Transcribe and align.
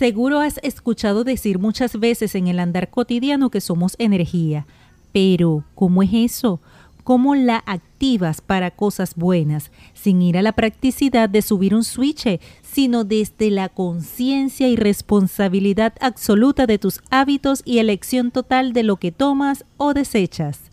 Seguro 0.00 0.40
has 0.40 0.58
escuchado 0.62 1.24
decir 1.24 1.58
muchas 1.58 2.00
veces 2.00 2.34
en 2.34 2.46
el 2.46 2.58
andar 2.58 2.88
cotidiano 2.88 3.50
que 3.50 3.60
somos 3.60 3.96
energía, 3.98 4.66
pero 5.12 5.62
¿cómo 5.74 6.02
es 6.02 6.08
eso? 6.14 6.58
¿Cómo 7.04 7.34
la 7.34 7.62
activas 7.66 8.40
para 8.40 8.70
cosas 8.70 9.14
buenas, 9.14 9.70
sin 9.92 10.22
ir 10.22 10.38
a 10.38 10.42
la 10.42 10.52
practicidad 10.52 11.28
de 11.28 11.42
subir 11.42 11.74
un 11.74 11.84
switch, 11.84 12.40
sino 12.62 13.04
desde 13.04 13.50
la 13.50 13.68
conciencia 13.68 14.68
y 14.68 14.76
responsabilidad 14.76 15.92
absoluta 16.00 16.64
de 16.64 16.78
tus 16.78 17.02
hábitos 17.10 17.60
y 17.66 17.76
elección 17.76 18.30
total 18.30 18.72
de 18.72 18.84
lo 18.84 18.96
que 18.96 19.12
tomas 19.12 19.66
o 19.76 19.92
desechas? 19.92 20.70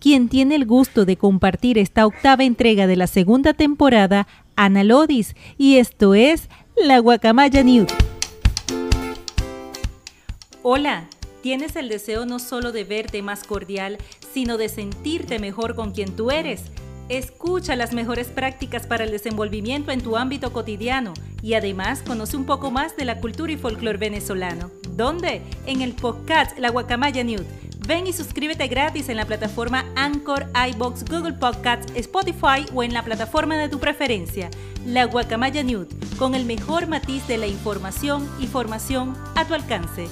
Quien 0.00 0.28
tiene 0.28 0.56
el 0.56 0.66
gusto 0.66 1.04
de 1.04 1.16
compartir 1.16 1.78
esta 1.78 2.06
octava 2.06 2.42
entrega 2.42 2.88
de 2.88 2.96
la 2.96 3.06
segunda 3.06 3.54
temporada, 3.54 4.26
Ana 4.56 4.82
Lodis, 4.82 5.36
y 5.58 5.76
esto 5.76 6.16
es 6.16 6.48
La 6.76 6.98
Guacamaya 6.98 7.62
News. 7.62 7.92
Hola, 10.66 11.04
¿tienes 11.42 11.76
el 11.76 11.90
deseo 11.90 12.24
no 12.24 12.38
solo 12.38 12.72
de 12.72 12.84
verte 12.84 13.20
más 13.20 13.44
cordial, 13.44 13.98
sino 14.32 14.56
de 14.56 14.70
sentirte 14.70 15.38
mejor 15.38 15.74
con 15.74 15.90
quien 15.90 16.16
tú 16.16 16.30
eres? 16.30 16.62
Escucha 17.10 17.76
las 17.76 17.92
mejores 17.92 18.28
prácticas 18.28 18.86
para 18.86 19.04
el 19.04 19.10
desenvolvimiento 19.10 19.92
en 19.92 20.00
tu 20.00 20.16
ámbito 20.16 20.54
cotidiano 20.54 21.12
y 21.42 21.52
además 21.52 22.00
conoce 22.00 22.38
un 22.38 22.46
poco 22.46 22.70
más 22.70 22.96
de 22.96 23.04
la 23.04 23.20
cultura 23.20 23.52
y 23.52 23.58
folclore 23.58 23.98
venezolano. 23.98 24.70
¿Dónde? 24.88 25.42
En 25.66 25.82
el 25.82 25.92
podcast 25.92 26.58
La 26.58 26.70
Guacamaya 26.70 27.22
News. 27.22 27.44
Ven 27.86 28.06
y 28.06 28.14
suscríbete 28.14 28.66
gratis 28.66 29.10
en 29.10 29.18
la 29.18 29.26
plataforma 29.26 29.84
Anchor, 29.96 30.46
iBox, 30.70 31.04
Google 31.04 31.34
Podcasts, 31.34 31.92
Spotify 31.94 32.64
o 32.72 32.82
en 32.82 32.94
la 32.94 33.02
plataforma 33.02 33.58
de 33.58 33.68
tu 33.68 33.80
preferencia. 33.80 34.48
La 34.86 35.04
Guacamaya 35.04 35.62
News, 35.62 35.88
con 36.18 36.34
el 36.34 36.46
mejor 36.46 36.86
matiz 36.86 37.28
de 37.28 37.36
la 37.36 37.48
información 37.48 38.26
y 38.40 38.46
formación 38.46 39.14
a 39.34 39.46
tu 39.46 39.52
alcance. 39.52 40.08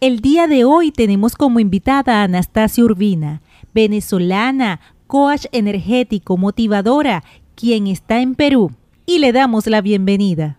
El 0.00 0.20
día 0.20 0.46
de 0.46 0.64
hoy 0.64 0.92
tenemos 0.92 1.34
como 1.34 1.58
invitada 1.58 2.20
a 2.20 2.22
Anastasia 2.22 2.84
Urbina, 2.84 3.42
venezolana, 3.74 4.80
coach 5.08 5.46
energético, 5.50 6.36
motivadora, 6.36 7.24
quien 7.56 7.88
está 7.88 8.20
en 8.20 8.36
Perú, 8.36 8.70
y 9.06 9.18
le 9.18 9.32
damos 9.32 9.66
la 9.66 9.80
bienvenida. 9.80 10.56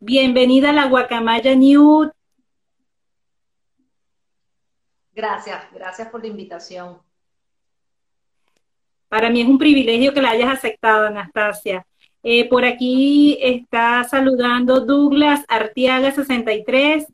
Bienvenida 0.00 0.70
a 0.70 0.72
la 0.72 0.86
Guacamaya 0.86 1.54
New. 1.54 2.10
Gracias, 5.12 5.64
gracias 5.72 6.08
por 6.08 6.20
la 6.20 6.28
invitación. 6.28 6.98
Para 9.08 9.30
mí 9.30 9.40
es 9.40 9.48
un 9.48 9.58
privilegio 9.58 10.12
que 10.12 10.20
la 10.20 10.30
hayas 10.30 10.52
aceptado, 10.52 11.06
Anastasia. 11.06 11.86
Eh, 12.22 12.48
por 12.48 12.64
aquí 12.64 13.38
está 13.40 14.02
saludando 14.04 14.80
Douglas 14.80 15.44
Artiaga 15.48 16.10
63. 16.10 17.06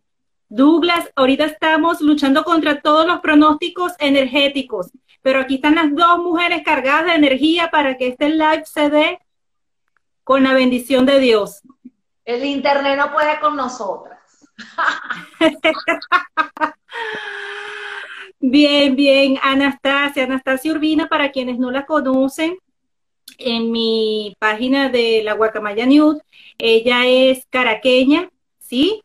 Douglas, 0.49 1.11
ahorita 1.17 1.45
estamos 1.45 2.01
luchando 2.01 2.45
contra 2.45 2.81
todos 2.81 3.07
los 3.07 3.21
pronósticos 3.21 3.93
energéticos, 3.99 4.91
pero 5.21 5.41
aquí 5.41 5.57
están 5.57 5.75
las 5.75 5.95
dos 5.95 6.19
mujeres 6.19 6.63
cargadas 6.65 7.07
de 7.07 7.15
energía 7.15 7.71
para 7.71 7.97
que 7.97 8.09
este 8.09 8.31
live 8.31 8.65
se 8.65 8.89
dé 8.89 9.19
con 10.23 10.43
la 10.43 10.55
bendición 10.55 11.07
de 11.07 11.19
Dios. 11.19 11.61
El 12.25 12.45
internet 12.45 12.99
no 12.99 13.13
puede 13.13 13.39
con 13.41 13.57
nosotras. 13.57 14.21
bien, 18.41 18.97
bien, 18.97 19.39
Anastasia, 19.43 20.25
Anastasia 20.25 20.73
Urbina, 20.73 21.09
para 21.09 21.31
quienes 21.31 21.59
no 21.59 21.71
la 21.71 21.85
conocen, 21.85 22.57
en 23.39 23.71
mi 23.71 24.35
página 24.39 24.89
de 24.89 25.23
la 25.23 25.35
Guacamaya 25.35 25.87
News, 25.87 26.19
ella 26.59 27.07
es 27.07 27.47
caraqueña, 27.51 28.31
¿sí? 28.59 29.03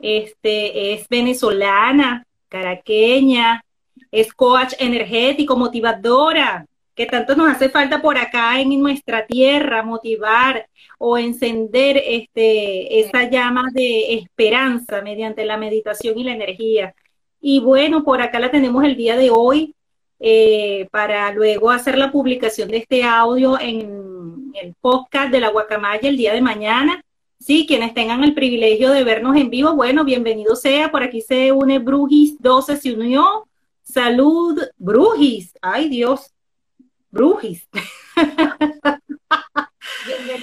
este, 0.00 0.94
es 0.94 1.08
venezolana, 1.08 2.26
caraqueña, 2.48 3.64
es 4.10 4.32
coach 4.32 4.74
energético, 4.78 5.56
motivadora, 5.56 6.66
que 6.94 7.06
tanto 7.06 7.36
nos 7.36 7.50
hace 7.50 7.68
falta 7.68 8.02
por 8.02 8.18
acá 8.18 8.60
en 8.60 8.80
nuestra 8.80 9.26
tierra, 9.26 9.82
motivar 9.82 10.66
o 10.98 11.16
encender 11.16 12.02
este, 12.04 13.00
esa 13.00 13.30
llama 13.30 13.68
de 13.72 14.14
esperanza 14.14 15.00
mediante 15.00 15.44
la 15.44 15.56
meditación 15.56 16.18
y 16.18 16.24
la 16.24 16.32
energía. 16.32 16.94
Y 17.40 17.60
bueno, 17.60 18.04
por 18.04 18.20
acá 18.20 18.38
la 18.38 18.50
tenemos 18.50 18.84
el 18.84 18.96
día 18.96 19.16
de 19.16 19.30
hoy 19.30 19.74
eh, 20.20 20.86
para 20.90 21.32
luego 21.32 21.70
hacer 21.70 21.96
la 21.96 22.12
publicación 22.12 22.68
de 22.68 22.76
este 22.76 23.02
audio 23.02 23.58
en 23.58 24.52
el 24.54 24.74
podcast 24.80 25.32
de 25.32 25.40
la 25.40 25.48
Guacamaya 25.48 26.08
el 26.08 26.16
día 26.16 26.34
de 26.34 26.42
mañana. 26.42 27.02
Sí, 27.38 27.64
quienes 27.66 27.94
tengan 27.94 28.22
el 28.22 28.34
privilegio 28.34 28.90
de 28.90 29.02
vernos 29.02 29.34
en 29.36 29.48
vivo, 29.48 29.74
bueno, 29.74 30.04
bienvenido 30.04 30.56
sea. 30.56 30.90
Por 30.90 31.02
aquí 31.02 31.22
se 31.22 31.52
une 31.52 31.78
Brujis 31.78 32.38
12, 32.38 32.76
se 32.76 32.92
unió. 32.92 33.48
Salud, 33.82 34.60
Brujis. 34.76 35.54
Ay, 35.62 35.88
Dios. 35.88 36.32
Brujis. 37.10 37.66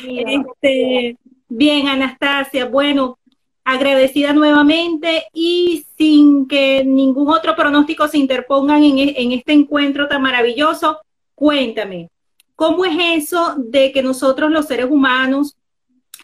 Este, 0.04 1.18
bien, 1.48 1.88
Anastasia. 1.88 2.66
Bueno, 2.66 3.18
agradecida 3.70 4.32
nuevamente 4.32 5.26
y 5.34 5.86
sin 5.98 6.48
que 6.48 6.86
ningún 6.86 7.30
otro 7.30 7.54
pronóstico 7.54 8.08
se 8.08 8.18
interpongan 8.18 8.82
en, 8.82 8.98
e, 8.98 9.16
en 9.18 9.34
este 9.34 9.52
encuentro 9.52 10.08
tan 10.08 10.22
maravilloso, 10.22 11.00
cuéntame, 11.36 12.10
¿cómo 12.56 12.86
es 12.86 13.26
eso 13.26 13.56
de 13.58 13.92
que 13.92 14.02
nosotros 14.02 14.50
los 14.52 14.68
seres 14.68 14.88
humanos 14.90 15.58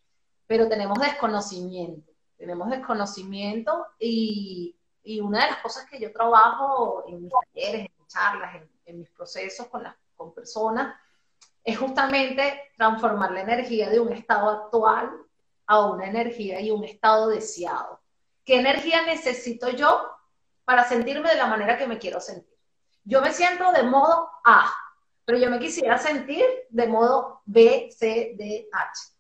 pero 0.48 0.68
tenemos 0.68 1.00
desconocimiento, 1.00 2.12
tenemos 2.38 2.70
desconocimiento 2.70 3.86
y, 3.98 4.76
una 5.22 5.46
de 5.46 5.52
las 5.52 5.62
cosas 5.62 5.86
que 5.90 6.00
yo 6.00 6.12
trabajo 6.12 7.06
en 7.08 7.24
mis 7.24 7.32
talleres, 7.32 7.86
en 7.86 7.92
mis 7.98 8.08
charlas, 8.08 8.62
en, 8.86 9.00
mis 9.00 9.10
procesos 9.10 9.68
con, 9.68 9.82
las, 9.84 9.96
con 10.16 10.34
personas, 10.34 10.96
es 11.64 11.78
justamente 11.78 12.72
transformar 12.78 13.32
la 13.32 13.42
energía 13.42 13.90
de 13.90 14.00
un 14.00 14.12
estado 14.12 14.50
actual 14.50 15.10
a 15.72 15.86
una 15.86 16.06
energía 16.06 16.60
y 16.60 16.70
un 16.70 16.84
estado 16.84 17.30
deseado. 17.30 18.02
¿Qué 18.44 18.60
energía 18.60 19.06
necesito 19.06 19.70
yo 19.70 20.06
para 20.66 20.84
sentirme 20.84 21.30
de 21.30 21.38
la 21.38 21.48
manera 21.48 21.78
que 21.78 21.88
me 21.88 21.98
quiero 21.98 22.20
sentir? 22.20 22.58
Yo 23.06 23.22
me 23.22 23.32
siento 23.32 23.72
de 23.72 23.84
modo 23.84 24.30
A, 24.44 24.70
pero 25.24 25.38
yo 25.38 25.50
me 25.50 25.60
quisiera 25.60 25.98
sentir 25.98 26.44
de 26.70 26.88
modo 26.88 27.42
B, 27.46 27.88
C, 27.90 28.34
D, 28.38 28.68
H. 28.70 29.14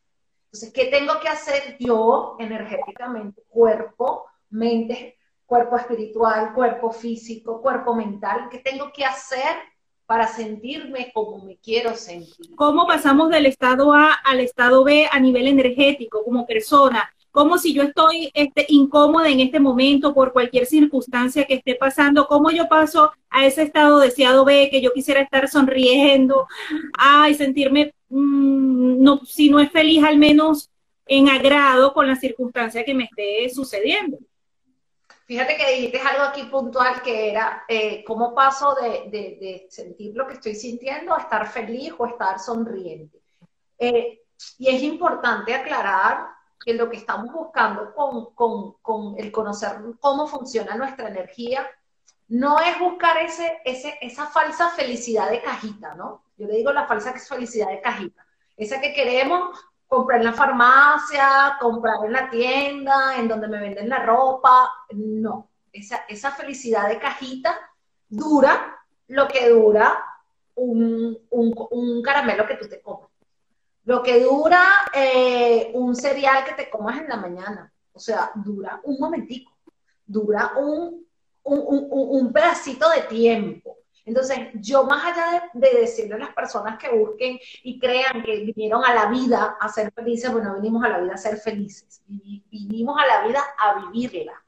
Entonces, 0.48 0.74
¿qué 0.74 0.88
tengo 0.88 1.22
que 1.22 1.30
hacer 1.30 1.78
yo 1.80 2.36
energéticamente? 2.38 3.44
Cuerpo, 3.48 4.26
mente, 4.50 5.18
cuerpo 5.46 5.78
espiritual, 5.78 6.54
cuerpo 6.54 6.92
físico, 6.92 7.62
cuerpo 7.62 7.96
mental. 7.96 8.50
¿Qué 8.52 8.60
tengo 8.60 8.92
que 8.92 9.06
hacer 9.06 9.56
para 10.12 10.28
sentirme 10.28 11.10
como 11.14 11.42
me 11.46 11.56
quiero 11.56 11.96
sentir. 11.96 12.54
¿Cómo 12.58 12.86
pasamos 12.86 13.30
del 13.30 13.46
estado 13.46 13.94
A 13.94 14.12
al 14.12 14.42
estado 14.42 14.84
B 14.84 15.08
a 15.10 15.18
nivel 15.22 15.48
energético 15.48 16.26
como 16.26 16.46
persona? 16.46 17.10
Como 17.32 17.58
si 17.58 17.74
yo 17.74 17.84
estoy 17.84 18.30
este, 18.34 18.66
incómoda 18.68 19.30
en 19.30 19.40
este 19.40 19.62
momento 19.62 20.14
por 20.14 20.34
cualquier 20.34 20.66
circunstancia 20.66 21.46
que 21.46 21.54
esté 21.54 21.76
pasando, 21.76 22.28
cómo 22.28 22.52
yo 22.52 22.68
paso 22.68 23.14
a 23.30 23.46
ese 23.46 23.62
estado 23.62 24.00
deseado 24.00 24.44
B, 24.44 24.68
que 24.70 24.82
yo 24.82 24.92
quisiera 24.92 25.22
estar 25.22 25.48
sonriendo, 25.48 26.46
ay, 26.98 27.34
sentirme, 27.34 27.94
mm, 28.10 29.02
no, 29.02 29.22
si 29.24 29.50
no 29.50 29.62
es 29.62 29.72
feliz, 29.72 30.04
al 30.04 30.18
menos 30.18 30.70
en 31.06 31.30
agrado 31.30 31.94
con 31.94 32.06
la 32.06 32.18
circunstancia 32.18 32.84
que 32.84 32.94
me 32.94 33.06
esté 33.06 33.48
sucediendo. 33.48 34.18
Fíjate 35.32 35.56
que 35.56 35.76
dijiste 35.76 36.02
algo 36.02 36.24
aquí 36.24 36.44
puntual 36.44 37.02
que 37.02 37.30
era 37.30 37.64
eh, 37.66 38.04
cómo 38.04 38.36
paso 38.36 38.76
de, 38.76 39.66
sentir 39.70 40.14
lo 40.14 40.28
que 40.28 40.34
estoy 40.34 40.56
sintiendo 40.56 41.16
a 41.16 41.20
estar 41.20 41.50
feliz 41.50 41.94
o 41.98 42.06
estar 42.06 42.38
sonriente. 42.38 43.22
Eh, 43.80 44.24
y 44.58 44.68
es 44.68 44.84
importante 44.84 45.56
aclarar 45.56 46.28
que 46.60 46.74
lo 46.74 46.90
que 46.90 46.98
estamos 46.98 47.32
buscando 47.32 47.96
con, 47.96 49.16
el 49.18 49.32
conocer 49.32 49.78
cómo 50.02 50.28
funciona 50.28 50.76
nuestra 50.76 51.08
energía 51.08 51.66
no 52.28 52.60
es 52.60 52.78
buscar 52.78 53.16
ese, 53.20 53.62
ese, 53.64 53.98
esa 54.02 54.26
falsa 54.26 54.72
felicidad 54.72 55.30
de 55.30 55.42
cajita, 55.42 55.96
¿no? 55.96 56.26
Yo 56.36 56.46
le 56.46 56.58
digo 56.58 56.74
la 56.74 56.88
falsa 56.88 57.14
felicidad 57.14 57.70
de 57.70 57.80
cajita. 57.80 58.26
Esa 58.58 58.82
que 58.82 58.92
queremos 58.92 59.58
comprar 59.92 60.20
en 60.20 60.26
la 60.26 60.32
farmacia, 60.32 61.58
comprar 61.60 62.06
en 62.06 62.14
la 62.14 62.30
tienda, 62.30 63.18
en 63.18 63.28
donde 63.28 63.50
me 63.50 63.60
venden 63.60 63.90
la 63.90 64.06
ropa. 64.06 64.72
No, 64.94 65.50
esa, 65.74 66.06
esa 66.08 66.32
felicidad 66.32 66.88
de 66.88 66.98
cajita 66.98 67.60
dura 68.08 68.80
lo 69.10 69.28
que 69.28 69.50
dura 69.50 70.02
un, 70.56 71.18
un, 71.30 72.02
caramelo 72.02 72.48
que 72.48 72.56
tú 72.56 72.70
te 72.70 72.82
comes. 72.82 73.10
Lo 73.84 74.02
que 74.02 74.24
dura 74.24 74.64
eh, 74.94 75.72
un 75.74 75.94
cereal 75.94 76.46
que 76.46 76.54
te 76.54 76.70
comas 76.70 76.98
en 76.98 77.10
la 77.10 77.18
mañana. 77.18 77.74
O 77.92 78.00
sea, 78.00 78.32
dura 78.34 78.80
un 78.86 78.98
momentico, 78.98 79.52
dura 80.06 80.54
un, 80.56 81.06
un 81.44 82.32
pedacito 82.32 82.90
de 82.92 83.02
tiempo. 83.02 83.76
Entonces, 84.06 84.38
yo 84.56 84.84
más 84.84 85.06
allá 85.06 85.50
de, 85.54 85.80
decirle 85.80 86.16
a 86.16 86.20
las 86.20 86.34
personas 86.34 86.78
que 86.78 86.90
busquen 86.90 87.40
y 87.64 87.80
crean 87.80 88.24
que 88.24 88.52
vinieron 88.56 88.84
a 88.84 88.94
la 88.94 89.06
vida 89.08 89.58
a 89.60 89.70
ser 89.70 89.92
felices, 89.92 90.32
bueno, 90.32 90.56
vinimos 90.56 90.84
a 90.84 90.90
la 90.90 91.00
vida 91.00 91.14
a 91.14 91.18
ser 91.18 91.38
felices, 91.38 92.02
vinimos 92.08 92.98
a 93.00 93.06
la 93.06 93.28
vida 93.28 93.44
a 93.58 93.80
vivirla. 93.80 94.44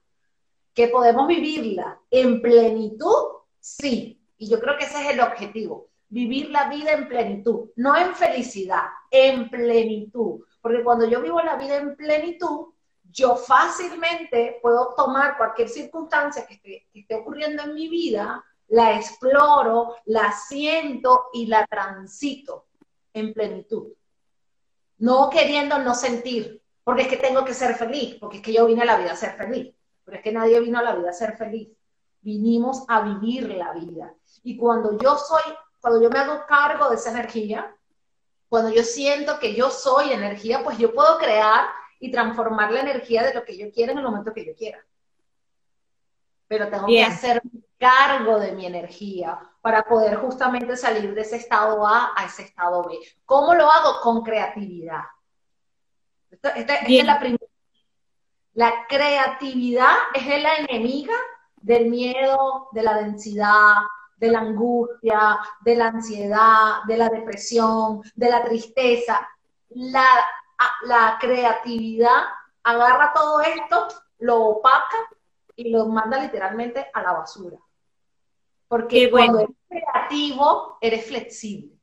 Que 0.73 0.88
podemos 0.88 1.27
vivirla 1.27 2.00
en 2.09 2.41
plenitud, 2.41 3.41
sí. 3.59 4.19
Y 4.38 4.50
yo 4.50 4.59
creo 4.59 4.75
que 4.77 4.85
ese 4.85 5.03
es 5.03 5.11
el 5.11 5.19
objetivo, 5.19 5.89
vivir 6.09 6.50
la 6.50 6.67
vida 6.67 6.94
en 6.94 7.07
plenitud, 7.07 7.69
no 7.75 7.95
en 7.95 8.15
felicidad, 8.15 8.85
en 9.11 9.50
plenitud. 9.51 10.41
Porque 10.61 10.83
cuando 10.83 11.07
yo 11.07 11.21
vivo 11.21 11.39
la 11.41 11.57
vida 11.57 11.77
en 11.77 11.95
plenitud, 11.95 12.73
yo 13.03 13.35
fácilmente 13.35 14.57
puedo 14.63 14.95
tomar 14.97 15.38
cualquier 15.38 15.69
circunstancia 15.69 16.47
que 16.47 16.55
esté, 16.55 16.88
que 16.91 17.01
esté 17.01 17.13
ocurriendo 17.13 17.61
en 17.61 17.75
mi 17.75 17.88
vida 17.88 18.44
la 18.73 18.95
exploro, 18.95 19.97
la 20.05 20.31
siento 20.31 21.25
y 21.31 21.45
la 21.45 21.63
transito 21.67 22.65
en 23.13 23.31
plenitud. 23.31 23.89
No 24.97 25.29
queriendo 25.29 25.77
no 25.77 25.93
sentir, 25.93 26.59
porque 26.83 27.03
es 27.03 27.07
que 27.07 27.17
tengo 27.17 27.45
que 27.45 27.53
ser 27.53 27.75
feliz, 27.75 28.15
porque 28.19 28.37
es 28.37 28.43
que 28.43 28.51
yo 28.51 28.65
vine 28.65 28.81
a 28.81 28.85
la 28.85 28.97
vida 28.97 29.11
a 29.11 29.15
ser 29.15 29.35
feliz, 29.37 29.75
pero 30.03 30.17
es 30.17 30.23
que 30.23 30.31
nadie 30.31 30.59
vino 30.59 30.79
a 30.79 30.81
la 30.81 30.95
vida 30.95 31.11
a 31.11 31.13
ser 31.13 31.37
feliz. 31.37 31.69
Vinimos 32.21 32.83
a 32.87 33.01
vivir 33.01 33.47
la 33.49 33.73
vida. 33.73 34.15
Y 34.41 34.57
cuando 34.57 34.97
yo 34.97 35.17
soy, 35.17 35.53
cuando 35.79 36.01
yo 36.01 36.09
me 36.09 36.17
hago 36.17 36.43
cargo 36.47 36.89
de 36.89 36.95
esa 36.95 37.11
energía, 37.11 37.75
cuando 38.49 38.71
yo 38.71 38.81
siento 38.81 39.37
que 39.37 39.53
yo 39.53 39.69
soy 39.69 40.13
energía, 40.13 40.63
pues 40.63 40.79
yo 40.79 40.95
puedo 40.95 41.19
crear 41.19 41.67
y 41.99 42.09
transformar 42.09 42.71
la 42.71 42.79
energía 42.79 43.21
de 43.21 43.35
lo 43.35 43.43
que 43.43 43.55
yo 43.55 43.71
quiera 43.71 43.91
en 43.91 43.99
el 43.99 44.03
momento 44.03 44.33
que 44.33 44.47
yo 44.47 44.55
quiera. 44.55 44.83
Pero 46.53 46.69
tengo 46.69 46.85
que 46.85 47.03
hacer 47.03 47.41
cargo 47.79 48.39
de 48.39 48.51
mi 48.51 48.67
energía 48.67 49.39
para 49.59 49.81
poder 49.81 50.17
justamente 50.17 50.77
salir 50.77 51.15
de 51.15 51.21
ese 51.21 51.38
estado 51.38 51.83
A 51.83 52.11
a 52.15 52.25
ese 52.25 52.44
estado 52.44 52.83
B. 52.83 53.00
¿Cómo 53.25 53.55
lo 53.55 53.71
hago? 53.71 54.00
Con 54.01 54.21
creatividad. 54.21 55.01
Esta, 56.29 56.50
es 56.51 57.05
la 57.05 57.19
primera. 57.19 57.44
La 58.53 58.85
creatividad 58.88 59.95
es 60.13 60.44
la 60.44 60.57
enemiga 60.57 61.15
del 61.55 61.89
miedo, 61.89 62.67
de 62.71 62.83
la 62.83 62.97
densidad, 62.97 63.77
de 64.17 64.27
la 64.27 64.41
angustia, 64.41 65.39
de 65.61 65.75
la 65.75 65.88
ansiedad, 65.88 66.83
de 66.85 66.97
la 66.97 67.09
depresión, 67.09 68.03
de 68.13 68.29
la 68.29 68.44
tristeza. 68.44 69.27
La, 69.69 70.05
la 70.83 71.17
creatividad 71.19 72.25
agarra 72.61 73.11
todo 73.11 73.41
esto, 73.41 73.88
lo 74.19 74.44
opaca 74.44 74.97
y 75.63 75.69
lo 75.71 75.88
manda 75.88 76.19
literalmente 76.19 76.89
a 76.94 77.01
la 77.01 77.13
basura. 77.13 77.57
Porque 78.68 79.10
cuando 79.10 79.39
eres 79.39 79.56
creativo, 79.68 80.77
eres 80.81 81.06
flexible. 81.06 81.74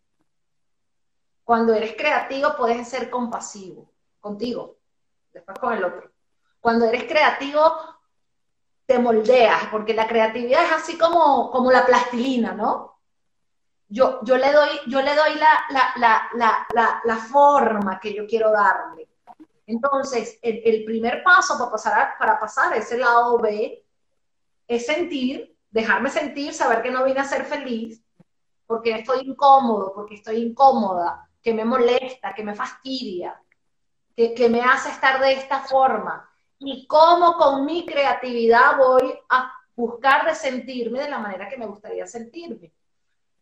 Cuando 1.45 1.75
eres 1.75 1.95
creativo, 1.97 2.55
puedes 2.57 2.89
ser 2.89 3.11
compasivo 3.11 3.93
contigo, 4.21 4.77
después 5.33 5.59
con 5.59 5.73
el 5.73 5.85
otro. 5.85 6.11
Cuando 6.61 6.85
eres 6.87 7.05
creativo, 7.05 7.61
te 8.87 8.99
moldeas, 8.99 9.67
porque 9.71 9.95
la 9.95 10.07
creatividad 10.07 10.65
es 10.65 10.73
así 10.73 10.99
como, 10.99 11.51
como 11.51 11.73
la 11.73 11.87
plastilina, 11.87 12.53
¿no? 12.53 12.99
Yo, 13.89 14.21
yo 14.23 14.37
le 14.37 14.53
doy, 14.53 14.69
yo 14.87 15.01
le 15.01 15.15
doy 15.15 15.31
la, 15.97 17.17
forma 17.31 17.99
que 17.99 18.15
yo 18.15 18.27
quiero 18.27 18.53
darle. 18.53 19.09
Entonces, 19.71 20.39
el, 20.43 20.85
primer 20.85 21.23
paso 21.23 21.57
para 21.59 22.41
pasar, 22.41 22.73
a 22.73 22.77
ese 22.77 22.99
lado 22.99 23.39
B 23.39 23.85
es 24.67 24.87
sentir 24.87 25.51
dejarme 25.71 26.11
sentir, 26.11 26.53
saber 26.53 26.83
que 26.83 26.91
no 26.91 27.05
vine 27.05 27.21
a 27.21 27.25
ser 27.25 27.45
feliz, 27.45 28.03
porque 28.67 28.93
estoy 28.93 29.21
incómodo, 29.21 29.93
porque 29.95 30.17
estoy 30.17 30.43
incómoda, 30.43 31.29
que 31.43 31.55
me 31.55 31.65
molesta, 31.65 32.35
que 32.35 32.45
me 32.45 32.55
fastidia, 32.55 33.41
que, 34.17 34.35
que 34.35 34.49
me 34.49 34.61
hace 34.61 34.91
estar 34.91 35.21
de 35.21 35.33
esta 35.33 35.61
forma. 35.61 36.29
Y 36.59 36.87
cómo 36.87 37.37
con 37.37 37.65
mi 37.65 37.87
creatividad 37.87 38.77
voy 38.77 39.19
a 39.31 39.53
buscar 39.75 40.27
de 40.27 40.35
sentirme 40.35 41.01
de 41.01 41.09
la 41.09 41.19
manera 41.19 41.49
que 41.49 41.57
me 41.57 41.67
gustaría 41.67 42.07
sentirme. 42.07 42.73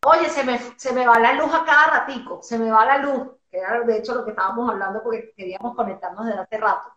Oye, 0.04 0.28
se 0.28 0.44
me, 0.44 0.60
se 0.76 0.92
me 0.92 1.06
va 1.06 1.18
la 1.18 1.32
luz 1.32 1.52
a 1.52 1.64
cada 1.64 1.86
ratico, 1.86 2.40
se 2.42 2.58
me 2.58 2.70
va 2.70 2.84
la 2.84 2.98
luz, 2.98 3.28
que 3.50 3.58
era 3.58 3.80
de 3.80 3.98
hecho 3.98 4.14
lo 4.14 4.24
que 4.24 4.30
estábamos 4.30 4.70
hablando 4.70 5.02
porque 5.02 5.32
queríamos 5.36 5.74
conectarnos 5.74 6.26
desde 6.26 6.40
hace 6.40 6.58
rato. 6.58 6.92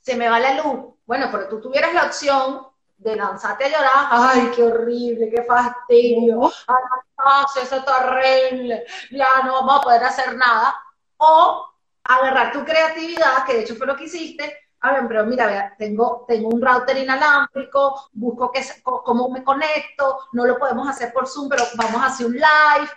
Se 0.00 0.16
me 0.16 0.28
va 0.28 0.38
la 0.38 0.62
luz. 0.62 0.94
Bueno, 1.06 1.28
pero 1.30 1.48
tú 1.48 1.60
tuvieras 1.60 1.92
la 1.94 2.04
opción 2.04 2.66
de 2.96 3.16
lanzarte 3.16 3.64
a 3.64 3.68
llorar, 3.68 4.06
ay, 4.10 4.50
qué 4.54 4.62
horrible, 4.62 5.30
qué 5.30 5.42
fastidio, 5.42 6.50
ay, 6.66 7.44
eso 7.62 7.76
es 7.76 7.84
terrible, 7.84 8.84
ya 9.10 9.26
no 9.44 9.54
vamos 9.54 9.78
a 9.78 9.82
poder 9.82 10.04
hacer 10.04 10.36
nada, 10.36 10.74
o 11.16 11.66
agarrar 12.04 12.52
tu 12.52 12.64
creatividad, 12.64 13.44
que 13.44 13.54
de 13.54 13.60
hecho 13.60 13.74
fue 13.74 13.86
lo 13.86 13.96
que 13.96 14.04
hiciste, 14.04 14.64
a 14.80 14.92
ver, 14.92 15.08
pero 15.08 15.24
mira, 15.24 15.74
tengo, 15.78 16.24
tengo 16.28 16.48
un 16.48 16.60
router 16.60 16.98
inalámbrico, 16.98 18.10
busco 18.12 18.52
que, 18.52 18.62
cómo 18.82 19.30
me 19.30 19.42
conecto, 19.42 20.18
no 20.32 20.44
lo 20.44 20.58
podemos 20.58 20.88
hacer 20.88 21.12
por 21.12 21.26
Zoom, 21.26 21.48
pero 21.48 21.64
vamos 21.76 22.02
a 22.02 22.06
hacer 22.06 22.26
un 22.26 22.34
live, 22.34 22.90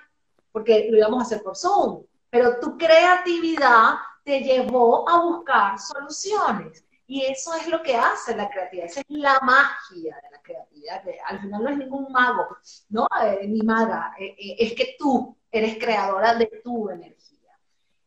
porque 0.51 0.87
lo 0.91 0.97
íbamos 0.97 1.19
a 1.19 1.25
hacer 1.25 1.41
por 1.41 1.55
Zoom. 1.55 2.03
Pero 2.29 2.59
tu 2.59 2.77
creatividad 2.77 3.95
te 4.23 4.41
llevó 4.41 5.09
a 5.09 5.21
buscar 5.21 5.79
soluciones. 5.79 6.83
Y 7.09 7.23
eso 7.23 7.55
es 7.55 7.67
lo 7.69 7.81
que 7.81 7.95
hace 7.95 8.35
la 8.35 8.49
creatividad, 8.49 8.87
esa 8.87 8.99
es 8.99 9.05
la 9.07 9.39
magia 9.39 10.17
de 10.21 10.29
la 10.29 10.41
creatividad, 10.41 11.01
al 11.25 11.39
final 11.39 11.63
no 11.63 11.69
es 11.69 11.77
ningún 11.77 12.11
mago, 12.11 12.57
¿no? 12.89 13.07
Eh, 13.23 13.47
ni 13.47 13.61
maga, 13.61 14.13
eh, 14.19 14.35
eh, 14.37 14.55
es 14.59 14.73
que 14.73 14.97
tú 14.99 15.37
eres 15.49 15.77
creadora 15.77 16.35
de 16.35 16.47
tu 16.61 16.89
energía. 16.89 17.57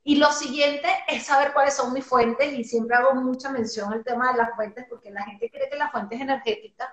Y 0.05 0.17
lo 0.17 0.31
siguiente 0.33 0.87
es 1.09 1.25
saber 1.25 1.55
cuáles 1.55 1.75
son 1.75 1.95
mis 1.95 2.05
fuentes 2.05 2.53
y 2.53 2.63
siempre 2.63 2.95
hago 2.97 3.15
mucha 3.15 3.51
mención 3.51 3.91
al 3.91 4.05
tema 4.05 4.33
de 4.33 4.39
las 4.39 4.55
fuentes 4.55 4.85
porque 4.87 5.11
la 5.11 5.25
gente 5.25 5.51
cree 5.51 5.71
que 5.71 5.77
las 5.77 5.91
fuentes 5.91 6.21
energéticas 6.21 6.91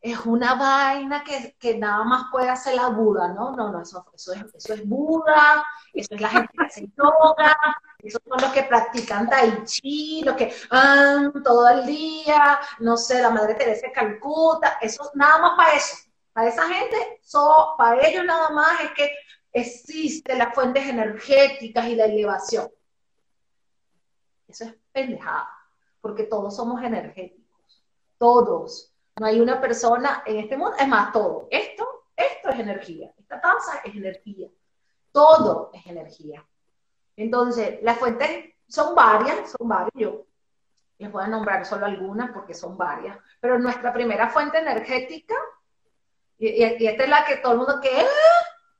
es 0.00 0.18
una 0.24 0.54
vaina 0.54 1.22
que, 1.22 1.56
que, 1.58 1.76
nada 1.76 2.04
más 2.04 2.24
puede 2.30 2.48
hacer 2.48 2.74
la 2.74 2.88
Buda, 2.88 3.28
¿no? 3.28 3.52
No, 3.52 3.70
no, 3.70 3.82
eso, 3.82 4.06
eso, 4.14 4.32
es, 4.32 4.54
eso 4.54 4.74
es 4.74 4.88
Buda, 4.88 5.64
eso 5.92 6.14
es 6.14 6.20
la 6.20 6.28
gente 6.28 6.48
que 6.56 6.64
hace 6.64 6.88
yoga, 6.96 7.56
esos 7.98 8.22
son 8.26 8.40
los 8.40 8.52
que 8.52 8.62
practican 8.62 9.28
Tai 9.28 9.64
Chi, 9.64 10.22
los 10.24 10.36
que 10.36 10.54
ah, 10.70 11.30
todo 11.44 11.68
el 11.68 11.86
día, 11.86 12.58
no 12.78 12.96
sé, 12.96 13.20
la 13.20 13.30
Madre 13.30 13.54
Teresa 13.54 13.88
de 13.88 13.92
Calcuta, 13.92 14.78
eso 14.80 15.10
nada 15.14 15.38
más 15.38 15.56
para 15.56 15.74
eso. 15.74 15.96
Para 16.32 16.48
esa 16.48 16.66
gente, 16.68 17.20
so, 17.22 17.74
para 17.76 18.06
ellos 18.06 18.24
nada 18.24 18.50
más 18.50 18.80
es 18.80 18.92
que 18.92 19.12
existen 19.52 20.38
las 20.38 20.54
fuentes 20.54 20.86
energéticas 20.86 21.86
y 21.88 21.96
la 21.96 22.04
elevación. 22.06 22.70
Eso 24.46 24.64
es 24.64 24.74
pendejada, 24.92 25.48
porque 26.00 26.24
todos 26.24 26.56
somos 26.56 26.82
energéticos, 26.82 27.84
todos. 28.16 28.89
No 29.20 29.26
hay 29.26 29.38
una 29.38 29.60
persona 29.60 30.22
en 30.24 30.38
este 30.38 30.56
mundo, 30.56 30.74
es 30.78 30.88
más, 30.88 31.12
todo. 31.12 31.46
Esto, 31.50 32.06
esto 32.16 32.48
es 32.48 32.58
energía, 32.58 33.12
esta 33.18 33.38
taza 33.38 33.82
es 33.84 33.94
energía, 33.94 34.48
todo 35.12 35.70
es 35.74 35.86
energía. 35.86 36.42
Entonces, 37.16 37.80
las 37.82 37.98
fuentes 37.98 38.54
son 38.66 38.94
varias, 38.94 39.50
son 39.50 39.68
varias. 39.68 39.92
Yo 39.94 40.24
les 40.96 41.12
voy 41.12 41.22
a 41.22 41.26
nombrar 41.26 41.66
solo 41.66 41.84
algunas 41.84 42.30
porque 42.30 42.54
son 42.54 42.78
varias, 42.78 43.14
pero 43.40 43.58
nuestra 43.58 43.92
primera 43.92 44.30
fuente 44.30 44.56
energética, 44.56 45.34
y, 46.38 46.62
esta 46.62 47.04
es 47.04 47.10
la 47.10 47.26
que 47.26 47.36
todo 47.36 47.52
el 47.52 47.58
mundo 47.58 47.78
que 47.82 48.06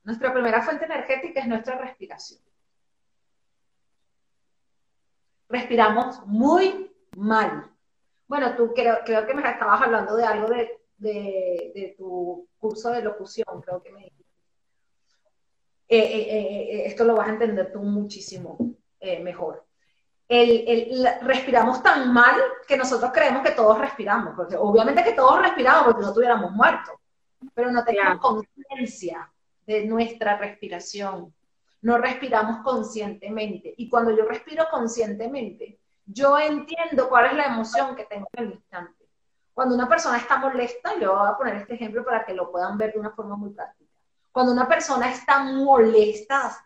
nuestra 0.05 0.33
primera 0.33 0.63
fuente 0.63 0.85
energética 0.85 1.41
es 1.41 1.47
nuestra 1.47 1.77
respiración. 1.77 2.41
Respiramos 5.49 6.25
muy 6.25 6.91
mal. 7.15 7.70
Bueno, 8.31 8.55
tú 8.55 8.73
creo, 8.73 8.99
creo 9.03 9.27
que 9.27 9.33
me 9.33 9.41
estabas 9.41 9.81
hablando 9.81 10.15
de 10.15 10.23
algo 10.23 10.47
de, 10.47 11.95
tu 11.97 12.47
curso 12.57 12.89
de 12.91 13.01
locución, 13.01 13.61
creo 13.61 13.83
que 13.83 13.91
me 13.91 14.03
dijiste. 14.05 14.23
Eh, 15.89 15.99
eh, 15.99 16.27
eh, 16.29 16.83
esto 16.85 17.03
lo 17.03 17.17
vas 17.17 17.27
a 17.27 17.31
entender 17.31 17.73
tú 17.73 17.79
muchísimo 17.81 18.57
mejor. 19.21 19.65
respiramos 21.23 21.83
tan 21.83 22.13
mal 22.13 22.39
que 22.65 22.77
nosotros 22.77 23.11
creemos 23.13 23.43
que 23.43 23.51
todos 23.51 23.77
respiramos, 23.77 24.33
porque 24.33 24.55
obviamente 24.55 25.03
que 25.03 25.11
todos 25.11 25.41
respiramos 25.41 25.83
porque 25.83 26.01
no 26.01 26.07
estuviéramos 26.07 26.51
muertos, 26.53 26.95
pero 27.53 27.69
no 27.69 27.83
tenemos 27.83 28.17
conciencia 28.21 29.29
de 29.67 29.85
nuestra 29.87 30.37
respiración. 30.37 31.33
No 31.81 31.97
respiramos 31.97 32.63
conscientemente. 32.63 33.73
Y 33.75 33.89
cuando 33.89 34.15
yo 34.15 34.23
respiro 34.23 34.67
conscientemente, 34.71 35.80
yo 36.05 36.37
entiendo 36.39 37.09
cuál 37.09 37.27
es 37.27 37.33
la 37.33 37.45
emoción 37.45 37.95
que 37.95 38.05
tengo 38.05 38.27
en 38.33 38.43
el 38.45 38.51
instante. 38.53 39.07
Cuando 39.53 39.75
una 39.75 39.87
persona 39.87 40.17
está 40.17 40.37
molesta, 40.37 40.97
yo 40.99 41.15
voy 41.15 41.29
a 41.29 41.37
poner 41.37 41.55
este 41.55 41.75
ejemplo 41.75 42.03
para 42.03 42.25
que 42.25 42.33
lo 42.33 42.51
puedan 42.51 42.77
ver 42.77 42.93
de 42.93 42.99
una 42.99 43.11
forma 43.11 43.35
muy 43.35 43.51
práctica. 43.51 43.91
Cuando 44.31 44.53
una 44.53 44.67
persona 44.67 45.11
está 45.11 45.43
molesta 45.43 46.63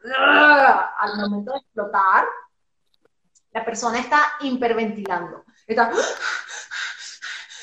al 1.00 1.18
momento 1.18 1.51
de 1.51 1.58
explotar, 1.58 2.25
la 3.51 3.65
persona 3.65 4.00
está 4.00 4.34
hiperventilando, 4.42 5.46
está, 5.65 5.92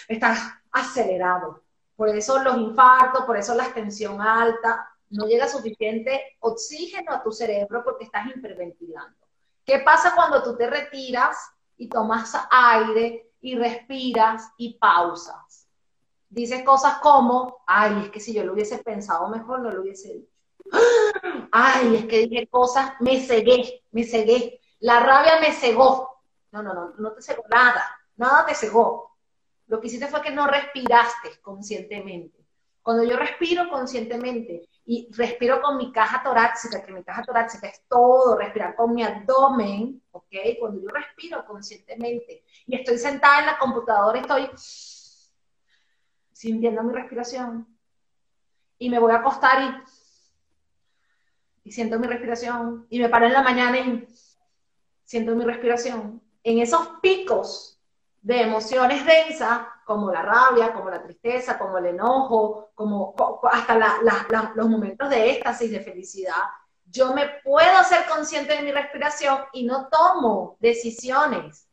está 0.08 0.62
acelerado. 0.72 1.62
Por 1.94 2.08
eso 2.08 2.42
los 2.42 2.56
infartos, 2.56 3.24
por 3.24 3.36
eso 3.36 3.54
la 3.54 3.72
tensión 3.72 4.20
alta, 4.20 4.92
no 5.10 5.26
llega 5.26 5.46
suficiente 5.46 6.36
oxígeno 6.40 7.12
a 7.12 7.22
tu 7.22 7.30
cerebro 7.30 7.84
porque 7.84 8.04
estás 8.04 8.26
hiperventilando. 8.26 9.16
¿Qué 9.64 9.80
pasa 9.80 10.14
cuando 10.14 10.42
tú 10.42 10.56
te 10.56 10.68
retiras 10.68 11.36
y 11.82 11.88
tomas 11.88 12.32
aire 12.50 13.32
y 13.40 13.56
respiras 13.56 14.52
y 14.56 14.74
pausas? 14.74 15.66
Dices 16.28 16.62
cosas 16.62 16.98
como, 16.98 17.62
ay, 17.66 18.04
es 18.04 18.10
que 18.10 18.20
si 18.20 18.32
yo 18.32 18.44
lo 18.44 18.52
hubiese 18.52 18.78
pensado 18.78 19.28
mejor, 19.28 19.60
no 19.60 19.70
lo 19.70 19.82
hubiese 19.82 20.14
dicho. 20.14 20.32
Ay, 21.50 21.96
es 21.96 22.04
que 22.06 22.26
dije 22.26 22.46
cosas, 22.46 22.92
me 23.00 23.20
cegué, 23.20 23.82
me 23.90 24.04
cegué. 24.04 24.60
La 24.78 25.00
rabia 25.00 25.40
me 25.40 25.52
cegó. 25.52 26.22
No, 26.52 26.62
no, 26.62 26.72
no, 26.72 26.94
no 26.96 27.12
te 27.12 27.20
cegó 27.20 27.42
nada, 27.50 27.84
nada 28.16 28.46
te 28.46 28.54
cegó. 28.54 29.16
Lo 29.66 29.80
que 29.80 29.88
hiciste 29.88 30.06
fue 30.06 30.22
que 30.22 30.30
no 30.30 30.46
respiraste 30.46 31.40
conscientemente. 31.42 32.38
Cuando 32.80 33.04
yo 33.04 33.16
respiro 33.16 33.68
conscientemente 33.68 34.68
y 34.84 35.08
respiro 35.12 35.60
con 35.62 35.76
mi 35.76 35.92
caja 35.92 36.22
torácica, 36.22 36.82
que 36.82 36.92
mi 36.92 37.04
caja 37.04 37.22
torácica 37.22 37.68
es 37.68 37.82
todo, 37.88 38.36
respirar 38.36 38.74
con 38.74 38.94
mi 38.94 39.04
abdomen, 39.04 40.02
¿ok? 40.10 40.34
Cuando 40.58 40.82
yo 40.82 40.88
respiro 40.88 41.44
conscientemente 41.44 42.44
y 42.66 42.76
estoy 42.76 42.98
sentada 42.98 43.40
en 43.40 43.46
la 43.46 43.58
computadora, 43.58 44.20
estoy 44.20 44.50
sintiendo 46.32 46.82
mi 46.82 46.92
respiración 46.92 47.66
y 48.78 48.90
me 48.90 48.98
voy 48.98 49.12
a 49.12 49.16
acostar 49.16 49.62
y, 51.64 51.68
y 51.68 51.72
siento 51.72 52.00
mi 52.00 52.08
respiración 52.08 52.86
y 52.90 52.98
me 52.98 53.08
paro 53.08 53.26
en 53.26 53.32
la 53.34 53.42
mañana 53.42 53.78
y 53.78 54.08
siento 55.04 55.36
mi 55.36 55.44
respiración. 55.44 56.20
En 56.42 56.58
esos 56.58 56.88
picos 57.00 57.80
de 58.20 58.42
emociones 58.42 59.06
densas, 59.06 59.68
como 59.84 60.10
la 60.10 60.22
rabia, 60.22 60.72
como 60.72 60.90
la 60.90 61.02
tristeza, 61.02 61.58
como 61.58 61.78
el 61.78 61.86
enojo, 61.86 62.70
como 62.74 63.14
hasta 63.50 63.78
los 64.54 64.68
momentos 64.68 65.08
de 65.10 65.32
éxtasis, 65.32 65.70
de 65.70 65.80
felicidad, 65.80 66.42
yo 66.86 67.14
me 67.14 67.26
puedo 67.42 67.76
hacer 67.78 68.06
consciente 68.06 68.54
de 68.54 68.62
mi 68.62 68.72
respiración 68.72 69.38
y 69.52 69.64
no 69.64 69.88
tomo 69.88 70.56
decisiones 70.60 71.66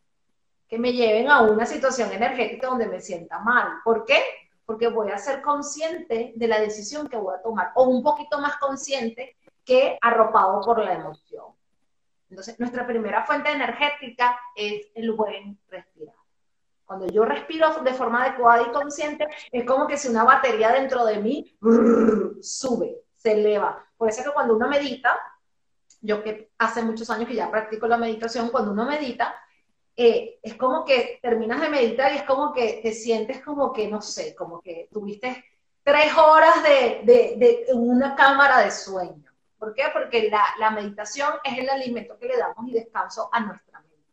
que 0.68 0.78
me 0.78 0.94
lleven 0.94 1.30
a 1.30 1.42
una 1.42 1.66
situación 1.66 2.12
energética 2.12 2.68
donde 2.68 2.88
me 2.88 3.02
sienta 3.02 3.40
mal. 3.40 3.80
¿Por 3.84 4.06
qué? 4.06 4.24
Porque 4.66 4.88
voy 4.88 5.12
a 5.12 5.18
ser 5.18 5.42
consciente 5.42 6.32
de 6.36 6.48
la 6.48 6.60
decisión 6.60 7.10
que 7.10 7.18
voy 7.18 7.36
a 7.36 7.42
tomar, 7.42 7.72
o 7.76 7.84
un 7.86 8.04
poquito 8.04 8.40
más 8.40 8.58
consciente 8.58 9.36
que 9.66 9.98
arropado 10.00 10.62
por 10.62 10.80
la 10.80 10.94
emoción. 10.94 11.46
Entonces, 12.30 12.60
nuestra 12.60 12.86
primera 12.86 13.26
fuente 13.26 13.50
energética 13.50 14.40
es 14.56 14.88
el 14.94 15.12
buen 15.14 15.58
respirar. 15.68 16.19
Cuando 16.90 17.06
yo 17.06 17.24
respiro 17.24 17.84
de 17.84 17.94
forma 17.94 18.24
adecuada 18.24 18.64
y 18.64 18.72
consciente, 18.72 19.28
es 19.52 19.64
como 19.64 19.86
que 19.86 19.96
si 19.96 20.08
una 20.08 20.24
batería 20.24 20.72
dentro 20.72 21.06
de 21.06 21.20
mí 21.20 21.56
sube, 22.42 23.04
se 23.16 23.34
eleva. 23.34 23.86
Por 23.96 24.10
eso 24.10 24.24
que 24.24 24.32
cuando 24.32 24.56
uno 24.56 24.68
medita, 24.68 25.16
yo 26.02 26.24
que 26.24 26.50
hace 26.58 26.82
muchos 26.82 27.08
años 27.12 27.28
que 27.28 27.36
ya 27.36 27.52
practico 27.52 27.86
la 27.86 27.98
meditación, 27.98 28.50
cuando 28.50 28.72
uno 28.72 28.86
medita, 28.86 29.36
eh, 29.96 30.40
es 30.42 30.56
como 30.56 30.84
que 30.84 31.20
terminas 31.22 31.62
de 31.62 31.70
meditar 31.70 32.12
y 32.12 32.16
es 32.16 32.24
como 32.24 32.52
que 32.52 32.80
te 32.82 32.92
sientes 32.92 33.44
como 33.44 33.72
que, 33.72 33.88
no 33.88 34.02
sé, 34.02 34.34
como 34.34 34.60
que 34.60 34.90
tuviste 34.92 35.46
tres 35.84 36.12
horas 36.18 36.64
de, 36.64 37.04
de, 37.06 37.66
una 37.74 38.16
cámara 38.16 38.62
de 38.62 38.72
sueño. 38.72 39.32
¿Por 39.60 39.76
qué? 39.76 39.84
Porque 39.94 40.28
la, 40.32 40.44
la 40.58 40.72
meditación 40.72 41.34
es 41.44 41.56
el 41.56 41.70
alimento 41.70 42.18
que 42.18 42.30
le 42.30 42.38
damos 42.38 42.68
y 42.68 42.74
descanso 42.74 43.30
a 43.32 43.42
nuestra 43.42 43.80
mente. 43.80 44.12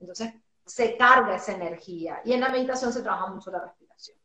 Entonces, 0.00 0.34
se 0.70 0.96
carga 0.96 1.36
esa 1.36 1.52
energía. 1.52 2.20
Y 2.24 2.32
en 2.32 2.40
la 2.40 2.48
meditación 2.48 2.92
se 2.92 3.02
trabaja 3.02 3.26
mucho 3.26 3.50
la 3.50 3.60
respiración. 3.60 4.16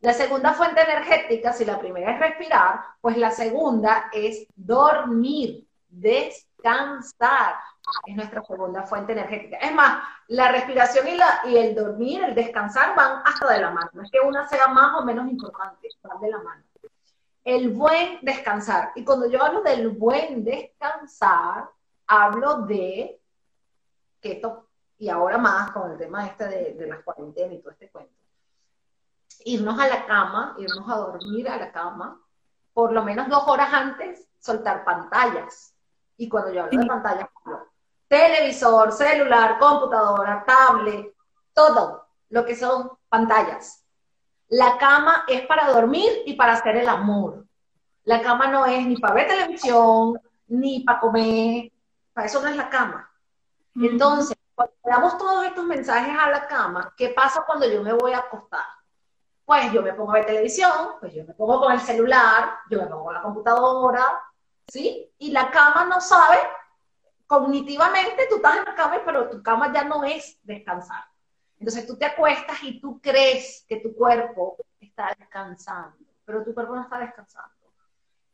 La 0.00 0.12
segunda 0.12 0.52
fuente 0.52 0.80
energética, 0.80 1.52
si 1.52 1.64
la 1.64 1.78
primera 1.78 2.12
es 2.12 2.18
respirar, 2.20 2.80
pues 3.00 3.16
la 3.16 3.30
segunda 3.30 4.10
es 4.12 4.46
dormir, 4.56 5.68
descansar. 5.88 7.54
Es 8.06 8.16
nuestra 8.16 8.42
segunda 8.42 8.82
fuente 8.82 9.12
energética. 9.12 9.58
Es 9.58 9.72
más, 9.72 10.02
la 10.28 10.50
respiración 10.50 11.06
y, 11.06 11.14
la, 11.16 11.42
y 11.44 11.56
el 11.56 11.74
dormir, 11.74 12.24
el 12.24 12.34
descansar 12.34 12.96
van 12.96 13.22
hasta 13.24 13.52
de 13.52 13.60
la 13.60 13.70
mano. 13.70 13.90
No 13.92 14.02
es 14.02 14.10
que 14.10 14.20
una 14.20 14.48
sea 14.48 14.68
más 14.68 15.00
o 15.00 15.04
menos 15.04 15.28
importante, 15.30 15.88
van 16.02 16.20
de 16.20 16.30
la 16.30 16.38
mano. 16.38 16.64
El 17.44 17.70
buen 17.70 18.18
descansar. 18.22 18.92
Y 18.96 19.04
cuando 19.04 19.28
yo 19.28 19.42
hablo 19.42 19.62
del 19.62 19.88
buen 19.90 20.44
descansar, 20.44 21.70
hablo 22.06 22.62
de 22.62 23.20
que 24.20 24.32
esto 24.32 24.68
y 25.02 25.08
ahora 25.08 25.36
más 25.36 25.72
con 25.72 25.90
el 25.90 25.98
tema 25.98 26.24
este 26.28 26.46
de, 26.46 26.74
de 26.74 26.86
las 26.86 27.02
cuarentenas 27.02 27.54
y 27.54 27.58
todo 27.58 27.72
este 27.72 27.90
cuento. 27.90 28.14
Irnos 29.44 29.76
a 29.80 29.88
la 29.88 30.06
cama, 30.06 30.54
irnos 30.58 30.88
a 30.88 30.94
dormir 30.94 31.48
a 31.48 31.56
la 31.56 31.72
cama, 31.72 32.20
por 32.72 32.92
lo 32.92 33.02
menos 33.02 33.28
dos 33.28 33.42
horas 33.48 33.68
antes, 33.72 34.28
soltar 34.38 34.84
pantallas. 34.84 35.74
Y 36.16 36.28
cuando 36.28 36.52
yo 36.52 36.62
hablo 36.62 36.80
de 36.80 36.86
pantallas, 36.86 37.28
televisor, 38.06 38.92
celular, 38.92 39.58
computadora, 39.58 40.44
tablet, 40.46 41.12
todo 41.52 42.06
lo 42.28 42.44
que 42.44 42.54
son 42.54 42.92
pantallas. 43.08 43.84
La 44.50 44.78
cama 44.78 45.24
es 45.26 45.44
para 45.48 45.72
dormir 45.72 46.12
y 46.26 46.34
para 46.34 46.52
hacer 46.52 46.76
el 46.76 46.88
amor. 46.88 47.44
La 48.04 48.22
cama 48.22 48.46
no 48.46 48.66
es 48.66 48.86
ni 48.86 48.96
para 48.98 49.14
ver 49.14 49.26
televisión, 49.26 50.20
ni 50.46 50.84
para 50.84 51.00
comer. 51.00 51.72
Para 52.12 52.28
eso 52.28 52.40
no 52.40 52.46
es 52.46 52.56
la 52.56 52.70
cama. 52.70 53.10
Entonces, 53.74 54.36
cuando 54.54 54.74
damos 54.84 55.18
todos 55.18 55.44
estos 55.44 55.64
mensajes 55.64 56.14
a 56.18 56.30
la 56.30 56.46
cama, 56.46 56.94
¿qué 56.96 57.10
pasa 57.10 57.44
cuando 57.46 57.66
yo 57.68 57.82
me 57.82 57.92
voy 57.92 58.12
a 58.12 58.18
acostar? 58.18 58.64
Pues 59.44 59.72
yo 59.72 59.82
me 59.82 59.92
pongo 59.92 60.12
a 60.12 60.14
ver 60.14 60.26
televisión, 60.26 60.96
pues 61.00 61.12
yo 61.14 61.24
me 61.24 61.34
pongo 61.34 61.60
con 61.60 61.72
el 61.72 61.80
celular, 61.80 62.58
yo 62.70 62.80
me 62.80 62.86
pongo 62.86 63.04
con 63.04 63.14
la 63.14 63.22
computadora, 63.22 64.22
¿sí? 64.68 65.12
Y 65.18 65.30
la 65.30 65.50
cama 65.50 65.84
no 65.84 66.00
sabe 66.00 66.38
cognitivamente 67.26 68.26
tú 68.28 68.36
estás 68.36 68.58
en 68.58 68.64
la 68.64 68.74
cama, 68.74 69.00
pero 69.04 69.30
tu 69.30 69.42
cama 69.42 69.72
ya 69.72 69.84
no 69.84 70.04
es 70.04 70.38
descansar. 70.42 71.02
Entonces 71.58 71.86
tú 71.86 71.96
te 71.96 72.04
acuestas 72.04 72.62
y 72.62 72.80
tú 72.80 73.00
crees 73.00 73.64
que 73.66 73.76
tu 73.76 73.94
cuerpo 73.94 74.56
está 74.80 75.14
descansando, 75.18 75.96
pero 76.24 76.44
tu 76.44 76.52
cuerpo 76.52 76.74
no 76.74 76.82
está 76.82 76.98
descansando. 76.98 77.61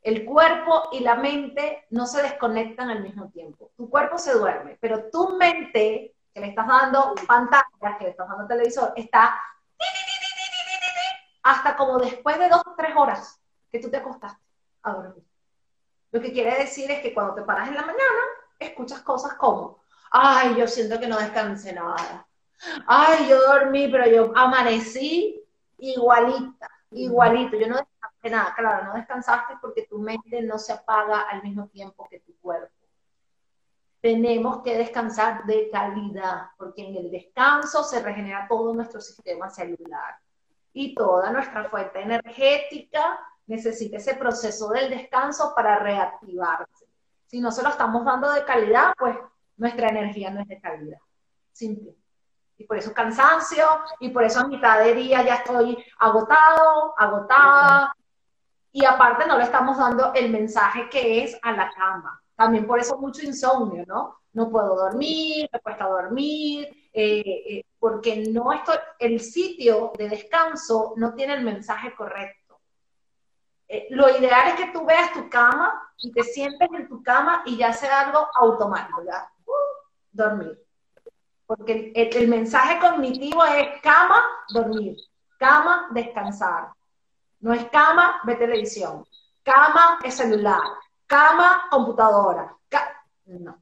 El 0.01 0.25
cuerpo 0.25 0.89
y 0.93 1.01
la 1.01 1.15
mente 1.15 1.85
no 1.89 2.05
se 2.05 2.21
desconectan 2.21 2.89
al 2.89 3.03
mismo 3.03 3.29
tiempo. 3.29 3.71
Tu 3.75 3.89
cuerpo 3.89 4.17
se 4.17 4.33
duerme, 4.33 4.77
pero 4.79 5.09
tu 5.09 5.35
mente, 5.35 6.15
que 6.33 6.39
le 6.39 6.47
estás 6.47 6.67
dando 6.67 7.15
pantalla, 7.27 7.97
que 7.97 8.05
le 8.05 8.09
estás 8.11 8.29
dando 8.29 8.47
televisor, 8.47 8.93
está 8.95 9.39
hasta 11.43 11.75
como 11.75 11.97
después 11.97 12.37
de 12.37 12.49
dos 12.49 12.61
o 12.65 12.75
tres 12.77 12.95
horas 12.95 13.39
que 13.71 13.79
tú 13.79 13.89
te 13.89 13.97
acostaste 13.97 14.41
a 14.83 14.91
dormir. 14.93 15.23
Lo 16.11 16.21
que 16.21 16.31
quiere 16.31 16.57
decir 16.57 16.89
es 16.91 17.01
que 17.01 17.13
cuando 17.13 17.35
te 17.35 17.41
paras 17.43 17.67
en 17.67 17.75
la 17.75 17.81
mañana, 17.81 18.21
escuchas 18.57 19.01
cosas 19.01 19.33
como, 19.33 19.79
ay, 20.11 20.55
yo 20.55 20.67
siento 20.67 20.99
que 20.99 21.07
no 21.07 21.17
descansé 21.17 21.73
nada. 21.73 22.25
Ay, 22.87 23.27
yo 23.29 23.41
dormí, 23.41 23.87
pero 23.87 24.07
yo 24.07 24.31
amanecí 24.35 25.41
igualita, 25.77 26.69
igualito. 26.91 27.57
Yo 27.57 27.67
no 27.67 27.77
descansé 28.21 28.29
nada. 28.29 28.53
Claro, 28.55 28.85
no 28.85 28.93
descansaste 28.93 29.55
porque 29.61 29.87
tu 29.87 29.99
mente 29.99 30.41
no 30.41 30.57
se 30.57 30.73
apaga 30.73 31.21
al 31.21 31.43
mismo 31.43 31.67
tiempo 31.67 32.07
que 32.09 32.19
tu 32.19 32.35
cuerpo. 32.39 32.73
Tenemos 34.01 34.61
que 34.63 34.77
descansar 34.77 35.45
de 35.45 35.69
calidad, 35.69 36.51
porque 36.57 36.87
en 36.87 36.95
el 36.95 37.11
descanso 37.11 37.83
se 37.83 38.01
regenera 38.01 38.47
todo 38.47 38.73
nuestro 38.73 39.01
sistema 39.01 39.49
celular 39.49 40.17
y 40.71 40.95
toda 40.95 41.31
nuestra 41.31 41.65
fuente 41.65 42.01
energética 42.01 43.19
necesita 43.47 43.97
ese 43.97 44.15
proceso 44.15 44.69
del 44.69 44.89
descanso 44.89 45.53
para 45.53 45.79
reactivarse. 45.79 46.87
Si 47.25 47.41
no 47.41 47.51
se 47.51 47.61
lo 47.61 47.69
estamos 47.69 48.05
dando 48.05 48.31
de 48.31 48.45
calidad, 48.45 48.93
pues 48.97 49.17
nuestra 49.57 49.89
energía 49.89 50.29
no 50.31 50.41
es 50.41 50.47
de 50.47 50.61
calidad. 50.61 50.99
Simple. 51.51 51.93
Y 52.57 52.63
por 52.65 52.77
eso 52.77 52.93
cansancio, 52.93 53.65
y 53.99 54.09
por 54.09 54.23
eso 54.23 54.39
a 54.39 54.47
mitad 54.47 54.79
de 54.79 54.93
día 54.93 55.23
ya 55.23 55.35
estoy 55.35 55.77
agotado, 55.97 56.93
agotada. 56.97 57.93
Y 58.71 58.85
aparte 58.85 59.25
no 59.25 59.37
le 59.37 59.43
estamos 59.45 59.77
dando 59.77 60.13
el 60.13 60.29
mensaje 60.29 60.89
que 60.89 61.23
es 61.23 61.37
a 61.41 61.51
la 61.51 61.71
cama. 61.71 62.21
También 62.35 62.67
por 62.67 62.79
eso 62.79 62.97
mucho 62.97 63.25
insomnio, 63.25 63.83
¿no? 63.87 64.19
No 64.33 64.49
puedo 64.49 64.75
dormir, 64.75 65.49
me 65.51 65.59
cuesta 65.59 65.85
dormir, 65.85 66.67
eh, 66.93 67.23
eh, 67.25 67.65
porque 67.79 68.23
no 68.31 68.51
estoy, 68.53 68.77
el 68.99 69.19
sitio 69.19 69.91
de 69.97 70.09
descanso 70.09 70.93
no 70.97 71.13
tiene 71.13 71.33
el 71.33 71.43
mensaje 71.43 71.93
correcto. 71.95 72.59
Eh, 73.67 73.87
lo 73.91 74.09
ideal 74.09 74.47
es 74.47 74.55
que 74.55 74.71
tú 74.71 74.83
veas 74.83 75.13
tu 75.13 75.29
cama 75.29 75.93
y 75.97 76.11
te 76.11 76.23
sientes 76.23 76.67
en 76.73 76.87
tu 76.87 77.03
cama 77.03 77.43
y 77.45 77.57
ya 77.57 77.71
sea 77.71 78.07
algo 78.07 78.27
automático, 78.33 79.03
ya, 79.03 79.31
uh, 79.45 79.51
dormir. 80.11 80.59
Porque 81.45 81.91
el, 81.95 82.27
mensaje 82.27 82.79
cognitivo 82.79 83.43
es 83.45 83.81
cama, 83.81 84.23
dormir, 84.49 84.95
cama, 85.37 85.87
descansar. 85.91 86.71
No 87.39 87.53
es 87.53 87.65
cama, 87.69 88.21
ve 88.23 88.35
televisión, 88.35 89.05
cama 89.43 89.99
es 90.03 90.15
celular, 90.15 90.61
cama, 91.05 91.67
computadora. 91.69 92.55
no. 93.25 93.61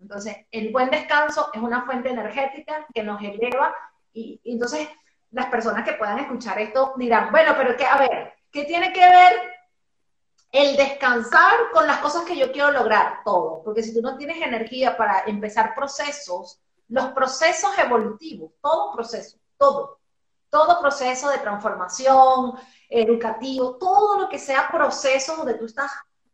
Entonces, 0.00 0.36
el 0.50 0.72
buen 0.72 0.88
descanso 0.90 1.50
es 1.52 1.60
una 1.60 1.84
fuente 1.84 2.08
energética 2.08 2.86
que 2.94 3.02
nos 3.02 3.20
eleva 3.22 3.74
y, 4.12 4.40
entonces 4.44 4.88
las 5.30 5.46
personas 5.46 5.84
que 5.84 5.92
puedan 5.92 6.18
escuchar 6.18 6.58
esto 6.58 6.94
dirán, 6.96 7.30
bueno, 7.30 7.52
pero 7.56 7.76
que, 7.76 7.84
a 7.84 7.98
ver, 7.98 8.32
¿qué 8.50 8.64
tiene 8.64 8.92
que 8.92 9.00
ver 9.00 9.32
el 10.52 10.76
descansar 10.76 11.70
con 11.72 11.86
las 11.86 11.98
cosas 11.98 12.24
que 12.24 12.36
yo 12.36 12.50
quiero 12.50 12.70
lograr? 12.70 13.20
Todo, 13.24 13.62
porque 13.62 13.82
si 13.82 13.94
tú 13.94 14.00
no 14.00 14.16
tienes 14.16 14.42
energía 14.42 14.96
para 14.96 15.24
empezar 15.26 15.74
procesos, 15.74 16.60
los 16.88 17.12
procesos 17.12 17.78
evolutivos, 17.78 18.52
todo 18.60 18.92
proceso, 18.92 19.38
todo, 19.56 20.00
todo 20.48 20.80
proceso 20.80 21.28
de 21.28 21.38
transformación, 21.38 22.54
educativo, 22.90 23.76
todo 23.76 24.20
lo 24.20 24.28
que 24.28 24.38
sea 24.38 24.68
proceso 24.70 25.36
donde 25.36 25.54
tú 25.54 25.66
estás 25.66 25.90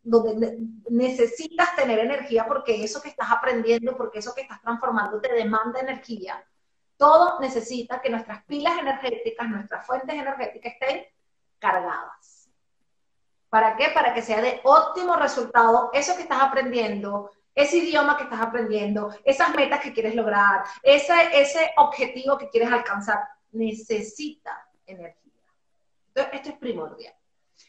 donde 0.09 0.57
necesitas 0.89 1.75
tener 1.75 1.99
energía 1.99 2.47
porque 2.47 2.81
eso 2.81 3.01
que 3.01 3.09
estás 3.09 3.29
aprendiendo, 3.29 3.97
porque 3.97 4.19
eso 4.19 4.33
que 4.33 4.41
estás 4.41 4.61
transformando 4.61 5.19
te 5.19 5.33
demanda 5.33 5.81
energía. 5.81 6.41
Todo 6.95 7.41
necesita 7.41 8.01
que 8.01 8.09
nuestras 8.09 8.43
pilas 8.45 8.77
energéticas, 8.79 9.49
nuestras 9.49 9.85
fuentes 9.85 10.15
energéticas 10.15 10.73
estén 10.73 11.05
cargadas. 11.59 12.49
¿Para 13.49 13.75
qué? 13.75 13.89
Para 13.93 14.13
que 14.13 14.21
sea 14.21 14.41
de 14.41 14.61
óptimo 14.63 15.17
resultado 15.17 15.89
eso 15.91 16.15
que 16.15 16.23
estás 16.23 16.41
aprendiendo, 16.41 17.31
ese 17.53 17.77
idioma 17.77 18.15
que 18.15 18.23
estás 18.23 18.41
aprendiendo, 18.41 19.13
esas 19.25 19.53
metas 19.55 19.81
que 19.81 19.91
quieres 19.91 20.15
lograr, 20.15 20.63
ese, 20.83 21.13
ese 21.33 21.71
objetivo 21.77 22.37
que 22.37 22.49
quieres 22.49 22.71
alcanzar, 22.71 23.19
necesita 23.51 24.69
energía. 24.85 25.26
Entonces, 26.17 26.39
esto 26.39 26.49
es 26.49 26.57
primordial. 26.57 27.13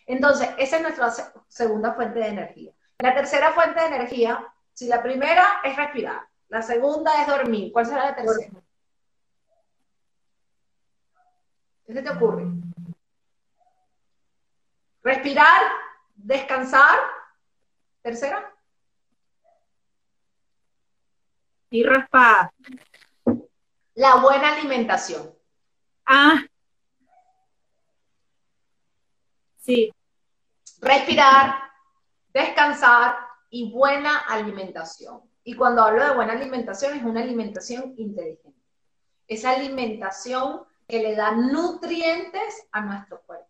Entonces, 0.07 0.49
esa 0.57 0.77
es 0.77 0.83
nuestra 0.83 1.13
segunda 1.49 1.93
fuente 1.93 2.19
de 2.19 2.29
energía. 2.29 2.73
La 2.99 3.15
tercera 3.15 3.53
fuente 3.53 3.79
de 3.79 3.87
energía, 3.87 4.43
si 4.73 4.89
la 4.89 5.03
primera 5.03 5.61
es 5.63 5.77
respirar, 5.77 6.27
la 6.49 6.63
segunda 6.63 7.21
es 7.21 7.27
dormir, 7.27 7.71
¿cuál 7.73 7.85
será 7.85 8.07
la 8.07 8.17
tercera? 8.17 8.63
¿Qué 11.87 11.93
se 11.93 12.03
te 12.03 12.11
ocurre? 12.11 12.47
Respirar, 15.03 15.61
descansar, 16.15 16.99
tercera. 18.03 18.55
Y 21.71 21.85
raspar. 21.85 22.51
La 23.95 24.17
buena 24.17 24.55
alimentación. 24.55 25.35
Ah, 26.07 26.41
Sí. 29.69 29.93
Respirar, 30.81 31.57
descansar 32.33 33.17
y 33.51 33.71
buena 33.71 34.21
alimentación. 34.21 35.21
Y 35.45 35.55
cuando 35.55 35.83
hablo 35.83 36.03
de 36.03 36.15
buena 36.15 36.33
alimentación 36.33 36.97
es 36.97 37.05
una 37.05 37.21
alimentación 37.21 37.93
inteligente. 37.99 38.59
Esa 39.27 39.51
alimentación 39.51 40.63
que 40.87 41.03
le 41.03 41.15
da 41.15 41.33
nutrientes 41.33 42.67
a 42.73 42.81
nuestro 42.81 43.21
cuerpo. 43.27 43.47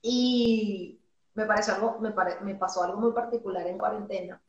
Y 0.00 1.00
me, 1.34 1.44
parece 1.44 1.72
algo, 1.72 1.98
me, 1.98 2.14
me 2.42 2.54
pasó 2.54 2.84
algo 2.84 3.00
muy 3.00 3.10
particular 3.10 3.66
en 3.66 3.78
cuarentena, 3.78 4.40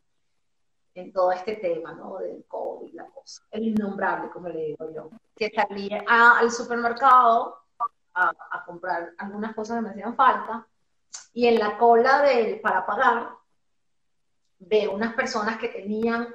en 0.93 1.11
todo 1.11 1.31
este 1.31 1.55
tema, 1.55 1.93
¿no? 1.93 2.19
Del 2.19 2.45
COVID, 2.47 2.93
la 2.93 3.07
cosa, 3.07 3.41
el 3.49 3.63
innombrable, 3.63 4.29
como 4.29 4.49
le 4.49 4.63
digo 4.63 4.93
yo. 4.93 5.09
Que 5.35 5.51
salí 5.55 5.89
al 6.07 6.51
supermercado 6.51 7.59
a, 8.19 8.65
comprar 8.65 9.13
algunas 9.17 9.55
cosas 9.55 9.77
que 9.77 9.81
me 9.81 9.89
hacían 9.89 10.15
falta 10.15 10.67
y 11.33 11.47
en 11.47 11.59
la 11.59 11.77
cola 11.77 12.21
del, 12.21 12.59
para 12.59 12.85
pagar 12.85 13.29
veo 14.59 14.93
unas 14.93 15.13
personas 15.13 15.57
que 15.57 15.69
tenían, 15.69 16.27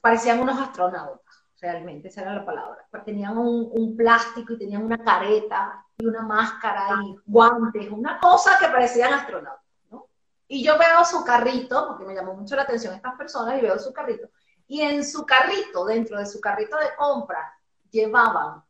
parecían 0.00 0.40
unos 0.40 0.60
astronautas, 0.60 1.44
realmente, 1.60 2.08
esa 2.08 2.22
era 2.22 2.34
la 2.34 2.44
palabra. 2.44 2.86
Tenían 3.04 3.38
un, 3.38 3.70
un, 3.72 3.96
plástico 3.96 4.52
y 4.52 4.58
tenían 4.58 4.84
una 4.84 5.02
careta 5.02 5.84
y 5.96 6.06
una 6.06 6.22
máscara 6.22 6.88
y 7.04 7.16
guantes, 7.24 7.90
una 7.90 8.18
cosa 8.20 8.58
que 8.58 8.66
parecían 8.66 9.14
astronautas, 9.14 9.64
¿no? 9.90 10.08
Y 10.48 10.62
yo 10.62 10.78
veo 10.78 11.04
su 11.04 11.24
carrito, 11.24 11.88
porque 11.88 12.04
me 12.04 12.14
llamó 12.14 12.34
mucho 12.34 12.56
la 12.56 12.62
atención 12.62 12.94
estas 12.94 13.16
personas, 13.16 13.58
y 13.58 13.62
veo 13.62 13.78
su 13.78 13.92
carrito, 13.92 14.28
y 14.68 14.82
en 14.82 15.04
su 15.04 15.24
carrito, 15.24 15.84
dentro 15.84 16.18
de 16.18 16.26
su 16.26 16.40
carrito 16.40 16.76
de 16.76 16.94
compra, 16.96 17.54
llevaban 17.90 18.62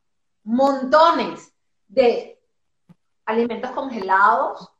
montones 0.44 1.55
de 1.88 2.40
alimentos 3.24 3.70
congelados, 3.72 4.72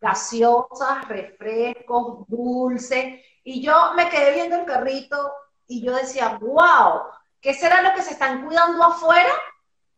gaseosas, 0.00 1.08
refrescos, 1.08 2.26
dulces. 2.28 3.20
Y 3.42 3.62
yo 3.62 3.92
me 3.96 4.08
quedé 4.08 4.34
viendo 4.34 4.56
el 4.56 4.66
carrito 4.66 5.32
y 5.66 5.82
yo 5.82 5.94
decía, 5.94 6.38
wow, 6.40 7.02
¿qué 7.40 7.54
será 7.54 7.82
lo 7.82 7.94
que 7.94 8.02
se 8.02 8.12
están 8.12 8.44
cuidando 8.44 8.84
afuera? 8.84 9.32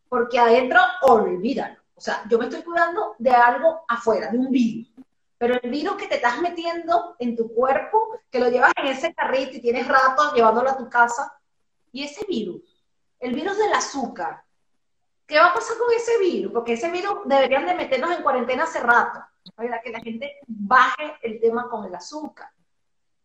Porque 0.08 0.38
adentro, 0.38 0.80
olvídalo. 1.02 1.78
O 1.94 2.00
sea, 2.00 2.24
yo 2.28 2.38
me 2.38 2.44
estoy 2.44 2.62
cuidando 2.62 3.14
de 3.18 3.30
algo 3.30 3.84
afuera, 3.88 4.30
de 4.30 4.38
un 4.38 4.50
virus. 4.50 4.86
Pero 5.38 5.58
el 5.60 5.70
virus 5.70 5.96
que 5.96 6.08
te 6.08 6.16
estás 6.16 6.40
metiendo 6.40 7.16
en 7.18 7.36
tu 7.36 7.52
cuerpo, 7.52 8.18
que 8.30 8.38
lo 8.38 8.48
llevas 8.48 8.72
en 8.76 8.86
ese 8.86 9.14
carrito 9.14 9.56
y 9.56 9.60
tienes 9.60 9.86
rato 9.86 10.32
llevándolo 10.34 10.70
a 10.70 10.76
tu 10.76 10.88
casa, 10.88 11.32
y 11.92 12.04
ese 12.04 12.24
virus, 12.26 12.62
el 13.18 13.34
virus 13.34 13.56
del 13.58 13.72
azúcar, 13.72 14.42
¿Qué 15.26 15.38
va 15.38 15.46
a 15.46 15.54
pasar 15.54 15.76
con 15.76 15.92
ese 15.92 16.18
virus? 16.18 16.52
Porque 16.52 16.74
ese 16.74 16.90
virus 16.90 17.18
deberían 17.24 17.66
de 17.66 17.74
meternos 17.74 18.12
en 18.12 18.22
cuarentena 18.22 18.62
hace 18.64 18.80
rato, 18.80 19.20
para 19.56 19.80
que 19.80 19.90
la 19.90 20.00
gente 20.00 20.36
baje 20.46 21.16
el 21.22 21.40
tema 21.40 21.68
con 21.68 21.84
el 21.84 21.94
azúcar, 21.94 22.50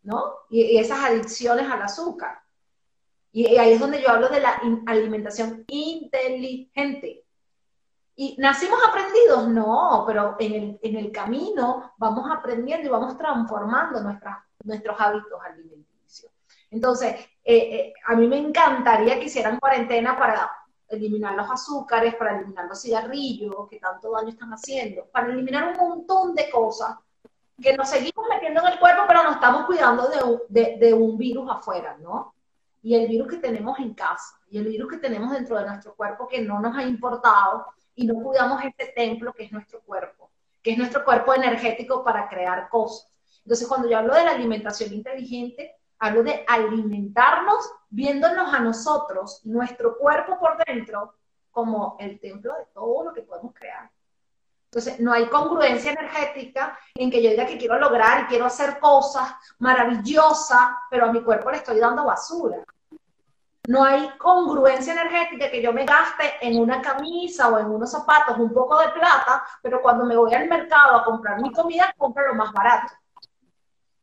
¿no? 0.04 0.34
Y, 0.50 0.78
esas 0.78 1.00
adicciones 1.00 1.70
al 1.70 1.82
azúcar. 1.82 2.42
Y, 3.32 3.56
ahí 3.58 3.74
es 3.74 3.80
donde 3.80 4.02
yo 4.02 4.10
hablo 4.10 4.30
de 4.30 4.40
la 4.40 4.62
alimentación 4.88 5.64
inteligente. 5.68 7.24
¿Y 8.16 8.36
nacimos 8.40 8.80
aprendidos? 8.88 9.48
No, 9.48 10.04
pero 10.06 10.36
en 10.40 10.54
el, 10.54 10.80
en 10.82 10.96
el 10.98 11.12
camino 11.12 11.94
vamos 11.98 12.30
aprendiendo 12.32 12.88
y 12.88 12.92
vamos 12.92 13.18
transformando 13.18 14.02
nuestras, 14.02 14.40
nuestros 14.64 15.00
hábitos 15.00 15.40
alimenticios. 15.44 16.32
Entonces, 16.72 17.16
eh, 17.44 17.56
eh, 17.56 17.94
a 18.06 18.16
mí 18.16 18.28
me 18.28 18.38
encantaría 18.38 19.20
que 19.20 19.26
hicieran 19.26 19.60
cuarentena 19.60 20.18
para 20.18 20.52
eliminar 20.92 21.36
los 21.36 21.50
azúcares, 21.50 22.16
para 22.16 22.38
eliminar 22.38 22.66
los 22.66 22.82
cigarrillos 22.82 23.68
que 23.70 23.80
tanto 23.80 24.12
daño 24.12 24.30
están 24.30 24.52
haciendo, 24.52 25.06
para 25.06 25.32
eliminar 25.32 25.72
un 25.72 25.78
montón 25.78 26.36
de 26.36 26.50
cosas 26.50 26.98
que 27.62 27.76
nos 27.78 27.90
seguimos 27.90 28.26
metiendo 28.30 28.62
en 28.62 28.74
el 28.74 28.80
cuerpo, 28.80 29.04
pero 29.08 29.24
nos 29.24 29.36
estamos 29.36 29.66
cuidando 29.66 30.10
de, 30.50 30.94
un 30.94 31.18
virus 31.18 31.50
afuera, 31.50 31.98
¿no? 32.02 32.34
Y 32.82 32.96
el 32.96 33.08
virus 33.08 33.28
que 33.28 33.38
tenemos 33.38 33.78
en 33.80 33.94
casa, 33.94 34.40
y 34.50 34.58
el 34.58 34.68
virus 34.68 34.90
que 34.90 34.98
tenemos 34.98 35.32
dentro 35.32 35.58
de 35.58 35.66
nuestro 35.66 35.96
cuerpo 35.96 36.28
que 36.28 36.42
no 36.42 36.60
nos 36.60 36.76
ha 36.76 36.84
importado, 36.84 37.68
y 37.94 38.08
no 38.08 38.16
cuidamos 38.16 38.64
este 38.64 38.88
templo 38.96 39.34
que 39.34 39.44
es 39.44 39.52
nuestro 39.52 39.82
cuerpo, 39.82 40.32
que 40.64 40.72
es 40.72 40.78
nuestro 40.78 41.06
cuerpo 41.06 41.34
energético 41.34 42.04
para 42.04 42.28
crear 42.28 42.68
cosas. 42.70 43.08
Entonces, 43.44 43.68
cuando 43.68 43.90
yo 43.90 43.98
hablo 43.98 44.16
de 44.16 44.24
la 44.24 44.32
alimentación 44.32 44.94
inteligente, 44.94 45.76
hablo 46.02 46.24
de 46.24 46.44
alimentarnos 46.48 47.72
viéndonos 47.90 48.54
a 48.54 48.60
nosotros, 48.60 49.42
nuestro 49.46 49.98
cuerpo 49.98 50.38
por 50.40 50.58
dentro, 50.66 51.16
como 51.52 51.96
el 52.00 52.20
templo 52.20 52.56
de 52.56 52.66
todo 52.74 53.06
lo 53.06 53.14
que 53.14 53.22
podemos 53.22 53.54
crear. 53.54 53.90
Entonces, 54.66 55.00
no 55.00 55.12
hay 55.12 55.28
congruencia 55.28 55.92
energética 55.92 56.78
en 56.96 57.12
que 57.12 57.22
yo 57.22 57.30
diga 57.30 57.46
que 57.46 57.58
quiero 57.58 57.78
lograr 57.78 58.24
y 58.24 58.28
quiero 58.28 58.46
hacer 58.46 58.80
cosas 58.80 59.32
maravillosas, 59.60 60.62
pero 60.90 61.06
a 61.06 61.12
mi 61.12 61.22
cuerpo 61.22 61.52
le 61.52 61.58
estoy 61.58 61.78
dando 61.78 62.06
basura. 62.06 62.64
No 63.68 63.84
hay 63.84 64.10
congruencia 64.18 64.94
energética 64.94 65.52
que 65.52 65.62
yo 65.62 65.72
me 65.72 65.86
gaste 65.86 66.34
en 66.42 66.60
una 66.60 66.82
camisa 66.82 67.50
o 67.50 67.60
en 67.60 67.68
unos 67.68 67.92
zapatos 67.92 68.40
un 68.40 68.52
poco 68.52 68.80
de 68.80 68.90
plata, 68.90 69.46
pero 69.62 69.82
cuando 69.82 70.06
me 70.06 70.16
voy 70.16 70.34
al 70.34 70.48
mercado 70.48 70.96
a 70.96 71.04
comprar 71.04 71.40
mi 71.42 71.52
comida, 71.52 71.94
compro 71.96 72.28
lo 72.28 72.34
más 72.34 72.52
barato. 72.54 72.94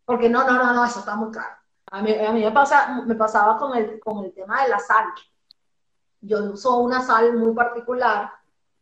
Porque 0.05 0.29
no, 0.29 0.45
no, 0.45 0.53
no, 0.53 0.73
no, 0.73 0.85
eso 0.85 1.01
está 1.01 1.17
muy 1.17 1.33
caro. 1.33 1.58
A 1.91 2.03
mí, 2.03 2.15
a 2.15 2.33
mí 2.33 2.45
me, 2.45 2.53
pasa, 2.53 3.03
me 3.07 3.15
pasaba 3.15 3.57
con 3.57 3.77
el, 3.77 3.99
con 4.01 4.25
el 4.25 4.33
tema 4.33 4.63
de 4.63 4.69
la 4.69 4.79
sal. 4.79 5.07
Yo 6.21 6.39
uso 6.53 6.79
una 6.79 7.01
sal 7.03 7.35
muy 7.37 7.55
particular 7.55 8.33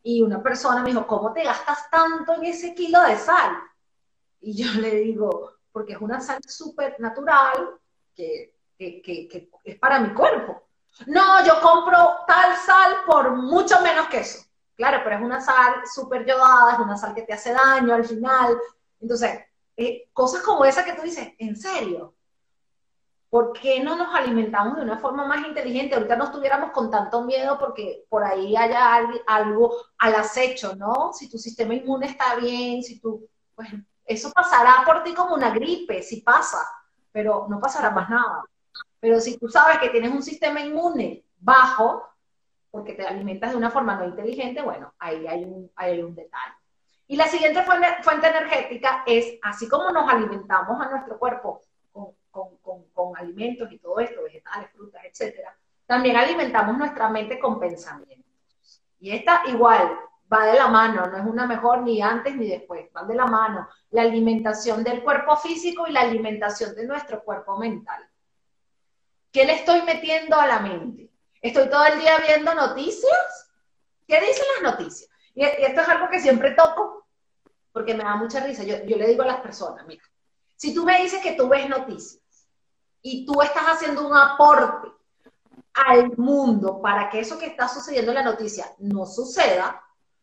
y 0.03 0.23
una 0.23 0.43
persona 0.43 0.83
me 0.83 0.91
dijo, 0.91 1.07
¿cómo 1.07 1.33
te 1.33 1.45
gastas 1.45 1.91
tanto 1.91 2.35
en 2.35 2.45
ese 2.45 2.75
kilo 2.75 3.01
de 3.03 3.17
sal? 3.17 3.57
Y 4.41 4.55
yo 4.55 4.81
le 4.81 4.97
digo, 4.97 5.53
porque 5.73 5.93
es 5.93 6.01
una 6.01 6.21
sal 6.21 6.41
súper 6.47 6.99
natural 7.01 7.71
que, 8.15 8.55
que, 8.79 9.03
que, 9.03 9.51
es 9.65 9.79
para 9.79 10.01
mi 10.01 10.15
cuerpo. 10.15 10.63
No, 11.07 11.45
yo 11.45 11.61
compro 11.61 11.99
tal 12.27 12.57
sal 12.57 12.97
por 13.07 13.37
mucho 13.37 13.81
menos 13.83 14.07
que 14.09 14.21
eso. 14.21 14.45
Claro, 14.75 15.01
pero 15.05 15.17
es 15.17 15.23
una 15.23 15.41
sal 15.41 15.83
súper 15.93 16.27
yodada, 16.27 16.75
es 16.75 16.79
una 16.79 16.97
sal 16.97 17.15
que 17.15 17.23
te 17.23 17.33
hace 17.33 17.53
daño 17.53 17.95
al 17.95 18.05
final. 18.05 18.59
Entonces, 19.01 19.41
eh, 19.77 20.09
cosas 20.13 20.43
como 20.43 20.65
esa 20.65 20.85
que 20.85 20.95
tú 20.95 21.03
dices, 21.03 21.29
¿en 21.39 21.57
serio? 21.57 22.15
¿Por 23.37 23.53
qué 23.53 23.85
no 23.85 23.97
nos 23.97 24.15
alimentamos 24.15 24.77
de 24.77 24.83
una 24.83 24.97
forma 24.97 25.27
más 25.27 25.47
inteligente? 25.47 25.95
Ahorita 25.95 26.17
no 26.17 26.25
estuviéramos 26.25 26.71
con 26.71 26.91
tanto 26.91 27.23
miedo 27.23 27.59
porque 27.59 28.07
por 28.09 28.25
ahí 28.25 28.57
haya 28.57 28.97
algo 29.27 29.77
al 29.99 30.15
acecho, 30.15 30.75
¿no? 30.75 31.13
Si 31.13 31.29
tu 31.29 31.37
sistema 31.37 31.75
inmune 31.75 32.07
está 32.07 32.37
bien, 32.37 32.83
si 32.83 32.99
tú, 32.99 33.29
pues 33.55 33.69
eso 34.07 34.33
pasará 34.33 34.83
por 34.87 35.03
ti 35.03 35.13
como 35.13 35.35
una 35.35 35.51
gripe, 35.51 36.03
si 36.03 36.23
pasa, 36.23 36.67
pero 37.13 37.47
no 37.51 37.61
pasará 37.61 37.91
más 37.91 38.09
nada. 38.09 38.43
Pero 39.01 39.21
si 39.21 39.37
tú 39.37 39.51
sabes 39.51 39.81
que 39.81 39.91
tienes 39.91 40.13
un 40.13 40.23
sistema 40.23 40.63
inmune 40.63 41.27
bajo, 41.39 42.09
porque 42.71 42.95
te 42.95 43.07
alimentas 43.07 43.51
de 43.51 43.59
una 43.59 43.71
forma 43.71 43.97
no 43.97 44.07
inteligente, 44.07 44.63
bueno, 44.63 44.95
ahí 44.99 45.27
hay 45.27 46.03
un 46.03 46.15
detalle. 46.15 46.55
Y 47.07 47.17
la 47.17 47.29
siguiente 47.29 47.63
fuente, 47.63 48.27
energética 48.27 49.05
es, 49.07 49.39
así 49.43 49.69
como 49.69 49.91
nos 49.91 50.11
alimentamos 50.11 50.81
a 50.81 50.89
nuestro 50.89 51.19
cuerpo 51.19 51.61
con, 52.97 53.17
alimentos 53.17 53.71
y 53.71 53.79
todo 53.79 54.01
esto, 54.01 54.25
vegetales, 54.25 54.71
frutas, 54.73 55.03
etcétera, 55.05 55.57
también 55.87 56.17
alimentamos 56.17 56.77
nuestra 56.77 57.09
mente 57.09 57.39
con 57.39 57.61
pensamientos. 57.61 58.27
Y 58.99 59.13
esta 59.13 59.43
igual 59.47 59.97
va 60.33 60.47
de 60.47 60.55
la 60.55 60.69
mano, 60.69 61.07
no 61.07 61.17
es 61.17 61.25
una 61.25 61.47
mejor 61.47 61.83
ni 61.83 62.03
antes 62.03 62.35
ni 62.35 62.49
después, 62.49 62.93
van 62.93 63.07
de 63.07 63.15
la 63.15 63.27
mano. 63.27 63.69
La 63.91 64.03
alimentación 64.03 64.83
del 64.83 65.03
cuerpo 65.03 65.37
físico 65.37 65.87
y 65.87 65.93
la 65.93 66.01
alimentación 66.01 66.75
de 66.75 66.87
nuestro 66.87 67.23
cuerpo 67.23 67.57
mental. 67.57 68.03
¿Qué 69.31 69.45
le 69.45 69.53
estoy 69.53 69.83
metiendo 69.83 70.37
a 70.37 70.47
la 70.47 70.61
mente? 70.61 71.11
¿Estoy 71.41 71.69
todo 71.69 71.85
el 71.85 72.01
día 72.01 72.19
viendo 72.27 72.55
noticias? 72.55 73.53
¿Qué 74.09 74.19
dicen 74.21 74.45
las 74.55 74.73
noticias? 74.73 75.11
Y, 75.35 75.45
esto 75.45 75.81
es 75.83 75.89
algo 75.89 76.09
que 76.09 76.21
siempre 76.21 76.53
toco, 76.53 77.07
porque 77.73 77.95
me 77.95 78.03
da 78.03 78.17
mucha 78.17 78.41
risa. 78.41 78.65
Yo, 78.65 78.79
le 78.79 79.07
digo 79.07 79.23
a 79.23 79.27
las 79.27 79.41
personas, 79.41 79.87
mira, 79.87 80.03
si 80.57 80.75
tú 80.75 80.85
me 80.85 81.01
dices 81.03 81.23
que 81.23 81.33
tú 81.33 81.49
ves 81.49 81.69
noticias 81.69 82.23
y 83.09 83.25
tú 83.25 83.41
estás 83.41 83.63
haciendo 83.67 84.05
un 84.05 84.17
aporte 84.17 84.89
al 85.75 86.17
mundo 86.17 86.81
para 86.83 87.09
que 87.09 87.21
eso 87.21 87.39
que 87.39 87.47
está 87.47 87.69
sucediendo 87.69 88.11
en 88.11 88.17
la 88.17 88.25
noticia 88.25 88.67
no 88.79 89.07
suceda, 89.07 89.81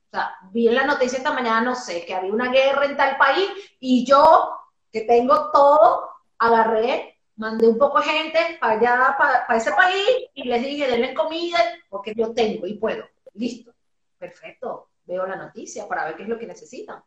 o 0.08 0.10
sea, 0.12 0.36
vi 0.52 0.68
en 0.68 0.76
la 0.76 0.86
noticia 0.86 1.18
esta 1.18 1.32
mañana, 1.32 1.62
no 1.62 1.76
sé, 1.76 2.06
que 2.06 2.14
había 2.14 2.34
una 2.34 2.52
guerra 2.52 2.84
en 2.84 2.98
tal 2.98 3.16
país 3.16 3.50
y 3.80 4.06
yo, 4.06 4.52
que 4.92 5.02
tengo 5.02 5.50
todo, 5.52 6.10
agarré, 6.38 7.22
mandé 7.38 7.70
un 7.70 7.78
poco 7.78 8.00
de 8.00 8.06
gente 8.06 8.58
para 8.60 8.74
allá, 8.74 9.16
para, 9.18 9.48
para 9.48 9.60
ese 9.60 9.72
país 9.72 10.28
y 10.34 10.44
les 10.44 10.62
dije, 10.62 10.86
denle 10.86 11.14
comida 11.14 11.60
porque 11.88 12.14
yo 12.14 12.34
tengo 12.34 12.68
y 12.68 12.74
puedo. 12.74 13.06
Listo. 13.34 13.72
Perfecto. 14.18 14.90
Veo 15.06 15.26
la 15.26 15.38
noticia 15.38 15.88
para 15.88 16.04
ver 16.04 16.18
qué 16.18 16.24
es 16.24 16.30
lo 16.30 16.38
que 16.38 16.48
necesitan. 16.48 17.02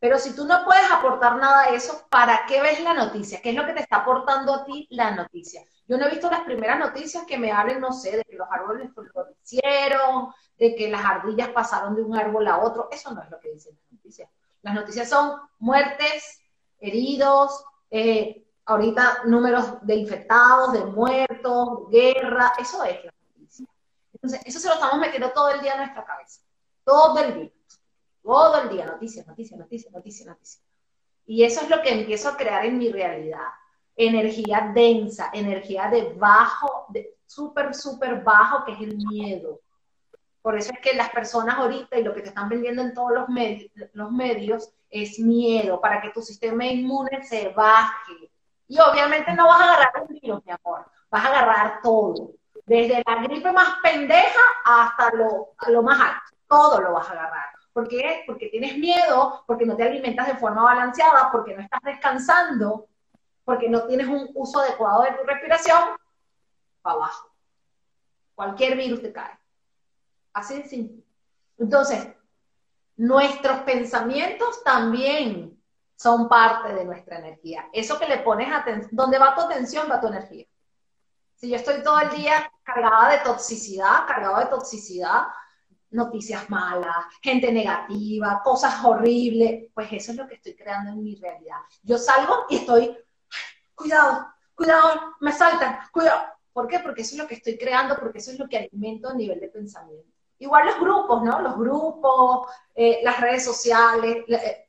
Pero 0.00 0.18
si 0.18 0.34
tú 0.34 0.46
no 0.46 0.64
puedes 0.64 0.90
aportar 0.90 1.36
nada 1.36 1.64
a 1.64 1.68
eso, 1.74 2.06
¿para 2.08 2.46
qué 2.46 2.62
ves 2.62 2.82
la 2.82 2.94
noticia? 2.94 3.40
¿Qué 3.42 3.50
es 3.50 3.54
lo 3.54 3.66
que 3.66 3.74
te 3.74 3.80
está 3.80 3.96
aportando 3.96 4.54
a 4.54 4.64
ti 4.64 4.88
la 4.90 5.10
noticia? 5.10 5.62
Yo 5.86 5.98
no 5.98 6.06
he 6.06 6.10
visto 6.10 6.30
las 6.30 6.40
primeras 6.40 6.78
noticias 6.78 7.24
que 7.26 7.36
me 7.36 7.52
hablen, 7.52 7.80
no 7.80 7.92
sé, 7.92 8.16
de 8.16 8.24
que 8.24 8.36
los 8.36 8.48
árboles 8.50 8.90
florecieron, 8.94 10.32
de 10.58 10.74
que 10.74 10.90
las 10.90 11.04
ardillas 11.04 11.50
pasaron 11.50 11.94
de 11.94 12.02
un 12.02 12.16
árbol 12.16 12.48
a 12.48 12.60
otro. 12.60 12.88
Eso 12.90 13.12
no 13.12 13.22
es 13.22 13.30
lo 13.30 13.38
que 13.40 13.52
dicen 13.52 13.76
las 13.76 13.92
noticias. 13.92 14.30
Las 14.62 14.74
noticias 14.74 15.08
son 15.08 15.38
muertes, 15.58 16.40
heridos, 16.78 17.62
eh, 17.90 18.46
ahorita 18.64 19.24
números 19.26 19.84
de 19.84 19.96
infectados, 19.96 20.72
de 20.72 20.84
muertos, 20.86 21.90
guerra. 21.90 22.54
Eso 22.58 22.82
es 22.84 23.04
la 23.04 23.12
noticia. 23.36 23.66
Entonces, 24.14 24.40
eso 24.46 24.60
se 24.60 24.68
lo 24.68 24.74
estamos 24.74 24.98
metiendo 24.98 25.30
todo 25.32 25.50
el 25.50 25.60
día 25.60 25.72
en 25.72 25.78
nuestra 25.80 26.06
cabeza. 26.06 26.40
Todo 26.84 27.18
el 27.18 27.34
día. 27.34 27.50
Todo 28.22 28.62
el 28.62 28.68
día, 28.68 28.86
noticias, 28.86 29.26
noticias, 29.26 29.58
noticias, 29.58 29.92
noticias, 29.92 30.28
noticias. 30.28 30.64
Y 31.26 31.44
eso 31.44 31.62
es 31.62 31.70
lo 31.70 31.80
que 31.82 31.90
empiezo 31.90 32.28
a 32.28 32.36
crear 32.36 32.64
en 32.64 32.78
mi 32.78 32.90
realidad. 32.90 33.48
Energía 33.96 34.72
densa, 34.74 35.30
energía 35.32 35.88
de 35.88 36.12
bajo, 36.14 36.86
de 36.88 37.16
súper, 37.26 37.74
súper 37.74 38.22
bajo, 38.22 38.64
que 38.64 38.72
es 38.72 38.80
el 38.80 38.96
miedo. 38.96 39.60
Por 40.42 40.56
eso 40.56 40.72
es 40.72 40.80
que 40.80 40.94
las 40.94 41.10
personas 41.10 41.56
ahorita 41.58 41.98
y 41.98 42.02
lo 42.02 42.14
que 42.14 42.22
te 42.22 42.28
están 42.28 42.48
vendiendo 42.48 42.82
en 42.82 42.94
todos 42.94 43.12
los 43.12 43.28
medios, 43.28 43.70
los 43.92 44.10
medios 44.10 44.70
es 44.88 45.18
miedo, 45.18 45.80
para 45.80 46.00
que 46.00 46.10
tu 46.10 46.22
sistema 46.22 46.66
inmune 46.66 47.22
se 47.22 47.50
baje. 47.50 48.30
Y 48.66 48.78
obviamente 48.80 49.32
no 49.34 49.46
vas 49.46 49.60
a 49.60 49.72
agarrar 49.74 50.02
un 50.02 50.18
virus, 50.20 50.44
mi 50.44 50.52
amor, 50.52 50.86
vas 51.10 51.24
a 51.24 51.28
agarrar 51.28 51.80
todo. 51.82 52.32
Desde 52.64 53.02
la 53.06 53.22
gripe 53.22 53.52
más 53.52 53.76
pendeja 53.82 54.40
hasta 54.64 55.14
lo, 55.14 55.54
lo 55.68 55.82
más 55.82 56.00
alto. 56.00 56.36
Todo 56.48 56.80
lo 56.80 56.92
vas 56.92 57.08
a 57.08 57.12
agarrar. 57.12 57.49
¿Por 57.72 57.88
qué? 57.88 58.24
Porque 58.26 58.48
tienes 58.48 58.76
miedo, 58.76 59.44
porque 59.46 59.64
no 59.64 59.76
te 59.76 59.84
alimentas 59.84 60.26
de 60.26 60.36
forma 60.36 60.62
balanceada, 60.62 61.30
porque 61.30 61.54
no 61.54 61.62
estás 61.62 61.80
descansando, 61.84 62.88
porque 63.44 63.68
no 63.68 63.86
tienes 63.86 64.08
un 64.08 64.30
uso 64.34 64.60
adecuado 64.60 65.02
de 65.02 65.12
tu 65.12 65.24
respiración, 65.24 65.96
para 66.82 66.96
abajo. 66.96 67.30
Cualquier 68.34 68.76
virus 68.76 69.02
te 69.02 69.12
cae. 69.12 69.38
Así 70.32 70.62
de 70.62 70.68
simple. 70.68 71.04
Entonces, 71.58 72.08
nuestros 72.96 73.60
pensamientos 73.60 74.62
también 74.64 75.58
son 75.96 76.28
parte 76.28 76.72
de 76.72 76.84
nuestra 76.84 77.18
energía. 77.18 77.68
Eso 77.72 77.98
que 77.98 78.06
le 78.06 78.18
pones 78.18 78.50
atención, 78.52 78.90
donde 78.92 79.18
va 79.18 79.34
tu 79.34 79.42
atención, 79.42 79.88
va 79.90 80.00
tu 80.00 80.06
energía. 80.06 80.46
Si 81.34 81.50
yo 81.50 81.56
estoy 81.56 81.82
todo 81.82 81.98
el 82.00 82.10
día 82.10 82.50
cargada 82.62 83.10
de 83.10 83.18
toxicidad, 83.18 84.06
cargado 84.06 84.38
de 84.38 84.46
toxicidad, 84.46 85.24
noticias 85.90 86.48
malas, 86.50 86.96
gente 87.22 87.52
negativa, 87.52 88.40
cosas 88.44 88.84
horribles, 88.84 89.70
pues 89.74 89.92
eso 89.92 90.12
es 90.12 90.18
lo 90.18 90.26
que 90.26 90.34
estoy 90.34 90.54
creando 90.54 90.92
en 90.92 91.02
mi 91.02 91.16
realidad. 91.16 91.58
Yo 91.82 91.98
salgo 91.98 92.46
y 92.48 92.56
estoy, 92.56 92.96
cuidado, 93.74 94.28
cuidado, 94.54 95.14
me 95.20 95.32
saltan, 95.32 95.80
cuidado. 95.92 96.20
¿Por 96.52 96.66
qué? 96.66 96.80
Porque 96.80 97.02
eso 97.02 97.14
es 97.14 97.18
lo 97.18 97.28
que 97.28 97.34
estoy 97.34 97.56
creando, 97.56 97.96
porque 97.98 98.18
eso 98.18 98.32
es 98.32 98.38
lo 98.38 98.48
que 98.48 98.58
alimento 98.58 99.08
a 99.08 99.14
nivel 99.14 99.40
de 99.40 99.48
pensamiento. 99.48 100.10
Igual 100.38 100.66
los 100.66 100.80
grupos, 100.80 101.22
¿no? 101.22 101.40
Los 101.40 101.56
grupos, 101.56 102.48
eh, 102.74 103.00
las 103.02 103.20
redes 103.20 103.44
sociales, 103.44 104.24
eh, 104.28 104.68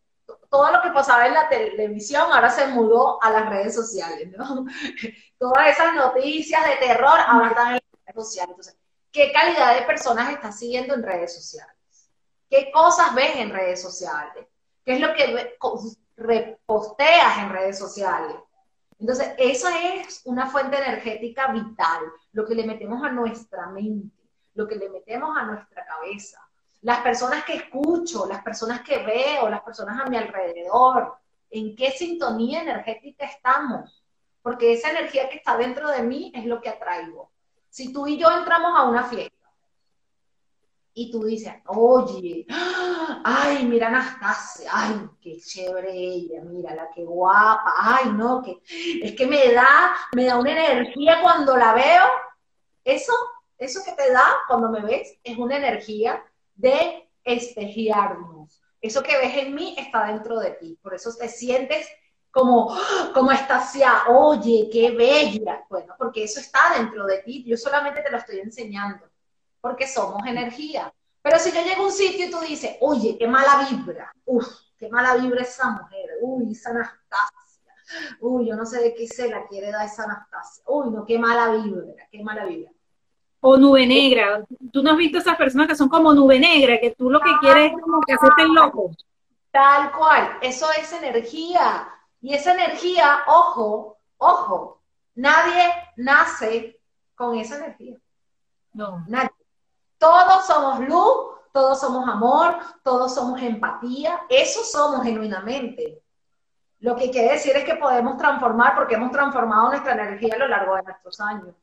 todo 0.49 0.69
lo 0.71 0.81
que 0.81 0.91
pasaba 0.91 1.27
en 1.27 1.33
la 1.33 1.47
televisión 1.47 2.27
ahora 2.31 2.49
se 2.49 2.67
mudó 2.67 3.21
a 3.23 3.31
las 3.31 3.49
redes 3.49 3.73
sociales, 3.73 4.29
¿no? 4.37 4.65
Todas 5.39 5.69
esas 5.69 5.95
noticias 5.95 6.63
de 6.65 6.75
terror 6.75 7.17
ahora 7.25 7.47
están 7.47 7.67
en 7.67 7.73
las 7.73 7.81
redes 8.05 8.27
sociales. 8.27 8.49
Entonces, 8.49 8.80
¿Qué 9.11 9.33
calidad 9.33 9.75
de 9.75 9.81
personas 9.81 10.31
estás 10.31 10.57
siguiendo 10.57 10.93
en 10.93 11.03
redes 11.03 11.35
sociales? 11.35 11.75
¿Qué 12.49 12.71
cosas 12.71 13.13
ves 13.13 13.35
en 13.35 13.51
redes 13.51 13.81
sociales? 13.81 14.47
¿Qué 14.85 14.93
es 14.93 14.99
lo 15.01 15.13
que 15.13 15.55
reposteas 16.15 17.39
en 17.39 17.49
redes 17.49 17.77
sociales? 17.77 18.37
Entonces, 18.99 19.33
eso 19.37 19.67
es 19.67 20.21
una 20.25 20.47
fuente 20.47 20.77
energética 20.77 21.47
vital, 21.47 22.03
lo 22.31 22.45
que 22.45 22.55
le 22.55 22.65
metemos 22.65 23.03
a 23.03 23.11
nuestra 23.11 23.67
mente, 23.67 24.15
lo 24.53 24.67
que 24.67 24.75
le 24.75 24.89
metemos 24.89 25.35
a 25.35 25.43
nuestra 25.43 25.85
cabeza. 25.85 26.39
Las 26.81 26.99
personas 26.99 27.43
que 27.43 27.55
escucho, 27.55 28.25
las 28.27 28.43
personas 28.43 28.81
que 28.81 28.99
veo, 28.99 29.49
las 29.49 29.61
personas 29.61 29.99
a 29.99 30.09
mi 30.09 30.17
alrededor, 30.17 31.15
en 31.49 31.75
qué 31.75 31.91
sintonía 31.91 32.61
energética 32.61 33.25
estamos, 33.25 34.03
porque 34.41 34.73
esa 34.73 34.91
energía 34.91 35.29
que 35.29 35.37
está 35.37 35.57
dentro 35.57 35.89
de 35.89 36.01
mí 36.03 36.31
es 36.33 36.45
lo 36.45 36.61
que 36.61 36.69
atraigo. 36.69 37.30
Si 37.71 37.93
tú 37.93 38.05
y 38.05 38.17
yo 38.17 38.29
entramos 38.29 38.77
a 38.77 38.83
una 38.83 39.05
fiesta 39.05 39.49
y 40.93 41.09
tú 41.09 41.23
dices, 41.23 41.53
oye, 41.67 42.45
ay, 43.23 43.65
mira 43.65 43.87
Anastasia, 43.87 44.69
ay, 44.73 45.09
qué 45.21 45.39
chévere 45.39 45.89
ella, 45.93 46.41
mira 46.43 46.75
la 46.75 46.89
que 46.91 47.05
guapa, 47.05 47.73
ay, 47.77 48.11
no, 48.11 48.41
que 48.43 48.61
es 49.01 49.15
que 49.15 49.25
me 49.25 49.53
da, 49.53 49.95
me 50.13 50.25
da 50.25 50.37
una 50.37 50.51
energía 50.51 51.21
cuando 51.21 51.55
la 51.55 51.73
veo. 51.73 52.03
Eso, 52.83 53.13
eso 53.57 53.79
que 53.85 53.93
te 53.93 54.11
da 54.11 54.25
cuando 54.49 54.69
me 54.69 54.81
ves 54.81 55.17
es 55.23 55.37
una 55.37 55.55
energía 55.55 56.21
de 56.55 57.09
espejearnos. 57.23 58.61
Eso 58.81 59.01
que 59.01 59.17
ves 59.17 59.37
en 59.37 59.55
mí 59.55 59.75
está 59.77 60.07
dentro 60.07 60.41
de 60.41 60.51
ti, 60.51 60.77
por 60.81 60.93
eso 60.93 61.09
te 61.17 61.29
sientes 61.29 61.87
como, 62.31 62.75
como 63.13 63.31
estacia, 63.31 64.03
oye, 64.07 64.69
qué 64.71 64.91
bella. 64.91 65.65
Bueno, 65.69 65.93
porque 65.97 66.23
eso 66.23 66.39
está 66.39 66.73
dentro 66.77 67.05
de 67.05 67.19
ti, 67.19 67.43
yo 67.43 67.57
solamente 67.57 68.01
te 68.01 68.09
lo 68.09 68.17
estoy 68.17 68.39
enseñando 68.39 69.05
porque 69.59 69.87
somos 69.87 70.25
energía. 70.25 70.91
Pero 71.21 71.37
si 71.37 71.51
yo 71.51 71.61
llego 71.61 71.83
a 71.83 71.85
un 71.85 71.91
sitio 71.91 72.25
y 72.25 72.31
tú 72.31 72.39
dices, 72.39 72.77
oye, 72.81 73.15
qué 73.17 73.27
mala 73.27 73.67
vibra, 73.69 74.11
uff, 74.25 74.47
qué 74.77 74.89
mala 74.89 75.15
vibra 75.15 75.41
esa 75.41 75.69
mujer, 75.69 76.09
uy, 76.21 76.51
esa 76.51 76.71
Anastasia, 76.71 77.73
uy, 78.19 78.47
yo 78.47 78.55
no 78.55 78.65
sé 78.65 78.81
de 78.81 78.95
qué 78.95 79.07
se 79.07 79.29
la 79.29 79.45
quiere 79.45 79.71
dar 79.71 79.85
esa 79.85 80.05
Anastasia, 80.05 80.63
uy, 80.65 80.89
no, 80.89 81.05
qué 81.05 81.19
mala 81.19 81.51
vibra, 81.51 82.07
qué 82.11 82.23
mala 82.23 82.45
vibra. 82.45 82.71
O 83.39 83.57
nube 83.57 83.85
negra, 83.85 84.43
tú 84.71 84.83
no 84.83 84.91
has 84.91 84.97
visto 84.97 85.17
esas 85.17 85.35
personas 85.35 85.67
que 85.67 85.75
son 85.75 85.89
como 85.89 86.13
nube 86.13 86.39
negra, 86.39 86.79
que 86.79 86.91
tú 86.91 87.09
lo 87.09 87.19
que 87.19 87.31
quieres 87.39 87.71
es 87.71 87.81
como 87.81 88.01
que 88.01 88.13
hacerte 88.13 88.47
loco. 88.47 88.91
Tal 89.51 89.91
cual, 89.91 90.37
eso 90.41 90.67
es 90.79 90.93
energía. 90.93 91.87
Y 92.21 92.33
esa 92.33 92.53
energía, 92.53 93.23
ojo, 93.27 93.97
ojo, 94.17 94.81
nadie 95.15 95.73
nace 95.97 96.79
con 97.15 97.35
esa 97.35 97.57
energía. 97.57 97.97
No. 98.73 99.03
Nadie. 99.07 99.31
Todos 99.97 100.45
somos 100.45 100.79
luz, 100.81 101.31
todos 101.51 101.79
somos 101.79 102.07
amor, 102.07 102.57
todos 102.83 103.13
somos 103.13 103.41
empatía, 103.41 104.21
eso 104.29 104.63
somos 104.63 105.03
genuinamente. 105.03 106.01
Lo 106.79 106.95
que 106.95 107.11
quiere 107.11 107.33
decir 107.33 107.55
es 107.55 107.63
que 107.63 107.75
podemos 107.75 108.17
transformar 108.17 108.75
porque 108.75 108.95
hemos 108.95 109.11
transformado 109.11 109.69
nuestra 109.69 109.93
energía 109.93 110.33
a 110.35 110.39
lo 110.39 110.47
largo 110.47 110.75
de 110.75 110.83
nuestros 110.83 111.19
años. 111.19 111.55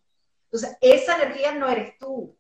Entonces, 0.44 0.77
esa 0.81 1.16
energía 1.16 1.55
no 1.55 1.68
eres 1.68 1.99
tú. 1.99 2.37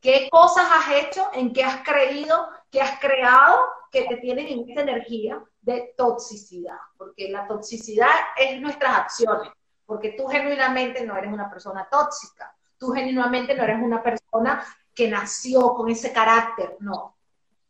¿Qué 0.00 0.28
cosas 0.30 0.66
has 0.70 0.92
hecho? 0.92 1.30
¿En 1.32 1.52
qué 1.52 1.64
has 1.64 1.82
creído? 1.82 2.48
¿Qué 2.74 2.82
has 2.82 2.98
creado 2.98 3.60
que 3.88 4.02
te 4.08 4.16
tienen 4.16 4.48
en 4.48 4.68
esta 4.68 4.80
energía 4.80 5.40
de 5.60 5.94
toxicidad? 5.96 6.76
Porque 6.98 7.28
la 7.30 7.46
toxicidad 7.46 8.10
es 8.36 8.60
nuestras 8.60 8.98
acciones, 8.98 9.48
porque 9.86 10.16
tú 10.18 10.26
genuinamente 10.26 11.06
no 11.06 11.16
eres 11.16 11.32
una 11.32 11.48
persona 11.48 11.86
tóxica, 11.88 12.52
tú 12.76 12.90
genuinamente 12.90 13.54
no 13.54 13.62
eres 13.62 13.80
una 13.80 14.02
persona 14.02 14.66
que 14.92 15.08
nació 15.08 15.72
con 15.72 15.88
ese 15.88 16.12
carácter, 16.12 16.76
no. 16.80 17.16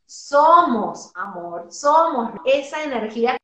Somos 0.06 1.12
amor, 1.16 1.70
somos 1.70 2.32
esa 2.46 2.82
energía 2.82 3.36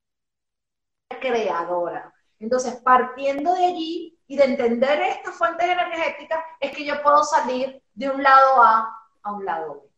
creadora. 1.21 2.11
Entonces, 2.39 2.77
partiendo 2.77 3.53
de 3.53 3.67
allí 3.67 4.19
y 4.27 4.39
de 4.39 4.45
entender 4.45 4.99
estas 5.03 5.35
fuentes 5.35 5.69
energéticas, 5.69 6.43
es 6.59 6.75
que 6.75 6.87
yo 6.87 7.03
puedo 7.03 7.23
salir 7.23 7.83
de 7.93 8.09
un 8.09 8.23
lado 8.23 8.63
A 8.63 8.97
a 9.23 9.33
un 9.35 9.45
lado 9.45 9.75
B. 9.75 9.90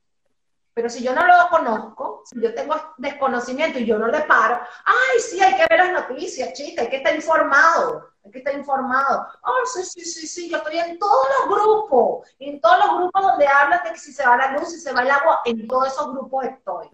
Pero 0.74 0.88
si 0.88 1.02
yo 1.02 1.14
no 1.14 1.26
lo 1.26 1.48
conozco, 1.50 2.22
si 2.24 2.40
yo 2.40 2.54
tengo 2.54 2.74
desconocimiento 2.96 3.78
y 3.78 3.84
yo 3.84 3.98
no 3.98 4.06
le 4.06 4.22
paro, 4.22 4.58
ay, 4.84 5.20
sí, 5.20 5.40
hay 5.40 5.54
que 5.54 5.66
ver 5.68 5.78
las 5.86 6.08
noticias, 6.08 6.52
chica, 6.54 6.82
hay 6.82 6.88
que 6.88 6.96
estar 6.96 7.14
informado, 7.14 8.10
hay 8.24 8.30
que 8.30 8.38
estar 8.38 8.54
informado. 8.54 9.26
Oh, 9.42 9.66
sí, 9.66 9.84
sí, 9.84 10.04
sí, 10.04 10.26
sí, 10.26 10.50
yo 10.50 10.58
estoy 10.58 10.78
en 10.78 10.98
todos 10.98 11.26
los 11.38 11.58
grupos, 11.58 12.28
en 12.38 12.58
todos 12.60 12.78
los 12.86 12.98
grupos 12.98 13.22
donde 13.22 13.46
hablan 13.46 13.82
de 13.84 13.90
que 13.90 13.98
si 13.98 14.12
se 14.12 14.26
va 14.26 14.36
la 14.36 14.52
luz, 14.52 14.70
si 14.70 14.80
se 14.80 14.92
va 14.92 15.02
el 15.02 15.10
agua, 15.10 15.40
en 15.44 15.66
todos 15.68 15.88
esos 15.88 16.10
grupos 16.12 16.44
estoy. 16.46 16.88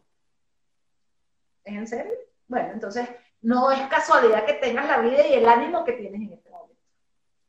¿Es 1.64 1.74
en 1.74 1.86
serio? 1.86 2.14
Bueno, 2.48 2.72
entonces 2.72 3.08
no 3.42 3.70
es 3.70 3.86
casualidad 3.88 4.44
que 4.44 4.54
tengas 4.54 4.88
la 4.88 4.98
vida 4.98 5.24
y 5.24 5.34
el 5.34 5.48
ánimo 5.48 5.84
que 5.84 5.92
tienes 5.92 6.20
en 6.20 6.32
este 6.32 6.50
momento. 6.50 6.82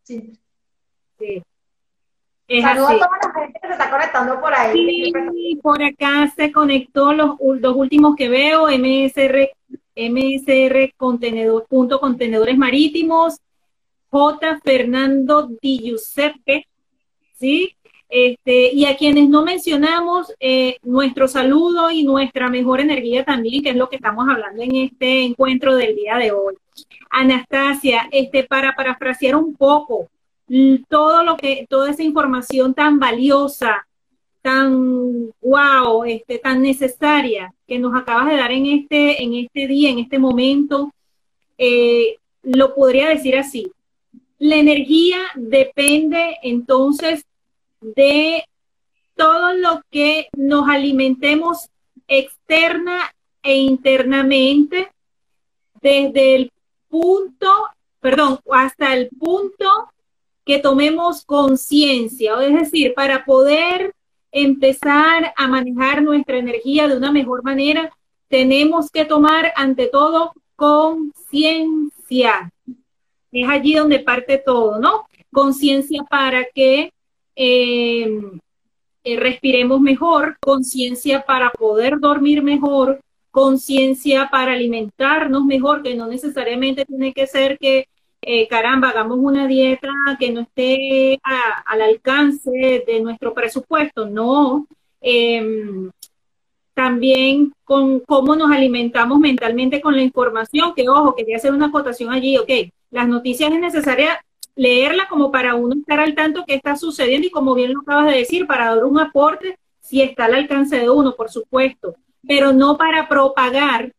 Sí. 0.03 0.39
sí. 1.17 1.43
Saludos 2.61 2.89
a 2.89 2.93
toda 2.95 3.09
la 3.21 3.41
gente 3.41 3.59
que 3.61 3.67
se 3.67 3.73
está 3.73 3.89
conectando 3.91 4.41
por 4.41 4.53
ahí. 4.53 5.11
Sí, 5.33 5.59
por 5.61 5.83
acá 5.83 6.31
se 6.35 6.51
conectó 6.51 7.13
los 7.13 7.37
dos 7.37 7.75
últimos 7.75 8.15
que 8.15 8.27
veo, 8.27 8.67
MSR, 8.67 9.51
MSR 9.95 10.93
contenedor, 10.97 11.67
punto 11.67 11.99
contenedores 11.99 12.57
marítimos, 12.57 13.39
J. 14.09 14.59
Fernando 14.63 15.47
Di 15.61 15.79
Giuseppe, 15.79 16.67
¿sí? 17.35 17.75
Este, 18.09 18.73
y 18.73 18.85
a 18.85 18.97
quienes 18.97 19.29
no 19.29 19.43
mencionamos, 19.43 20.33
eh, 20.39 20.77
nuestro 20.81 21.27
saludo 21.27 21.91
y 21.91 22.03
nuestra 22.03 22.49
mejor 22.49 22.79
energía 22.79 23.23
también, 23.23 23.61
que 23.61 23.69
es 23.69 23.75
lo 23.75 23.87
que 23.87 23.97
estamos 23.97 24.27
hablando 24.27 24.63
en 24.63 24.75
este 24.75 25.21
encuentro 25.25 25.75
del 25.75 25.95
día 25.95 26.17
de 26.17 26.31
hoy. 26.31 26.55
Anastasia, 27.11 28.09
este, 28.11 28.45
para 28.45 28.75
parafrasear 28.75 29.35
un 29.35 29.55
poco, 29.55 30.07
todo 30.87 31.23
lo 31.23 31.37
que, 31.37 31.65
toda 31.69 31.91
esa 31.91 32.03
información 32.03 32.73
tan 32.73 32.99
valiosa, 32.99 33.87
tan 34.41 35.31
wow, 35.41 36.03
este, 36.05 36.39
tan 36.39 36.61
necesaria 36.61 37.53
que 37.67 37.77
nos 37.77 37.95
acabas 37.95 38.27
de 38.27 38.37
dar 38.37 38.51
en 38.51 38.65
este, 38.65 39.21
en 39.23 39.35
este 39.35 39.67
día, 39.67 39.89
en 39.89 39.99
este 39.99 40.17
momento, 40.17 40.91
eh, 41.57 42.17
lo 42.43 42.73
podría 42.73 43.09
decir 43.09 43.37
así. 43.37 43.71
La 44.39 44.55
energía 44.55 45.17
depende 45.35 46.37
entonces 46.41 47.25
de 47.81 48.45
todo 49.15 49.53
lo 49.53 49.81
que 49.91 50.29
nos 50.35 50.67
alimentemos 50.69 51.69
externa 52.07 53.13
e 53.43 53.57
internamente 53.57 54.89
desde 55.81 56.35
el 56.35 56.51
punto, 56.87 57.49
perdón, 57.99 58.39
hasta 58.51 58.93
el 58.93 59.09
punto 59.09 59.91
que 60.49 60.57
tomemos 60.57 61.23
conciencia, 61.25 62.33
es 62.43 62.55
decir, 62.55 62.95
para 62.95 63.23
poder 63.23 63.93
empezar 64.31 65.31
a 65.37 65.47
manejar 65.47 66.01
nuestra 66.01 66.39
energía 66.39 66.87
de 66.87 66.97
una 66.97 67.11
mejor 67.11 67.43
manera, 67.43 67.93
tenemos 68.29 68.89
que 68.89 69.05
tomar 69.05 69.53
ante 69.55 69.85
todo 69.85 70.33
conciencia. 70.55 72.51
Es 73.31 73.47
allí 73.47 73.75
donde 73.75 73.99
parte 73.99 74.39
todo, 74.43 74.79
¿no? 74.79 75.05
Conciencia 75.31 76.01
para 76.09 76.43
que 76.45 76.93
eh, 77.35 78.19
eh, 79.03 79.17
respiremos 79.17 79.79
mejor, 79.81 80.35
conciencia 80.39 81.21
para 81.27 81.51
poder 81.51 81.99
dormir 81.99 82.41
mejor, 82.41 83.01
conciencia 83.29 84.29
para 84.31 84.53
alimentarnos 84.53 85.45
mejor, 85.45 85.83
que 85.83 85.93
no 85.93 86.07
necesariamente 86.07 86.85
tiene 86.85 87.13
que 87.13 87.27
ser 87.27 87.59
que 87.59 87.87
eh, 88.21 88.47
caramba, 88.47 88.89
hagamos 88.89 89.17
una 89.19 89.47
dieta 89.47 89.89
que 90.19 90.31
no 90.31 90.41
esté 90.41 91.19
al 91.65 91.81
alcance 91.81 92.83
de 92.85 92.99
nuestro 93.01 93.33
presupuesto, 93.33 94.05
no. 94.05 94.67
Em, 95.01 95.89
también 96.73 97.53
con 97.63 97.99
cómo 98.01 98.35
nos 98.35 98.51
alimentamos 98.51 99.19
mentalmente 99.19 99.81
con 99.81 99.95
la 99.95 100.01
información, 100.01 100.73
que 100.75 100.87
ojo, 100.89 101.15
quería 101.15 101.37
hacer 101.37 101.53
una 101.53 101.67
acotación 101.67 102.11
allí, 102.11 102.37
ok, 102.37 102.49
las 102.91 103.07
noticias 103.07 103.51
es 103.51 103.59
necesaria 103.59 104.23
leerla 104.55 105.07
como 105.07 105.31
para 105.31 105.55
uno 105.55 105.75
estar 105.75 105.99
al 105.99 106.15
tanto 106.15 106.45
que 106.45 106.55
está 106.55 106.75
sucediendo 106.75 107.27
y 107.27 107.31
como 107.31 107.53
bien 107.53 107.73
lo 107.73 107.81
acabas 107.81 108.07
de 108.07 108.19
decir, 108.19 108.47
para 108.47 108.75
dar 108.75 108.83
un 108.85 108.99
aporte 108.99 109.57
si 109.79 110.01
está 110.01 110.25
al 110.25 110.35
alcance 110.35 110.77
de 110.77 110.89
uno, 110.89 111.15
por 111.15 111.29
supuesto, 111.29 111.95
pero 112.27 112.53
no 112.53 112.77
para 112.77 113.07
propagar 113.07 113.93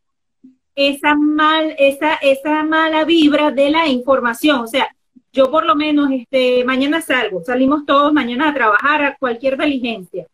esa, 0.88 1.14
mal, 1.14 1.74
esa, 1.78 2.14
esa 2.14 2.62
mala 2.64 3.04
vibra 3.04 3.50
de 3.50 3.70
la 3.70 3.86
información. 3.86 4.60
O 4.60 4.66
sea, 4.66 4.88
yo 5.32 5.50
por 5.50 5.66
lo 5.66 5.76
menos 5.76 6.10
este, 6.10 6.64
mañana 6.64 7.02
salgo, 7.02 7.44
salimos 7.44 7.84
todos 7.84 8.12
mañana 8.12 8.48
a 8.48 8.54
trabajar 8.54 9.04
a 9.04 9.16
cualquier 9.16 9.58
diligencia. 9.58 10.26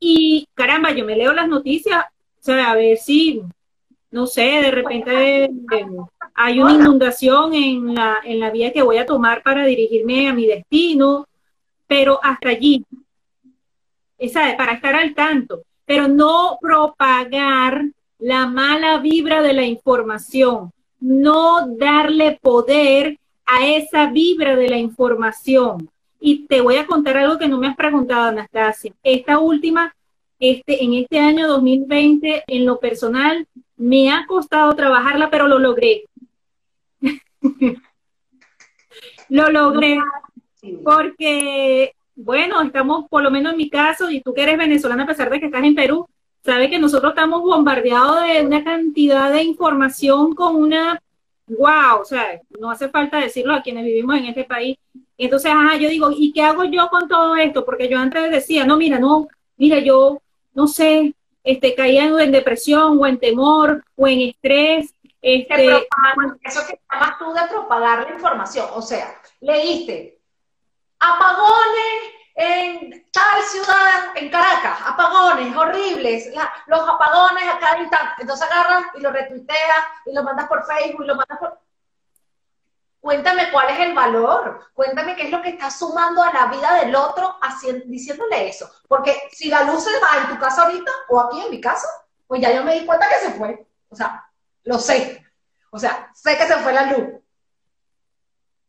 Y 0.00 0.46
caramba, 0.54 0.90
yo 0.90 1.04
me 1.04 1.16
leo 1.16 1.32
las 1.32 1.48
noticias, 1.48 2.04
o 2.40 2.42
sea, 2.42 2.72
a 2.72 2.74
ver 2.74 2.96
si, 2.96 3.40
no 4.10 4.26
sé, 4.26 4.42
de 4.42 4.70
repente 4.72 5.50
hay 6.34 6.60
una 6.60 6.74
inundación 6.74 7.54
en 7.54 7.94
la, 7.94 8.18
en 8.24 8.40
la 8.40 8.50
vía 8.50 8.72
que 8.72 8.82
voy 8.82 8.98
a 8.98 9.06
tomar 9.06 9.42
para 9.44 9.64
dirigirme 9.64 10.28
a 10.28 10.34
mi 10.34 10.46
destino, 10.46 11.26
pero 11.86 12.18
hasta 12.22 12.48
allí, 12.48 12.84
esa, 14.18 14.56
para 14.56 14.72
estar 14.72 14.94
al 14.96 15.14
tanto, 15.14 15.62
pero 15.86 16.08
no 16.08 16.58
propagar 16.60 17.84
la 18.24 18.46
mala 18.46 19.00
vibra 19.00 19.42
de 19.42 19.52
la 19.52 19.66
información, 19.66 20.72
no 20.98 21.68
darle 21.76 22.38
poder 22.40 23.18
a 23.44 23.68
esa 23.68 24.06
vibra 24.06 24.56
de 24.56 24.70
la 24.70 24.78
información. 24.78 25.90
Y 26.20 26.46
te 26.46 26.62
voy 26.62 26.76
a 26.76 26.86
contar 26.86 27.18
algo 27.18 27.36
que 27.36 27.48
no 27.48 27.58
me 27.58 27.66
has 27.66 27.76
preguntado, 27.76 28.28
Anastasia. 28.28 28.94
Esta 29.02 29.38
última, 29.40 29.94
este, 30.38 30.82
en 30.82 30.94
este 30.94 31.18
año 31.18 31.46
2020, 31.48 32.44
en 32.46 32.64
lo 32.64 32.80
personal, 32.80 33.46
me 33.76 34.10
ha 34.10 34.24
costado 34.26 34.74
trabajarla, 34.74 35.28
pero 35.28 35.46
lo 35.46 35.58
logré. 35.58 36.04
lo 39.28 39.50
logré 39.50 39.98
porque, 40.82 41.92
bueno, 42.16 42.62
estamos, 42.62 43.06
por 43.10 43.22
lo 43.22 43.30
menos 43.30 43.52
en 43.52 43.58
mi 43.58 43.68
caso, 43.68 44.10
y 44.10 44.22
tú 44.22 44.32
que 44.32 44.44
eres 44.44 44.56
venezolana 44.56 45.02
a 45.02 45.08
pesar 45.08 45.28
de 45.28 45.40
que 45.40 45.46
estás 45.46 45.62
en 45.62 45.74
Perú, 45.74 46.08
sabes 46.44 46.68
que 46.70 46.78
nosotros 46.78 47.12
estamos 47.12 47.40
bombardeados 47.42 48.22
de 48.22 48.46
una 48.46 48.62
cantidad 48.62 49.32
de 49.32 49.42
información 49.42 50.34
con 50.34 50.56
una, 50.56 51.00
wow, 51.46 52.00
o 52.00 52.04
sea, 52.04 52.40
no 52.60 52.70
hace 52.70 52.88
falta 52.88 53.18
decirlo 53.18 53.54
a 53.54 53.62
quienes 53.62 53.84
vivimos 53.84 54.16
en 54.16 54.26
este 54.26 54.44
país. 54.44 54.76
Entonces, 55.16 55.50
ajá, 55.50 55.76
yo 55.76 55.88
digo, 55.88 56.10
¿y 56.14 56.32
qué 56.32 56.42
hago 56.42 56.64
yo 56.64 56.88
con 56.88 57.08
todo 57.08 57.36
esto? 57.36 57.64
Porque 57.64 57.88
yo 57.88 57.98
antes 57.98 58.30
decía, 58.30 58.66
no, 58.66 58.76
mira, 58.76 58.98
no, 58.98 59.28
mira, 59.56 59.78
yo, 59.78 60.20
no 60.52 60.66
sé, 60.66 61.14
este, 61.42 61.74
caía 61.74 62.04
en 62.04 62.32
depresión 62.32 62.98
o 62.98 63.06
en 63.06 63.18
temor 63.18 63.84
o 63.96 64.06
en 64.06 64.20
estrés. 64.20 64.92
Este, 65.22 65.88
eso 66.42 66.60
que 66.68 66.78
llamas 66.92 67.18
tú 67.18 67.32
de 67.32 67.40
propagar 67.48 68.06
la 68.06 68.14
información. 68.14 68.66
O 68.74 68.82
sea, 68.82 69.18
leíste 69.40 70.18
apagones 70.98 72.14
en 72.34 73.06
tal 73.12 73.42
ciudad, 73.44 74.16
en 74.16 74.28
Caracas, 74.28 74.80
apagones 74.84 75.56
horribles, 75.56 76.32
los 76.66 76.80
apagones 76.80 77.44
a 77.44 77.58
cada 77.58 77.78
instante. 77.78 78.22
Entonces 78.22 78.50
agarras 78.50 78.86
y 78.94 79.00
lo 79.00 79.12
retuiteas 79.12 79.84
y 80.06 80.12
lo 80.12 80.22
mandas 80.24 80.48
por 80.48 80.64
Facebook 80.66 81.04
y 81.04 81.06
lo 81.06 81.16
mandas 81.16 81.38
por... 81.38 81.60
Cuéntame 83.00 83.50
cuál 83.52 83.68
es 83.68 83.78
el 83.80 83.94
valor, 83.94 84.70
cuéntame 84.72 85.14
qué 85.14 85.24
es 85.24 85.30
lo 85.30 85.42
que 85.42 85.50
está 85.50 85.70
sumando 85.70 86.22
a 86.22 86.32
la 86.32 86.46
vida 86.46 86.80
del 86.80 86.96
otro 86.96 87.36
haciendo, 87.42 87.84
diciéndole 87.86 88.48
eso. 88.48 88.70
Porque 88.88 89.28
si 89.30 89.48
la 89.48 89.62
luz 89.62 89.84
se 89.84 90.00
va 90.00 90.22
en 90.22 90.28
tu 90.28 90.38
casa 90.40 90.62
ahorita 90.62 90.90
o 91.08 91.20
aquí 91.20 91.40
en 91.40 91.50
mi 91.50 91.60
casa, 91.60 91.86
pues 92.26 92.40
ya 92.40 92.50
yo 92.50 92.64
me 92.64 92.80
di 92.80 92.86
cuenta 92.86 93.08
que 93.08 93.26
se 93.26 93.32
fue. 93.32 93.66
O 93.90 93.94
sea, 93.94 94.26
lo 94.64 94.78
sé. 94.78 95.22
O 95.70 95.78
sea, 95.78 96.10
sé 96.14 96.36
que 96.38 96.46
se 96.46 96.56
fue 96.56 96.72
la 96.72 96.92
luz. 96.92 97.20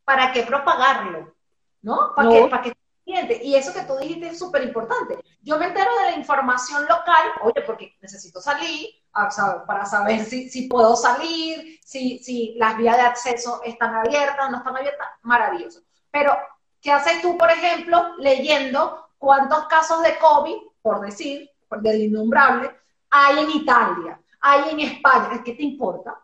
¿Para 0.04 0.30
qué 0.32 0.42
propagarlo? 0.42 1.34
¿No? 1.80 2.14
¿Para, 2.14 2.28
Qué, 2.28 2.46
¿Para 2.48 2.62
qué 2.62 2.75
y 3.06 3.54
eso 3.54 3.72
que 3.72 3.82
tú 3.82 3.96
dijiste 3.96 4.28
es 4.28 4.38
súper 4.38 4.64
importante. 4.64 5.18
Yo 5.40 5.58
me 5.58 5.66
entero 5.66 5.90
de 6.02 6.10
la 6.10 6.16
información 6.16 6.82
local, 6.82 7.32
oye, 7.42 7.62
porque 7.62 7.96
necesito 8.00 8.40
salir 8.40 8.90
para 9.12 9.86
saber 9.86 10.24
si, 10.24 10.68
puedo 10.68 10.96
salir, 10.96 11.78
si, 11.84 12.18
si 12.18 12.54
las 12.58 12.76
vías 12.76 12.96
de 12.96 13.02
acceso 13.02 13.62
están 13.64 13.94
abiertas, 13.94 14.50
no 14.50 14.58
están 14.58 14.76
abiertas, 14.76 15.06
maravilloso. 15.22 15.80
Pero, 16.10 16.36
¿qué 16.80 16.90
haces 16.90 17.22
tú, 17.22 17.38
por 17.38 17.50
ejemplo, 17.50 18.16
leyendo 18.18 19.08
cuántos 19.18 19.66
casos 19.66 20.02
de 20.02 20.18
COVID, 20.18 20.56
por 20.82 21.00
decir, 21.00 21.48
del 21.80 22.02
innombrable, 22.02 22.70
hay 23.10 23.38
en 23.38 23.50
Italia, 23.52 24.20
hay 24.40 24.70
en 24.70 24.80
España? 24.80 25.42
¿Qué 25.44 25.52
te 25.52 25.62
importa? 25.62 26.20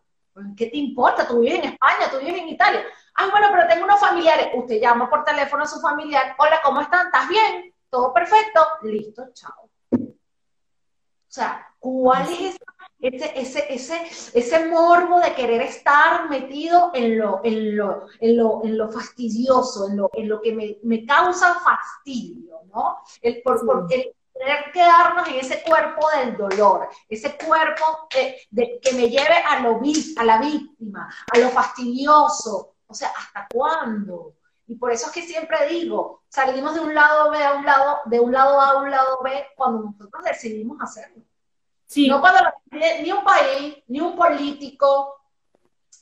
¿Qué 0.57 0.67
te 0.67 0.77
importa? 0.77 1.29
Tú 1.29 1.41
vives 1.41 1.61
en 1.61 1.73
España, 1.73 2.11
tú 2.11 2.19
vives 2.19 2.43
en 2.43 2.49
Italia. 2.49 2.85
Ay, 3.15 3.31
bueno, 3.31 3.49
pero 3.53 3.69
tengo 3.69 3.85
unos 3.85 4.01
familiares. 4.01 4.49
Usted 4.55 4.81
llama 4.81 5.09
por 5.09 5.25
teléfono 5.25 5.65
a 5.65 5.67
su 5.67 5.81
familiar. 5.81 6.35
Hola, 6.39 6.61
¿cómo 6.63 6.81
están? 6.81 7.07
¿Estás 7.07 7.29
bien? 7.29 7.75
¿Todo 7.91 8.13
perfecto? 8.13 8.61
Listo, 8.83 9.25
chao. 9.35 9.71
O 9.93 11.35
sea, 11.35 11.67
¿cuál 11.79 12.29
es 12.31 12.57
ese, 13.01 13.33
ese, 13.35 13.73
ese, 13.73 14.03
ese, 14.35 14.67
morbo 14.67 15.19
de 15.21 15.35
querer 15.35 15.63
estar 15.63 16.29
metido 16.29 16.91
en 16.95 17.19
lo, 17.19 17.41
en 17.43 17.77
lo, 17.77 18.07
en 18.21 18.37
lo, 18.37 18.65
en 18.65 18.79
lo 18.79 18.91
fastidioso, 18.91 19.89
en 19.89 19.97
lo, 19.97 20.11
en 20.13 20.29
lo 20.29 20.41
que 20.41 20.53
me, 20.53 20.79
me 20.83 21.05
causa 21.07 21.55
fastidio, 21.61 22.61
¿no? 22.73 22.99
El, 23.21 23.43
por, 23.43 23.65
por 23.65 23.87
el 23.91 24.15
tener 24.33 24.73
que 24.73 24.81
darnos 24.81 25.29
en 25.29 25.37
ese 25.37 25.63
cuerpo 25.63 26.07
del 26.17 26.37
dolor, 26.37 26.89
ese 27.09 27.37
cuerpo 27.37 28.09
de, 28.51 28.79
que 28.81 28.93
me 28.93 29.09
lleve 29.09 29.37
a, 29.47 29.61
lo, 29.61 29.81
a 30.17 30.25
la 30.25 30.39
víctima, 30.39 31.09
a 31.33 31.39
lo 31.39 31.49
fastidioso, 31.51 32.72
o 32.93 32.95
sea, 32.95 33.09
¿hasta 33.09 33.49
cuándo? 33.53 34.35
Y 34.67 34.77
por 34.77 34.93
eso 34.93 35.07
es 35.07 35.13
que 35.13 35.23
siempre 35.23 35.67
digo, 35.69 36.23
salimos 36.29 36.75
de 36.75 36.81
un 36.81 36.95
lado 36.95 37.31
B 37.31 37.43
a 37.43 37.55
un 37.55 37.65
lado, 37.65 37.99
de 38.07 38.21
un 38.21 38.33
lado 38.33 38.61
A 38.61 38.71
a 38.71 38.79
un 38.79 38.91
lado 38.91 39.21
B, 39.23 39.47
cuando 39.57 39.83
nosotros 39.83 40.23
decidimos 40.25 40.81
hacerlo. 40.81 41.23
Sí. 41.87 42.09
No 42.09 42.21
cuando 42.21 42.41
ni 42.71 43.11
un 43.13 43.25
país, 43.25 43.77
ni 43.89 44.01
un 44.01 44.17
político, 44.17 45.17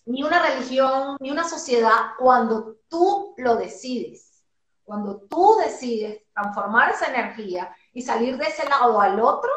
ni 0.07 0.23
una 0.23 0.43
religión, 0.43 1.17
ni 1.21 1.31
una 1.31 1.49
sociedad, 1.49 2.13
cuando 2.19 2.77
tú 2.89 3.35
lo 3.39 3.57
decides, 3.57 4.45
cuando 4.85 5.21
tú 5.23 5.57
decides 5.63 6.23
transformar 6.33 6.91
esa 6.91 7.07
energía 7.07 7.75
y 7.93 8.03
salir 8.03 8.37
de 8.37 8.45
ese 8.45 8.69
lado 8.69 9.01
al 9.01 9.21
otro, 9.21 9.51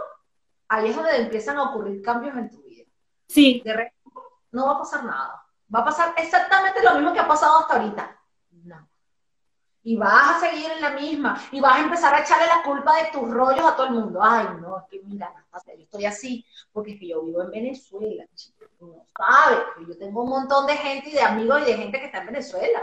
ahí 0.68 0.90
es 0.90 0.96
donde 0.96 1.18
empiezan 1.18 1.58
a 1.58 1.72
ocurrir 1.72 2.02
cambios 2.02 2.36
en 2.38 2.50
tu 2.50 2.62
vida. 2.64 2.86
Sí. 3.28 3.62
De 3.66 3.74
resto, 3.74 4.12
no 4.52 4.68
va 4.68 4.74
a 4.74 4.80
pasar 4.80 5.04
nada. 5.04 5.43
Va 5.74 5.80
a 5.80 5.86
pasar 5.86 6.14
exactamente 6.18 6.84
lo 6.84 6.94
mismo 6.96 7.14
que 7.14 7.20
ha 7.20 7.28
pasado 7.28 7.60
hasta 7.60 7.76
ahorita. 7.76 8.20
No. 8.64 8.88
Y 9.82 9.98
vas 9.98 10.36
a 10.36 10.40
seguir 10.40 10.72
en 10.72 10.82
la 10.82 10.92
misma. 10.92 11.42
Y 11.52 11.60
vas 11.60 11.78
a 11.78 11.82
empezar 11.82 12.14
a 12.14 12.22
echarle 12.22 12.46
la 12.48 12.64
culpa 12.64 12.96
de 12.96 13.10
tus 13.12 13.30
rollos 13.30 13.66
a 13.66 13.76
todo 13.76 13.88
el 13.88 13.94
mundo. 13.94 14.20
Ay, 14.22 14.48
no, 14.62 14.78
es 14.78 14.84
que 14.90 15.02
mira, 15.04 15.34
yo 15.52 15.84
estoy 15.84 16.06
así 16.06 16.46
porque 16.72 16.92
es 16.92 17.00
que 17.00 17.08
yo 17.08 17.24
vivo 17.24 17.42
en 17.42 17.52
Venezuela. 17.52 18.26
No 18.80 19.06
sabes. 19.18 19.60
Yo 19.88 19.98
tengo 19.98 20.24
un 20.24 20.30
montón 20.30 20.68
de 20.68 20.78
gente 20.78 21.10
y 21.10 21.14
de 21.14 21.22
amigos 21.22 21.62
y 21.62 21.66
de 21.66 21.78
gente 21.78 22.00
que 22.00 22.06
está 22.06 22.20
en 22.20 22.28
Venezuela. 22.28 22.82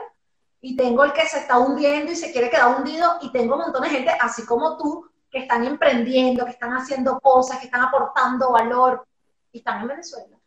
Y 0.60 0.76
tengo 0.76 1.04
el 1.04 1.12
que 1.12 1.26
se 1.26 1.38
está 1.38 1.58
hundiendo 1.58 2.10
y 2.10 2.16
se 2.16 2.32
quiere 2.32 2.50
quedar 2.50 2.76
hundido. 2.76 3.18
Y 3.22 3.30
tengo 3.30 3.54
un 3.54 3.62
montón 3.62 3.82
de 3.82 3.90
gente, 3.90 4.10
así 4.20 4.44
como 4.44 4.76
tú, 4.76 5.08
que 5.30 5.38
están 5.38 5.64
emprendiendo, 5.64 6.44
que 6.44 6.50
están 6.50 6.72
haciendo 6.72 7.20
cosas, 7.20 7.58
que 7.58 7.66
están 7.66 7.82
aportando 7.82 8.50
valor. 8.50 9.06
Y 9.52 9.58
están 9.58 9.80
en 9.82 9.88
Venezuela. 9.88 10.39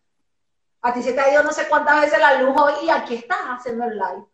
A 0.84 0.94
ti 0.94 1.02
se 1.02 1.14
te 1.14 1.20
ha 1.22 1.32
ido 1.32 1.44
no 1.44 1.52
sé 1.52 1.68
cuántas 1.70 2.02
veces 2.02 2.20
la 2.20 2.42
luz 2.42 2.56
hoy 2.60 2.74
y 2.84 2.90
aquí 2.90 3.16
estás 3.16 3.40
haciendo 3.48 3.86
el 3.86 3.98
live. 3.98 4.26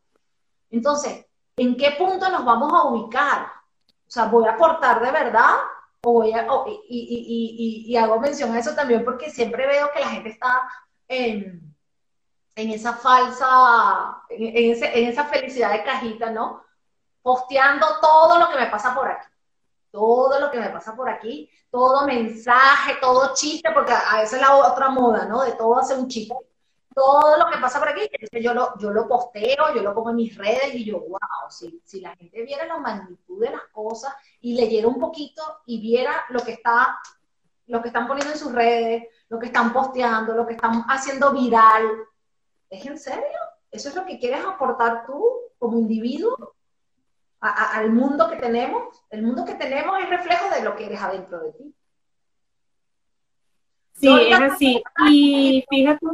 Entonces, 0.71 1.25
¿en 1.55 1.77
qué 1.77 1.91
punto 1.91 2.29
nos 2.29 2.43
vamos 2.43 2.73
a 2.73 2.87
ubicar? 2.87 3.45
O 4.07 4.11
sea, 4.11 4.25
¿voy 4.25 4.45
a 4.47 4.53
aportar 4.53 4.99
de 4.99 5.11
verdad? 5.11 5.55
O 6.03 6.13
voy 6.13 6.33
a, 6.33 6.47
y, 6.87 7.95
hago 7.95 8.19
mención 8.19 8.51
a 8.51 8.59
eso 8.59 8.73
también 8.73 9.05
porque 9.05 9.29
siempre 9.29 9.67
veo 9.67 9.91
que 9.93 9.99
la 9.99 10.09
gente 10.09 10.29
está 10.29 10.67
en, 11.07 11.75
esa 12.55 12.93
falsa, 12.93 14.23
en, 14.29 14.83
en 14.83 15.07
esa 15.07 15.25
felicidad 15.25 15.71
de 15.71 15.83
cajita, 15.83 16.31
¿no? 16.31 16.63
Posteando 17.21 17.85
todo 18.01 18.39
lo 18.39 18.49
que 18.49 18.57
me 18.57 18.67
pasa 18.67 18.95
por 18.95 19.07
aquí 19.07 19.27
todo 19.91 20.39
lo 20.39 20.51
que 20.51 20.59
me 20.59 20.69
pasa 20.69 20.95
por 20.95 21.09
aquí, 21.09 21.49
todo 21.69 22.05
mensaje, 22.05 22.97
todo 23.01 23.33
chiste, 23.33 23.69
porque 23.73 23.93
a 23.93 24.17
veces 24.17 24.33
es 24.33 24.41
la 24.41 24.55
otra 24.55 24.89
moda, 24.89 25.25
¿no? 25.25 25.43
De 25.43 25.53
todo 25.53 25.77
hacer 25.79 25.97
un 25.97 26.07
chiste. 26.07 26.35
Todo 26.93 27.37
lo 27.37 27.49
que 27.49 27.59
pasa 27.59 27.79
por 27.79 27.87
aquí, 27.87 28.09
yo 28.41 28.53
lo, 28.53 28.77
yo 28.77 28.91
lo 28.91 29.07
posteo, 29.07 29.73
yo 29.73 29.81
lo 29.81 29.93
pongo 29.93 30.09
en 30.09 30.17
mis 30.17 30.35
redes 30.35 30.73
y 30.73 30.85
yo, 30.85 30.99
wow, 30.99 31.49
si, 31.49 31.81
si 31.85 32.01
la 32.01 32.15
gente 32.15 32.43
viera 32.43 32.65
la 32.65 32.77
magnitud 32.77 33.39
de 33.39 33.51
las 33.51 33.63
cosas 33.71 34.13
y 34.41 34.55
leyera 34.55 34.87
un 34.87 34.99
poquito 34.99 35.41
y 35.65 35.79
viera 35.79 36.25
lo 36.29 36.41
que 36.41 36.53
está, 36.53 36.99
lo 37.67 37.81
que 37.81 37.89
están 37.89 38.07
poniendo 38.07 38.33
en 38.33 38.39
sus 38.39 38.51
redes, 38.51 39.03
lo 39.29 39.39
que 39.39 39.45
están 39.45 39.71
posteando, 39.71 40.33
lo 40.33 40.45
que 40.45 40.53
están 40.53 40.83
haciendo 40.89 41.31
viral, 41.31 41.87
¿es 42.69 42.85
en 42.85 42.97
serio? 42.97 43.39
¿Eso 43.71 43.89
es 43.89 43.95
lo 43.95 44.05
que 44.05 44.19
quieres 44.19 44.43
aportar 44.43 45.05
tú 45.05 45.23
como 45.57 45.77
individuo? 45.77 46.55
Al 47.39 47.91
mundo 47.91 48.29
que 48.29 48.37
tenemos. 48.37 49.03
El 49.09 49.23
mundo 49.23 49.45
que 49.45 49.55
tenemos 49.55 49.97
es 49.99 50.09
reflejo 50.09 50.49
de 50.53 50.63
lo 50.63 50.75
que 50.75 50.85
eres 50.85 51.01
adentro 51.01 51.39
de 51.39 51.51
ti. 51.53 51.75
Sí, 53.93 54.27
es 54.29 54.39
así. 54.39 54.83
Y 55.09 55.65
fíjate. 55.69 56.05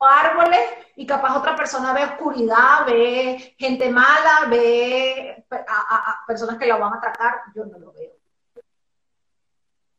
árboles 0.00 0.60
y 0.96 1.06
capaz 1.06 1.36
otra 1.38 1.56
persona 1.56 1.92
ve 1.92 2.04
oscuridad, 2.04 2.86
ve 2.86 3.54
gente 3.58 3.90
mala, 3.90 4.46
ve 4.48 5.44
a, 5.50 6.24
personas 6.26 6.58
que 6.58 6.66
la 6.66 6.76
van 6.76 6.94
a 6.94 6.96
atracar. 6.96 7.34
Yo 7.54 7.64
no 7.64 7.78
lo 7.78 7.92
veo. 7.92 8.12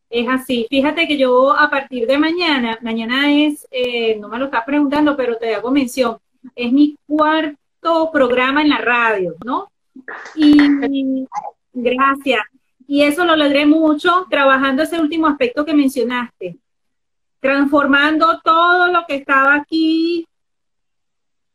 Es 0.09 0.27
así. 0.29 0.67
Fíjate 0.69 1.07
que 1.07 1.17
yo 1.17 1.51
a 1.51 1.69
partir 1.69 2.07
de 2.07 2.17
mañana, 2.17 2.77
mañana 2.81 3.31
es, 3.31 3.67
eh, 3.71 4.17
no 4.17 4.27
me 4.27 4.37
lo 4.37 4.45
estás 4.45 4.63
preguntando, 4.63 5.17
pero 5.17 5.37
te 5.37 5.55
hago 5.55 5.71
mención, 5.71 6.17
es 6.55 6.71
mi 6.71 6.97
cuarto 7.07 8.11
programa 8.11 8.61
en 8.61 8.69
la 8.69 8.77
radio, 8.77 9.35
¿no? 9.43 9.69
Y 10.35 11.27
gracias. 11.73 12.41
Y 12.87 13.03
eso 13.03 13.25
lo 13.25 13.35
logré 13.35 13.65
mucho 13.65 14.27
trabajando 14.29 14.83
ese 14.83 14.99
último 14.99 15.27
aspecto 15.27 15.65
que 15.65 15.73
mencionaste, 15.73 16.57
transformando 17.39 18.39
todo 18.43 18.87
lo 18.87 19.05
que 19.07 19.15
estaba 19.15 19.55
aquí 19.55 20.27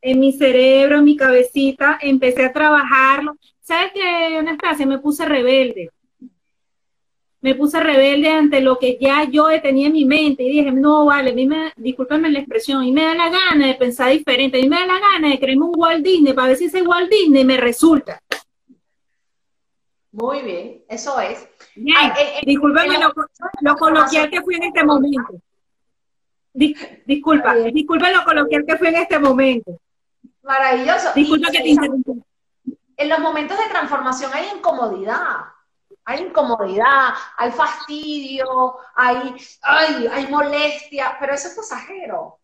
en 0.01 0.19
mi 0.19 0.33
cerebro, 0.33 0.97
en 0.97 1.03
mi 1.05 1.15
cabecita, 1.15 1.99
empecé 2.01 2.45
a 2.45 2.53
trabajarlo. 2.53 3.37
¿Sabes 3.61 3.91
qué, 3.93 4.37
Anastasia? 4.37 4.85
Me 4.85 4.99
puse 4.99 5.25
rebelde. 5.25 5.89
me 7.43 7.55
puse 7.55 7.79
rebelde 7.79 8.29
ante 8.29 8.61
lo 8.61 8.77
que 8.77 8.97
ya 9.01 9.23
yo 9.23 9.47
tenía 9.63 9.87
en 9.87 9.93
mi 9.93 10.05
mente 10.05 10.43
y 10.43 10.49
dije, 10.49 10.71
no, 10.71 11.05
vale, 11.05 11.31
a 11.31 11.33
mí 11.33 11.47
me, 11.47 11.73
discúlpame 11.75 12.29
la 12.29 12.39
expresión, 12.39 12.81
mí 12.81 12.91
me 12.91 13.03
da 13.03 13.15
la 13.15 13.29
gana 13.29 13.65
de 13.65 13.73
pensar 13.73 14.11
diferente, 14.11 14.61
mí 14.61 14.69
me 14.69 14.75
da 14.75 14.85
la 14.85 14.99
gana 14.99 15.29
de 15.29 15.39
creerme 15.39 15.65
un 15.65 15.73
Walt 15.75 16.05
Disney 16.05 16.33
para 16.33 16.49
ver 16.49 16.57
si 16.57 16.65
ese 16.65 16.83
Walt 16.83 17.09
Disney 17.09 17.43
me 17.43 17.57
resulta. 17.57 18.21
Muy 20.11 20.41
bien, 20.41 20.83
eso 20.89 21.19
es. 21.19 21.47
Bien, 21.75 22.11
discúlpame 22.45 22.97
lo, 22.99 23.75
coloquial 23.77 24.29
que 24.29 24.41
fui 24.41 24.55
en 24.55 24.63
este 24.63 24.83
momento. 24.83 25.33
disculpa, 26.53 27.55
disculpa 27.55 28.11
lo 28.11 28.23
coloquial 28.23 28.65
que 28.65 28.77
fui 28.77 28.87
en 28.89 28.95
este 28.95 29.19
momento. 29.19 29.79
Maravilloso. 30.43 31.13
Disculpa 31.15 31.49
que 31.51 31.61
te 31.61 31.69
interrumpí. 31.69 32.23
En 32.97 33.09
los 33.09 33.19
momentos 33.19 33.57
de 33.57 33.69
transformación 33.69 34.31
hay 34.33 34.49
incomodidad 34.55 35.51
hay 36.05 36.23
incomodidad, 36.23 37.13
hay 37.37 37.51
fastidio, 37.51 38.77
hay, 38.95 39.35
hay 39.63 40.27
molestia, 40.27 41.15
pero 41.19 41.33
eso 41.33 41.47
es 41.47 41.55
pasajero. 41.55 42.39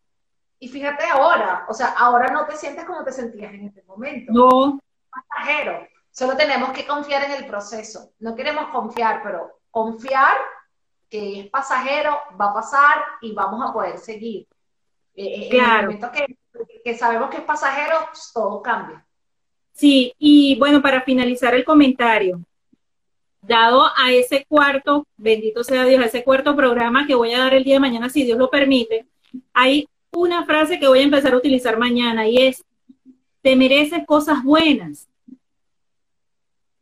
Y 0.60 0.68
fíjate 0.68 1.06
ahora, 1.06 1.66
o 1.68 1.74
sea, 1.74 1.94
ahora 1.98 2.32
no 2.32 2.46
te 2.46 2.56
sientes 2.56 2.86
como 2.86 3.04
te 3.04 3.12
sentías 3.12 3.54
en 3.54 3.66
este 3.66 3.84
momento. 3.84 4.32
No. 4.34 4.80
Pasajero. 5.10 5.88
Solo 6.18 6.36
tenemos 6.36 6.72
que 6.72 6.88
confiar 6.88 7.26
en 7.26 7.32
el 7.34 7.46
proceso. 7.46 8.10
No 8.18 8.36
queremos 8.36 8.70
confiar, 8.70 9.22
pero 9.24 9.60
confiar 9.70 10.36
que 11.08 11.42
es 11.42 11.50
pasajero, 11.52 12.18
va 12.42 12.46
a 12.46 12.54
pasar 12.56 13.04
y 13.22 13.34
vamos 13.34 13.62
a 13.64 13.72
poder 13.72 14.00
seguir. 14.00 14.48
Eh, 15.14 15.46
eh, 15.46 15.50
claro. 15.52 15.92
En 15.92 15.96
el 15.96 16.00
momento 16.00 16.12
que, 16.12 16.38
que 16.84 16.98
sabemos 16.98 17.30
que 17.30 17.38
es 17.38 17.44
pasajero, 17.44 17.98
pues, 18.10 18.32
todo 18.34 18.64
cambia. 18.64 19.06
Sí, 19.74 20.12
y 20.18 20.58
bueno, 20.58 20.82
para 20.82 21.04
finalizar 21.04 21.54
el 21.54 21.64
comentario, 21.64 22.42
dado 23.40 23.86
a 23.96 24.12
ese 24.12 24.44
cuarto, 24.50 25.06
bendito 25.18 25.64
sea 25.64 25.86
Dios, 25.86 26.02
a 26.02 26.08
ese 26.08 26.24
cuarto 26.24 26.56
programa 26.56 27.06
que 27.06 27.14
voy 27.14 27.32
a 27.36 27.42
dar 27.42 27.54
el 27.54 27.64
día 27.64 27.76
de 27.76 27.80
mañana, 27.80 28.10
si 28.10 28.24
Dios 28.24 28.40
lo 28.40 28.50
permite, 28.50 29.06
hay 29.54 29.88
una 30.14 30.46
frase 30.46 30.80
que 30.80 30.88
voy 30.88 30.98
a 30.98 31.04
empezar 31.04 31.36
a 31.36 31.38
utilizar 31.38 31.78
mañana 31.78 32.28
y 32.28 32.38
es, 32.40 32.66
te 33.44 33.56
mereces 33.56 34.04
cosas 34.08 34.44
buenas. 34.44 35.08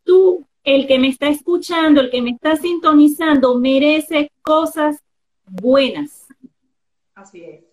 Tú, 0.06 0.48
el 0.64 0.88
que 0.88 0.98
me 0.98 1.10
está 1.10 1.28
escuchando, 1.28 2.00
el 2.00 2.10
que 2.10 2.22
me 2.22 2.30
está 2.30 2.56
sintonizando, 2.56 3.60
merece 3.60 4.32
cosas 4.42 5.04
buenas. 5.46 6.28
Así 7.14 7.44
es. 7.44 7.64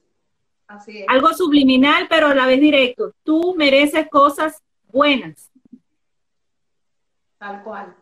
Así 0.67 1.03
es. 1.03 1.07
Algo 1.09 1.33
subliminal, 1.35 2.07
pero 2.09 2.29
a 2.29 2.35
la 2.35 2.47
vez 2.47 2.61
directo. 2.61 3.13
Tú 3.23 3.55
mereces 3.57 4.09
cosas 4.09 4.61
buenas. 4.91 5.51
Tal 7.39 7.63
cual. 7.63 7.95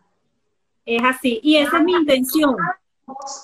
Es 0.85 1.03
así, 1.03 1.39
y 1.43 1.57
esa 1.57 1.77
es 1.77 1.83
mi 1.83 1.93
intención. 1.93 2.55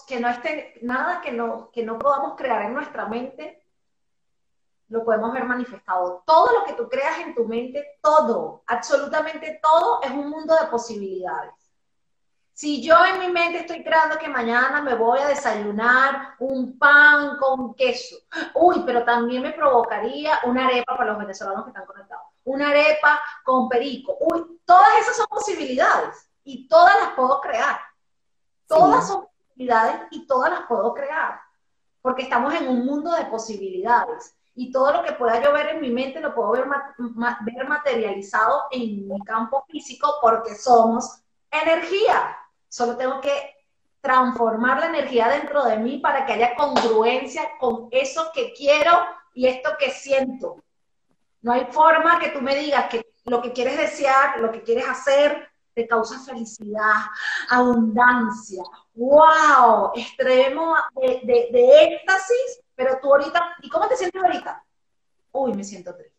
Que 0.08 0.20
no 0.20 0.30
esté, 0.30 0.80
nada 0.82 1.22
que 1.22 1.32
no, 1.32 1.70
que 1.72 1.84
no 1.84 2.00
podamos 2.00 2.36
crear 2.38 2.64
en 2.64 2.74
nuestra 2.74 3.08
mente, 3.08 3.57
lo 4.90 5.04
podemos 5.04 5.34
ver 5.34 5.44
manifestado. 5.44 6.24
Todo 6.26 6.60
lo 6.60 6.66
que 6.66 6.74
tú 6.74 6.88
creas 6.88 7.20
en 7.20 7.36
tu 7.36 7.46
mente, 7.46 8.00
todo, 8.02 8.64
absolutamente 8.68 9.60
todo, 9.62 10.02
es 10.02 10.12
un 10.12 10.30
mundo 10.30 10.56
de 10.56 10.68
posibilidades. 10.68 11.54
Si 12.54 12.82
yo 12.82 12.96
en 13.06 13.20
mi 13.20 13.28
mente 13.28 13.60
estoy 13.60 13.84
creando 13.84 14.18
que 14.18 14.28
mañana 14.28 14.82
me 14.82 14.96
voy 14.96 15.20
a 15.20 15.28
desayunar 15.28 16.36
un 16.40 16.80
pan 16.80 17.38
con 17.38 17.76
queso, 17.76 18.16
uy, 18.56 18.82
pero 18.84 19.04
también 19.04 19.44
me 19.44 19.52
provocaría 19.52 20.40
una 20.44 20.66
arepa 20.66 20.98
para 20.98 21.12
los 21.12 21.20
venezolanos 21.20 21.66
que 21.66 21.70
están 21.70 21.86
conectados, 21.86 22.26
una 22.46 22.70
arepa 22.70 23.22
con 23.44 23.70
perico, 23.70 24.18
uy, 24.20 24.60
todas 24.66 24.90
esas 25.02 25.18
son 25.18 25.28
posibilidades 25.28 26.32
y 26.44 26.68
todas 26.68 26.96
las 27.00 27.10
puedo 27.12 27.40
crear. 27.42 27.80
Todas 28.66 29.08
son 29.08 29.28
posibilidades 29.28 30.02
y 30.10 30.26
todas 30.26 30.50
las 30.50 30.62
puedo 30.62 30.94
crear, 30.94 31.40
porque 32.02 32.24
estamos 32.24 32.54
en 32.56 32.68
un 32.70 32.86
mundo 32.86 33.12
de 33.12 33.26
posibilidades 33.26 34.37
y 34.58 34.72
todo 34.72 34.92
lo 34.92 35.04
que 35.04 35.14
pueda 35.14 35.42
yo 35.42 35.54
ver 35.54 35.70
en 35.70 35.82
mi 35.82 35.92
mente 35.92 36.20
lo 36.20 36.34
puedo 36.34 36.52
ver, 36.52 36.66
ver 37.42 37.68
materializado 37.68 38.64
en 38.72 39.08
mi 39.08 39.22
campo 39.24 39.64
físico 39.70 40.16
porque 40.20 40.56
somos 40.56 41.22
energía. 41.52 42.36
Solo 42.68 42.98
tengo 42.98 43.22
que 43.22 43.56
transformar 44.02 44.80
la 44.80 44.88
energía 44.88 45.30
dentro 45.30 45.64
de 45.64 45.78
mí 45.78 46.00
para 46.00 46.26
que 46.26 46.34
haya 46.34 46.56
congruencia 46.56 47.44
con 47.60 47.88
eso 47.92 48.32
que 48.34 48.52
quiero 48.54 48.92
y 49.36 49.46
esto 49.46 49.70
que 49.78 49.92
siento. 49.92 50.58
No 51.42 51.54
hay 51.54 51.68
forma 51.70 52.20
que 52.20 52.30
tú 52.30 52.42
me 52.42 52.56
digas 52.56 52.88
que 52.90 53.06
lo 53.26 53.44
que 53.44 53.54
quieres 53.54 53.78
desear, 53.78 54.40
lo 54.40 54.52
que 54.52 54.64
quieres 54.64 54.88
hacer, 54.90 55.48
te 55.76 55.88
causa 55.88 56.20
felicidad, 56.20 57.06
abundancia, 57.50 58.64
wow, 58.96 59.92
extremo 59.94 60.74
de, 60.96 61.22
de, 61.52 61.84
éxtasis, 61.84 62.62
pero 62.78 63.00
tú 63.02 63.12
ahorita, 63.12 63.56
¿y 63.64 63.70
cómo 63.70 63.88
te 63.88 63.98
sientes 63.98 64.24
ahorita? 64.24 64.64
Uy, 65.32 65.54
me 65.56 65.64
siento 65.64 65.96
triste. 65.96 66.16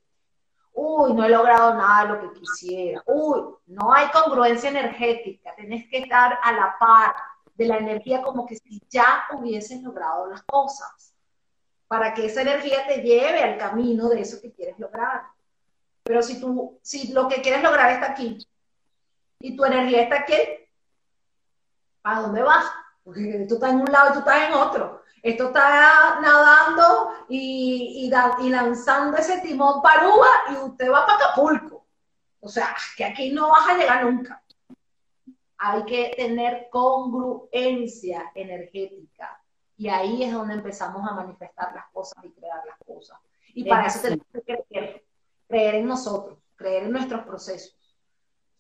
Uy, 0.72 1.14
no 1.14 1.24
he 1.24 1.28
logrado 1.28 1.72
nada 1.74 2.02
de 2.02 2.09
lo 2.09 2.20
que 2.20 2.40
quisiera. 2.40 3.00
Uy, 3.06 3.54
no 3.66 3.92
hay 3.92 4.09
congruencia 4.09 4.68
energética. 4.68 5.54
Tienes 5.54 5.88
que 5.88 5.98
estar 5.98 6.36
a 6.42 6.52
la 6.52 6.76
par 6.78 7.14
de 7.54 7.66
la 7.66 7.78
energía 7.78 8.22
como 8.22 8.44
que 8.44 8.56
si 8.56 8.82
ya 8.90 9.24
hubieses 9.32 9.80
logrado 9.82 10.26
las 10.26 10.42
cosas. 10.42 11.14
Para 11.86 12.12
que 12.12 12.26
esa 12.26 12.42
energía 12.42 12.86
te 12.88 13.02
lleve 13.02 13.40
al 13.40 13.56
camino 13.56 14.09
de 14.09 14.20
eso 14.20 14.40
que 14.42 14.52
quieres 14.52 14.78
lograr. 14.80 15.22
Pero 16.02 16.22
si 16.22 16.40
tú, 16.40 16.80
si 16.82 17.12
lo 17.12 17.28
que 17.28 17.40
quieres 17.40 17.62
lograr 17.62 17.92
está 17.92 18.11
aquí, 18.11 18.38
y 19.40 19.56
tu 19.56 19.64
energía 19.64 20.02
está 20.02 20.16
aquí, 20.16 20.34
¿a 22.02 22.20
dónde 22.20 22.42
vas? 22.42 22.66
Porque 23.04 23.46
tú 23.48 23.54
estás 23.54 23.70
en 23.70 23.80
un 23.80 23.92
lado 23.92 24.11
y 24.11 24.12
tú 24.14 24.18
estás 24.18 24.48
en 24.48 24.54
otro. 24.54 25.02
Esto 25.22 25.48
está 25.48 26.20
nadando 26.20 27.12
y, 27.28 28.10
y, 28.10 28.50
lanzando 28.50 29.16
ese 29.16 29.40
timón 29.40 29.82
para 29.82 30.08
Uba 30.08 30.28
y 30.50 30.54
usted 30.56 30.90
va 30.90 31.06
para 31.06 31.18
Acapulco. 31.18 31.86
O 32.40 32.48
sea, 32.48 32.74
que 32.96 33.04
aquí 33.04 33.30
no 33.30 33.48
vas 33.48 33.68
a 33.68 33.76
llegar 33.76 34.04
nunca. 34.04 34.42
Hay 35.58 35.84
que 35.84 36.14
tener 36.16 36.68
congruencia 36.70 38.30
energética. 38.34 39.42
Y 39.76 39.88
ahí 39.88 40.22
es 40.22 40.32
donde 40.32 40.54
empezamos 40.54 41.08
a 41.08 41.14
manifestar 41.14 41.74
las 41.74 41.88
cosas 41.88 42.24
y 42.24 42.30
crear 42.30 42.60
las 42.66 42.78
cosas. 42.86 43.18
Y 43.54 43.68
para 43.68 43.86
eso 43.86 44.00
tenemos 44.00 44.26
que 44.32 44.42
creer, 44.42 45.04
creer 45.48 45.74
en 45.76 45.86
nosotros, 45.86 46.38
creer 46.56 46.84
en 46.84 46.92
nuestros 46.92 47.24
procesos. 47.24 47.76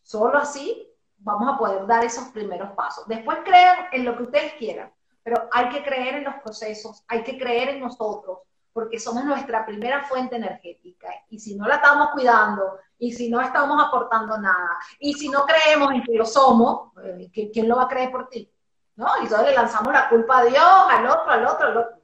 Solo 0.02 0.38
así 0.38 0.88
vamos 1.18 1.52
a 1.52 1.58
poder 1.58 1.86
dar 1.86 2.04
esos 2.04 2.28
primeros 2.28 2.72
pasos. 2.72 3.06
Después 3.06 3.38
crean 3.44 3.86
en 3.92 4.04
lo 4.04 4.16
que 4.16 4.22
ustedes 4.24 4.54
quieran, 4.54 4.92
pero 5.28 5.46
hay 5.52 5.68
que 5.68 5.82
creer 5.82 6.14
en 6.14 6.24
los 6.24 6.36
procesos, 6.36 7.04
hay 7.06 7.22
que 7.22 7.36
creer 7.36 7.68
en 7.68 7.80
nosotros, 7.80 8.38
porque 8.72 8.98
somos 8.98 9.26
nuestra 9.26 9.66
primera 9.66 10.04
fuente 10.04 10.36
energética. 10.36 11.08
Y 11.28 11.38
si 11.38 11.54
no 11.54 11.68
la 11.68 11.74
estamos 11.74 12.08
cuidando, 12.12 12.78
y 12.98 13.12
si 13.12 13.28
no 13.28 13.38
estamos 13.38 13.78
aportando 13.86 14.38
nada, 14.38 14.78
y 14.98 15.12
si 15.12 15.28
no 15.28 15.44
creemos 15.44 15.92
en 15.92 16.02
que 16.02 16.14
lo 16.14 16.24
somos, 16.24 16.92
eh, 17.04 17.50
¿quién 17.52 17.68
lo 17.68 17.76
va 17.76 17.82
a 17.82 17.88
creer 17.88 18.10
por 18.10 18.30
ti? 18.30 18.50
¿No? 18.96 19.06
Y 19.20 19.24
entonces 19.24 19.48
le 19.48 19.54
lanzamos 19.54 19.92
la 19.92 20.08
culpa 20.08 20.38
a 20.38 20.44
Dios, 20.44 20.62
al 20.88 21.06
otro, 21.06 21.30
al 21.30 21.46
otro, 21.46 21.66
al 21.66 21.76
otro. 21.76 21.98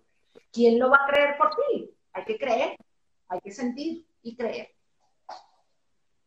¿Quién 0.52 0.78
lo 0.78 0.90
va 0.90 0.98
a 0.98 1.06
creer 1.06 1.38
por 1.38 1.48
ti? 1.48 1.90
Hay 2.12 2.24
que 2.26 2.36
creer, 2.36 2.76
hay 3.28 3.40
que 3.40 3.52
sentir 3.52 4.06
y 4.22 4.36
creer 4.36 4.74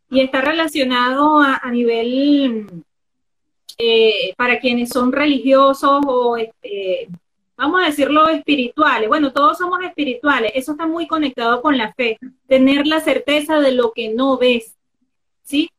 y 0.10 0.22
está 0.22 0.42
relacionado 0.42 1.40
a, 1.40 1.70
nivel, 1.70 2.86
eh, 3.78 4.34
para 4.36 4.60
quienes 4.60 4.90
son 4.90 5.12
religiosos 5.12 6.02
o, 6.08 6.38
este, 6.38 7.08
vamos 7.56 7.82
a 7.82 7.86
decirlo, 7.88 8.28
espirituales. 8.30 9.08
Bueno, 9.08 9.34
todos 9.34 9.58
somos 9.58 9.84
espirituales, 9.84 10.52
eso 10.56 10.72
está 10.74 10.88
muy 10.88 11.08
conectado 11.08 11.62
con 11.62 11.78
la 11.78 11.94
fe, 11.94 12.18
tener 12.48 12.88
la 12.88 13.00
certeza 13.00 13.60
de 13.60 13.72
lo 13.72 13.92
que 13.92 14.10
no 14.10 14.38
ves, 14.38 14.76
¿sí? 15.44 15.70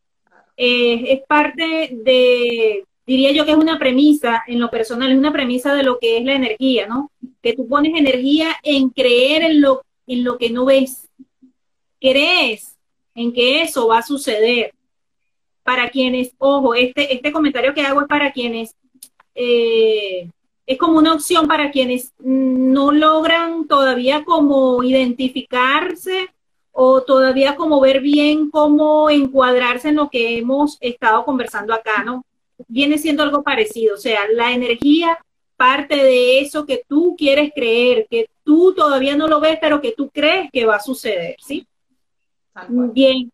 Eh, 0.56 1.12
es 1.12 1.20
parte 1.26 1.90
de, 1.92 2.84
diría 3.06 3.32
yo 3.32 3.44
que 3.44 3.52
es 3.52 3.56
una 3.56 3.78
premisa 3.78 4.42
en 4.46 4.58
lo 4.60 4.70
personal, 4.70 5.10
es 5.10 5.18
una 5.18 5.32
premisa 5.32 5.74
de 5.74 5.84
lo 5.84 5.98
que 5.98 6.18
es 6.18 6.24
la 6.24 6.34
energía, 6.34 6.86
¿no? 6.86 7.10
Que 7.40 7.52
tú 7.52 7.68
pones 7.68 7.96
energía 7.96 8.56
en 8.62 8.90
creer 8.90 9.42
en 9.42 9.60
lo, 9.60 9.82
en 10.06 10.24
lo 10.24 10.36
que 10.36 10.50
no 10.50 10.64
ves. 10.64 11.08
Crees 12.00 12.76
en 13.14 13.32
que 13.32 13.62
eso 13.62 13.88
va 13.88 13.98
a 13.98 14.02
suceder. 14.02 14.72
Para 15.68 15.90
quienes, 15.90 16.32
ojo, 16.38 16.74
este, 16.74 17.12
este 17.12 17.30
comentario 17.30 17.74
que 17.74 17.82
hago 17.82 18.00
es 18.00 18.06
para 18.06 18.32
quienes, 18.32 18.74
eh, 19.34 20.30
es 20.64 20.78
como 20.78 20.96
una 20.96 21.12
opción 21.12 21.46
para 21.46 21.70
quienes 21.70 22.14
no 22.20 22.90
logran 22.90 23.68
todavía 23.68 24.24
como 24.24 24.82
identificarse 24.82 26.30
o 26.72 27.02
todavía 27.02 27.54
como 27.54 27.82
ver 27.82 28.00
bien 28.00 28.48
cómo 28.48 29.10
encuadrarse 29.10 29.90
en 29.90 29.96
lo 29.96 30.08
que 30.08 30.38
hemos 30.38 30.78
estado 30.80 31.26
conversando 31.26 31.74
acá, 31.74 32.02
¿no? 32.02 32.24
Viene 32.66 32.96
siendo 32.96 33.22
algo 33.22 33.42
parecido, 33.42 33.96
o 33.96 33.98
sea, 33.98 34.20
la 34.32 34.52
energía 34.52 35.18
parte 35.58 35.96
de 35.96 36.40
eso 36.40 36.64
que 36.64 36.82
tú 36.88 37.14
quieres 37.18 37.52
creer, 37.54 38.06
que 38.08 38.30
tú 38.42 38.72
todavía 38.72 39.16
no 39.16 39.28
lo 39.28 39.38
ves, 39.38 39.58
pero 39.60 39.82
que 39.82 39.92
tú 39.92 40.08
crees 40.08 40.50
que 40.50 40.64
va 40.64 40.76
a 40.76 40.80
suceder, 40.80 41.36
¿sí? 41.40 41.66
Bien, 42.94 43.30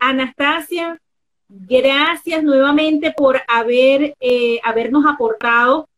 Anastasia, 0.00 1.00
gracias 1.48 2.42
nuevamente 2.42 3.12
por 3.16 3.40
haber, 3.48 4.14
eh, 4.20 4.60
habernos 4.62 5.04
aportado. 5.06 5.88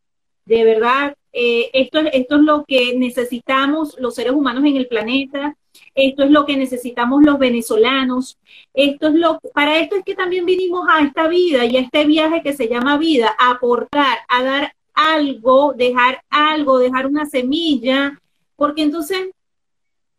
De 0.45 0.63
verdad, 0.63 1.15
eh, 1.33 1.69
esto, 1.73 1.99
esto 1.99 2.35
es 2.35 2.41
lo 2.41 2.65
que 2.65 2.97
necesitamos 2.97 3.95
los 3.99 4.15
seres 4.15 4.33
humanos 4.33 4.65
en 4.65 4.75
el 4.75 4.87
planeta, 4.87 5.55
esto 5.95 6.23
es 6.23 6.31
lo 6.31 6.45
que 6.45 6.57
necesitamos 6.57 7.23
los 7.23 7.39
venezolanos, 7.39 8.37
esto 8.73 9.07
es 9.07 9.13
lo, 9.13 9.39
para 9.53 9.79
esto 9.79 9.95
es 9.95 10.03
que 10.03 10.15
también 10.15 10.45
vinimos 10.45 10.87
a 10.89 11.01
esta 11.01 11.27
vida 11.27 11.65
y 11.65 11.77
a 11.77 11.81
este 11.81 12.05
viaje 12.05 12.41
que 12.41 12.53
se 12.53 12.67
llama 12.67 12.97
vida, 12.97 13.33
aportar, 13.39 14.19
a 14.27 14.43
dar 14.43 14.73
algo, 14.93 15.73
dejar 15.73 16.21
algo, 16.29 16.79
dejar 16.79 17.07
una 17.07 17.25
semilla, 17.25 18.19
porque 18.57 18.83
entonces, 18.83 19.29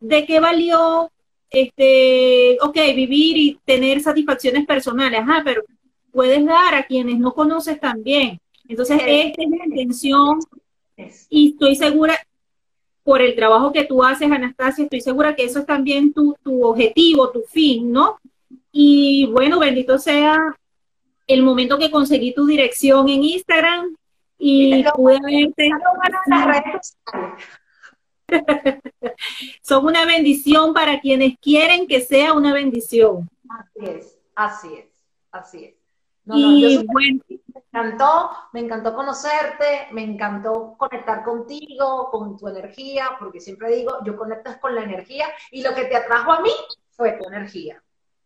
¿de 0.00 0.24
qué 0.24 0.40
valió 0.40 1.11
este, 1.52 2.58
ok, 2.60 2.76
vivir 2.94 3.36
y 3.36 3.58
tener 3.64 4.00
satisfacciones 4.00 4.66
personales? 4.66 5.20
Ajá, 5.20 5.42
pero 5.44 5.62
puedes 6.10 6.44
dar 6.44 6.74
a 6.74 6.84
quienes 6.84 7.18
no 7.18 7.32
conoces 7.32 7.78
también. 7.80 8.38
Entonces, 8.68 9.00
esta 9.06 9.42
es 9.42 9.50
la 9.50 9.66
intención 9.66 10.38
y 11.28 11.50
estoy 11.50 11.76
segura, 11.76 12.16
por 13.04 13.20
el 13.20 13.34
trabajo 13.34 13.72
que 13.72 13.84
tú 13.84 14.02
haces, 14.04 14.30
Anastasia, 14.30 14.84
estoy 14.84 15.00
segura 15.00 15.34
que 15.34 15.44
eso 15.44 15.60
es 15.60 15.66
también 15.66 16.12
tu, 16.12 16.36
tu 16.42 16.64
objetivo, 16.64 17.30
tu 17.30 17.42
fin, 17.42 17.90
¿no? 17.90 18.18
Y 18.70 19.26
bueno, 19.26 19.58
bendito 19.58 19.98
sea 19.98 20.38
el 21.26 21.42
momento 21.42 21.78
que 21.78 21.90
conseguí 21.90 22.32
tu 22.34 22.46
dirección 22.46 23.08
en 23.08 23.24
Instagram 23.24 23.96
y 24.38 24.84
pude 24.94 25.18
verte. 25.24 25.70
Son 29.62 29.84
una 29.84 30.04
bendición 30.04 30.74
para 30.74 31.00
quienes 31.00 31.38
quieren 31.38 31.86
que 31.86 32.00
sea 32.00 32.32
una 32.32 32.52
bendición. 32.52 33.28
Así 33.48 33.86
es, 33.86 34.18
así 34.34 34.74
es, 34.74 34.86
así 35.30 35.64
es. 35.64 35.74
y 36.26 36.84
bueno, 36.86 37.20
me 37.28 37.60
encantó, 37.60 38.30
me 38.52 38.60
encantó 38.60 38.94
conocerte, 38.94 39.88
me 39.92 40.04
encantó 40.04 40.74
conectar 40.78 41.24
contigo, 41.24 42.10
con 42.10 42.36
tu 42.36 42.48
energía, 42.48 43.10
porque 43.18 43.40
siempre 43.40 43.74
digo, 43.74 43.98
yo 44.04 44.16
conectas 44.16 44.58
con 44.58 44.74
la 44.74 44.82
energía 44.82 45.26
y 45.50 45.62
lo 45.62 45.74
que 45.74 45.84
te 45.84 45.96
atrajo 45.96 46.32
a 46.32 46.40
mí 46.40 46.52
fue 46.90 47.12
tu 47.12 47.28
energía. 47.28 47.82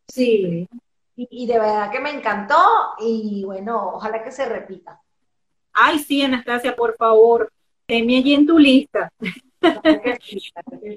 Sí. 0.08 0.68
Y, 1.16 1.28
y 1.30 1.46
de 1.46 1.58
verdad 1.58 1.90
que 1.90 2.00
me 2.00 2.10
encantó 2.10 2.56
y 2.98 3.42
bueno, 3.44 3.92
ojalá 3.94 4.22
que 4.22 4.30
se 4.30 4.44
repita. 4.44 5.00
Ay, 5.72 5.98
sí, 5.98 6.22
Anastasia, 6.22 6.74
por 6.74 6.96
favor, 6.96 7.52
tenme 7.86 8.16
allí 8.16 8.34
en 8.34 8.46
tu 8.46 8.58
lista. 8.58 9.10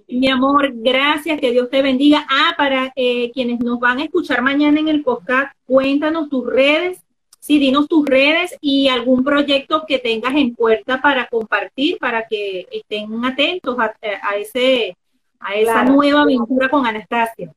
Mi 0.07 0.29
amor, 0.29 0.71
gracias, 0.73 1.39
que 1.39 1.51
Dios 1.51 1.69
te 1.69 1.81
bendiga. 1.81 2.25
Ah, 2.29 2.53
para 2.57 2.91
eh, 2.95 3.31
quienes 3.33 3.59
nos 3.59 3.79
van 3.79 3.99
a 3.99 4.03
escuchar 4.03 4.41
mañana 4.41 4.79
en 4.79 4.87
el 4.87 5.03
podcast, 5.03 5.53
cuéntanos 5.65 6.29
tus 6.29 6.45
redes, 6.45 7.01
sí, 7.39 7.59
dinos 7.59 7.87
tus 7.87 8.05
redes 8.05 8.55
y 8.61 8.87
algún 8.89 9.23
proyecto 9.23 9.85
que 9.87 9.99
tengas 9.99 10.35
en 10.35 10.55
puerta 10.55 11.01
para 11.01 11.27
compartir, 11.27 11.97
para 11.97 12.27
que 12.27 12.67
estén 12.71 13.23
atentos 13.25 13.77
a, 13.79 13.93
ese, 14.37 14.97
a 15.39 15.55
esa 15.55 15.83
nueva 15.83 16.21
aventura 16.21 16.69
con 16.69 16.85
Anastasia. 16.85 17.51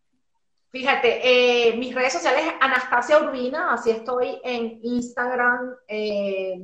Fíjate, 0.71 1.21
eh, 1.69 1.77
mis 1.77 1.95
redes 1.95 2.15
sociales, 2.15 2.45
Anastasia 2.61 3.19
Urbina, 3.19 3.75
así 3.75 3.91
estoy 3.91 4.41
en 4.43 4.81
Instagram, 4.83 5.75
eh, 5.87 6.59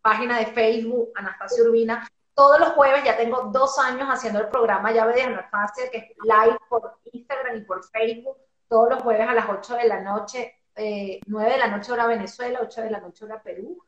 página 0.00 0.38
de 0.38 0.46
Facebook, 0.46 1.10
Anastasia 1.16 1.64
Urbina 1.64 2.08
todos 2.38 2.60
los 2.60 2.68
jueves, 2.68 3.02
ya 3.02 3.16
tengo 3.16 3.50
dos 3.52 3.80
años 3.80 4.08
haciendo 4.08 4.38
el 4.38 4.46
programa 4.46 4.92
Llave 4.92 5.14
de 5.14 5.22
Anastasia, 5.22 5.90
que 5.90 5.98
es 5.98 6.04
live 6.22 6.56
por 6.68 7.00
Instagram 7.10 7.56
y 7.56 7.60
por 7.62 7.82
Facebook, 7.82 8.36
todos 8.68 8.90
los 8.90 9.02
jueves 9.02 9.28
a 9.28 9.34
las 9.34 9.48
8 9.48 9.74
de 9.74 9.88
la 9.88 10.00
noche, 10.02 10.54
eh, 10.76 11.18
9 11.26 11.50
de 11.50 11.58
la 11.58 11.66
noche 11.66 11.90
hora 11.90 12.06
Venezuela, 12.06 12.60
8 12.62 12.82
de 12.82 12.90
la 12.90 13.00
noche 13.00 13.24
hora 13.24 13.42
Perú. 13.42 13.82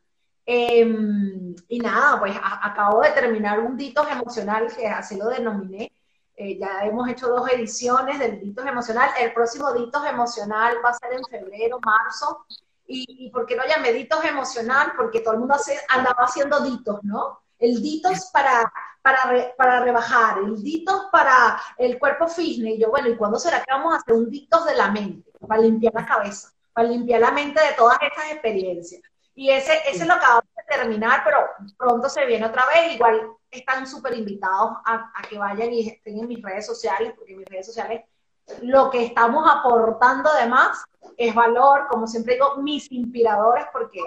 Em, 0.44 1.55
y 1.68 1.78
nada, 1.78 2.18
pues 2.18 2.34
acabo 2.36 3.03
de 3.03 3.12
terminar 3.12 3.61
un 3.61 3.76
Ditos 3.76 4.11
Emocional, 4.11 4.66
que 4.74 4.84
así 4.88 5.16
lo 5.16 5.28
denominé. 5.28 5.92
Eh, 6.34 6.59
ya 6.59 6.84
hemos 6.84 7.09
hecho 7.09 7.28
dos 7.28 7.48
ediciones 7.53 8.18
del 8.18 8.40
Ditos 8.40 8.66
Emocional. 8.66 9.11
El 9.20 9.32
próximo 9.32 9.72
Ditos 9.72 10.05
Emocional 10.07 10.78
va 10.84 10.90
a 10.90 10.94
ser 10.94 11.12
en 11.12 11.22
febrero, 11.24 11.78
marzo. 11.78 12.46
Y, 12.84 13.26
y 13.26 13.30
¿por 13.30 13.46
qué 13.46 13.55
no 13.55 13.62
llamé 13.64 13.92
Ditos 13.92 14.24
Emocional? 14.24 14.94
Porque 14.96 15.20
todo 15.20 15.34
el 15.34 15.38
mundo 15.38 15.55
andaba 15.88 16.24
haciendo 16.24 16.59
ditos, 16.59 16.98
¿no? 17.05 17.38
El 17.61 17.80
ditos 17.82 18.30
para, 18.32 18.72
para, 19.02 19.54
para 19.56 19.80
rebajar, 19.80 20.38
el 20.38 20.62
ditos 20.62 21.06
para 21.12 21.61
el 21.78 21.98
cuerpo 21.98 22.26
fitness. 22.26 22.76
Y 22.76 22.80
yo, 22.80 22.90
bueno, 22.90 23.08
¿y 23.08 23.16
cuándo 23.16 23.38
será 23.38 23.58
que 23.58 23.72
vamos 23.72 23.94
a 23.94 23.98
hacer 23.98 24.14
un 24.14 24.30
ditos 24.30 24.64
de 24.64 24.74
la 24.74 24.90
mente? 24.90 25.30
Para 25.46 25.62
limpiar 25.62 25.94
la 25.94 26.06
cabeza, 26.06 26.52
para 26.72 26.88
limpiar 26.88 27.20
la 27.20 27.30
mente 27.30 27.61
de 27.61 27.72
todas 27.76 27.98
estas 28.02 28.32
experiencias. 28.32 29.02
Y 29.34 29.50
ese, 29.50 29.74
ese 29.88 30.02
es 30.02 30.06
lo 30.06 30.14
acabamos 30.14 30.50
de 30.56 30.76
terminar, 30.76 31.22
pero 31.24 31.38
pronto 31.78 32.08
se 32.08 32.26
viene 32.26 32.46
otra 32.46 32.66
vez. 32.66 32.94
Igual 32.94 33.30
están 33.50 33.86
súper 33.86 34.14
invitados 34.14 34.72
a, 34.84 35.11
a, 35.14 35.22
que 35.28 35.38
vayan 35.38 35.72
y 35.72 35.88
estén 35.88 36.18
en 36.18 36.28
mis 36.28 36.42
redes 36.42 36.66
sociales, 36.66 37.14
porque 37.16 37.32
en 37.32 37.38
mis 37.38 37.48
redes 37.48 37.66
sociales 37.66 38.04
lo 38.62 38.90
que 38.90 39.04
estamos 39.04 39.48
aportando 39.48 40.28
además 40.30 40.84
es 41.16 41.34
valor, 41.34 41.86
como 41.88 42.06
siempre 42.06 42.34
digo, 42.34 42.56
mis 42.56 42.90
inspiradores, 42.90 43.66
porque 43.72 44.00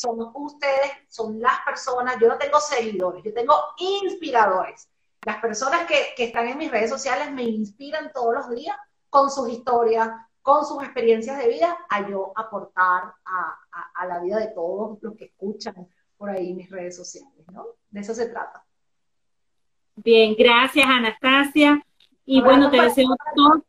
son 0.00 0.30
ustedes, 0.34 0.92
son 1.08 1.40
las 1.40 1.60
personas, 1.60 2.16
yo 2.18 2.28
no 2.28 2.38
tengo 2.38 2.58
seguidores, 2.58 3.22
yo 3.22 3.34
tengo 3.34 3.54
inspiradores. 3.76 4.88
Las 5.26 5.36
personas 5.42 5.86
que, 5.86 6.24
están 6.24 6.48
en 6.48 6.56
mis 6.56 6.70
redes 6.70 6.88
sociales 6.88 7.30
me 7.32 7.42
inspiran 7.42 8.10
todos 8.12 8.32
los 8.32 8.50
días 8.50 8.74
con 9.10 9.30
sus 9.30 9.50
historias, 9.50 10.08
con 10.40 10.64
sus 10.64 10.82
experiencias 10.82 11.36
de 11.36 11.48
vida, 11.48 11.76
a 11.90 12.08
yo 12.08 12.32
aportar 12.34 13.12
a, 13.26 14.06
la 14.06 14.20
vida 14.20 14.38
de 14.38 14.48
todos 14.48 14.98
los 15.02 15.14
que 15.14 15.26
escuchan 15.26 15.86
por 16.16 16.30
ahí 16.30 16.54
mis 16.54 16.70
redes 16.70 16.96
sociales, 16.96 17.44
¿no? 17.52 17.66
De 17.90 18.00
eso 18.00 18.14
se 18.14 18.28
trata. 18.28 18.64
Bien, 19.96 20.34
gracias 20.38 20.86
Anastasia. 20.86 21.84
Y 22.24 22.40
bueno, 22.40 22.70
te 22.70 22.80
deseo 22.80 23.08
todo. 23.34 23.62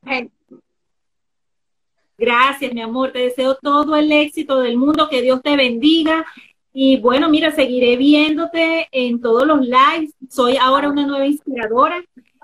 Gracias, 2.21 2.71
mi 2.71 2.81
amor. 2.81 3.11
Te 3.11 3.17
deseo 3.17 3.55
todo 3.55 3.95
el 3.95 4.11
éxito 4.11 4.61
del 4.61 4.77
mundo. 4.77 5.09
Que 5.09 5.23
Dios 5.23 5.41
te 5.41 5.55
bendiga. 5.55 6.23
Y 6.71 6.97
bueno, 6.97 7.29
mira, 7.29 7.49
seguiré 7.49 7.97
viéndote 7.97 8.87
en 8.91 9.19
todos 9.19 9.47
los 9.47 9.61
lives. 9.61 10.13
Soy 10.29 10.55
ahora 10.55 10.87
una 10.87 11.07
nueva 11.07 11.25
inspiradora 11.25 11.99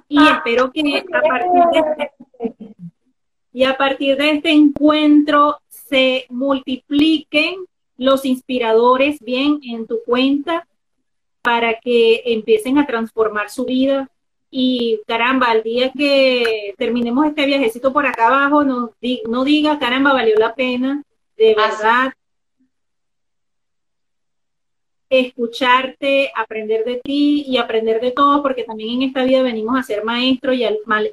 y 0.10 0.18
ah, 0.18 0.38
espero 0.38 0.72
que 0.72 0.82
a 0.82 1.22
partir 1.22 1.62
de 1.72 2.10
este, 2.40 2.74
y 3.54 3.64
a 3.66 3.78
partir 3.78 4.18
de 4.18 4.32
este 4.32 4.50
encuentro 4.50 5.60
se 5.70 6.26
multipliquen 6.30 7.58
los 7.98 8.26
inspiradores 8.26 9.20
bien 9.20 9.60
en 9.62 9.86
tu 9.86 10.00
cuenta 10.08 10.68
para 11.44 11.80
que 11.80 12.24
empiecen 12.26 12.80
a 12.80 12.88
transformar 12.88 13.52
su 13.52 13.66
vida 13.66 14.10
y 14.50 15.02
caramba, 15.06 15.48
al 15.48 15.64
día 15.64 15.92
que 15.92 16.74
terminemos 16.78 17.26
este 17.26 17.46
viajecito 17.46 17.92
por 17.92 18.06
acá 18.06 18.28
abajo, 18.28 18.64
no, 18.64 18.92
no 19.30 19.44
diga, 19.44 19.78
caramba, 19.80 20.14
valió 20.14 20.36
la 20.38 20.56
pena, 20.56 21.04
de 21.38 21.56
verdad, 21.56 22.14
escucharte, 25.10 26.32
aprender 26.36 26.84
de 26.86 26.98
ti 27.04 27.46
y 27.48 27.58
aprender 27.58 28.00
de 28.02 28.12
todos, 28.12 28.42
porque 28.42 28.64
también 28.64 29.02
en 29.02 29.10
esta 29.10 29.24
vida 29.24 29.42
venimos 29.42 29.78
a 29.78 29.84
ser 29.84 30.04
maestros 30.04 30.56
y 30.56 30.66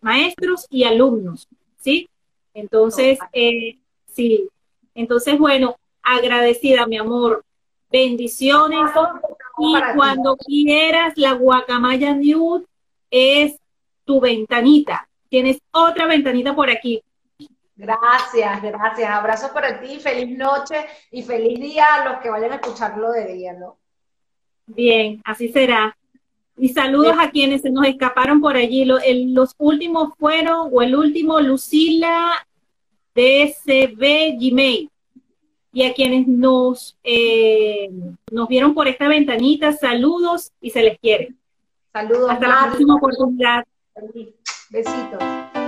maestros 0.03 0.67
y 0.71 0.85
alumnos, 0.85 1.49
¿sí? 1.79 2.09
Entonces, 2.55 3.19
eh, 3.33 3.79
sí, 4.07 4.49
entonces, 4.95 5.39
bueno, 5.39 5.77
agradecida, 6.03 6.87
mi 6.87 6.99
amor, 6.99 7.45
bendiciones, 7.91 8.91
y 9.59 9.75
cuando 9.95 10.37
quieras, 10.37 11.15
la 11.17 11.33
guacamaya 11.33 12.15
nude 12.15 12.65
es 13.11 13.59
tu 14.05 14.21
ventanita. 14.21 15.09
Tienes 15.29 15.59
otra 15.73 16.07
ventanita 16.07 16.55
por 16.55 16.71
aquí. 16.71 17.03
Gracias, 17.77 18.63
gracias. 18.63 19.11
Abrazo 19.11 19.53
para 19.53 19.81
ti, 19.81 19.99
feliz 19.99 20.37
noche 20.37 20.87
y 21.11 21.23
feliz 21.23 21.59
día 21.59 21.85
a 21.95 22.09
los 22.09 22.23
que 22.23 22.31
vayan 22.31 22.53
a 22.53 22.57
escucharlo 22.57 23.11
de 23.11 23.35
día, 23.35 23.53
¿no? 23.53 23.79
Bien, 24.67 25.21
así 25.25 25.49
será. 25.49 25.97
Y 26.57 26.69
saludos 26.69 27.17
a 27.19 27.31
quienes 27.31 27.63
se 27.63 27.71
nos 27.71 27.87
escaparon 27.87 28.41
por 28.41 28.57
allí. 28.57 28.85
los 28.85 29.55
últimos 29.59 30.15
fueron, 30.19 30.69
o 30.73 30.83
el 30.83 30.95
último, 30.95 31.41
Lucila 31.41 32.47
DCB 33.15 34.39
Gmail. 34.39 34.91
Y 35.73 35.83
a 35.83 35.93
quienes 35.93 36.29
nos, 36.29 36.97
eh, 37.03 37.91
nos 38.31 38.47
vieron 38.47 38.75
por 38.75 38.87
esta 38.87 39.09
ventanita, 39.09 39.73
saludos 39.73 40.53
y 40.61 40.71
se 40.71 40.83
les 40.83 40.99
quiere. 41.01 41.35
Saludos. 41.95 42.29
Hasta 42.29 42.49
la 42.49 42.67
próxima 42.67 42.97
oportunidad. 42.97 43.65
Besitos. 44.71 45.64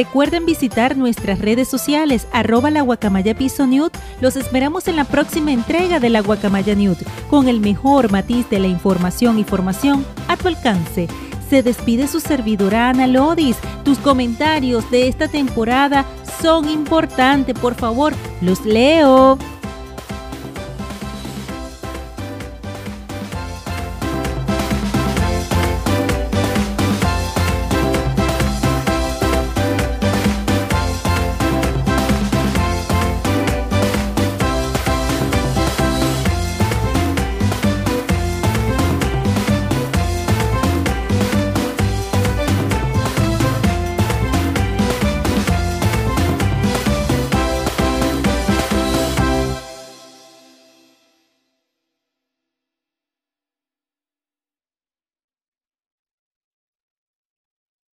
Recuerden 0.00 0.46
visitar 0.46 0.96
nuestras 0.96 1.40
redes 1.40 1.68
sociales, 1.68 2.26
arroba 2.32 2.70
la 2.70 2.80
guacamaya 2.80 3.34
piso. 3.34 3.66
Los 4.22 4.36
esperamos 4.36 4.88
en 4.88 4.96
la 4.96 5.04
próxima 5.04 5.52
entrega 5.52 6.00
de 6.00 6.08
la 6.08 6.22
guacamaya 6.22 6.74
nude, 6.74 7.04
con 7.28 7.48
el 7.48 7.60
mejor 7.60 8.10
matiz 8.10 8.48
de 8.48 8.60
la 8.60 8.66
información 8.66 9.38
y 9.38 9.44
formación 9.44 10.06
a 10.26 10.38
tu 10.38 10.48
alcance. 10.48 11.06
Se 11.50 11.62
despide 11.62 12.08
su 12.08 12.18
servidora 12.18 12.88
Ana 12.88 13.06
Lodis. 13.06 13.58
Tus 13.84 13.98
comentarios 13.98 14.90
de 14.90 15.06
esta 15.06 15.28
temporada 15.28 16.06
son 16.40 16.70
importantes, 16.70 17.58
por 17.58 17.74
favor, 17.74 18.14
los 18.40 18.64
leo. 18.64 19.36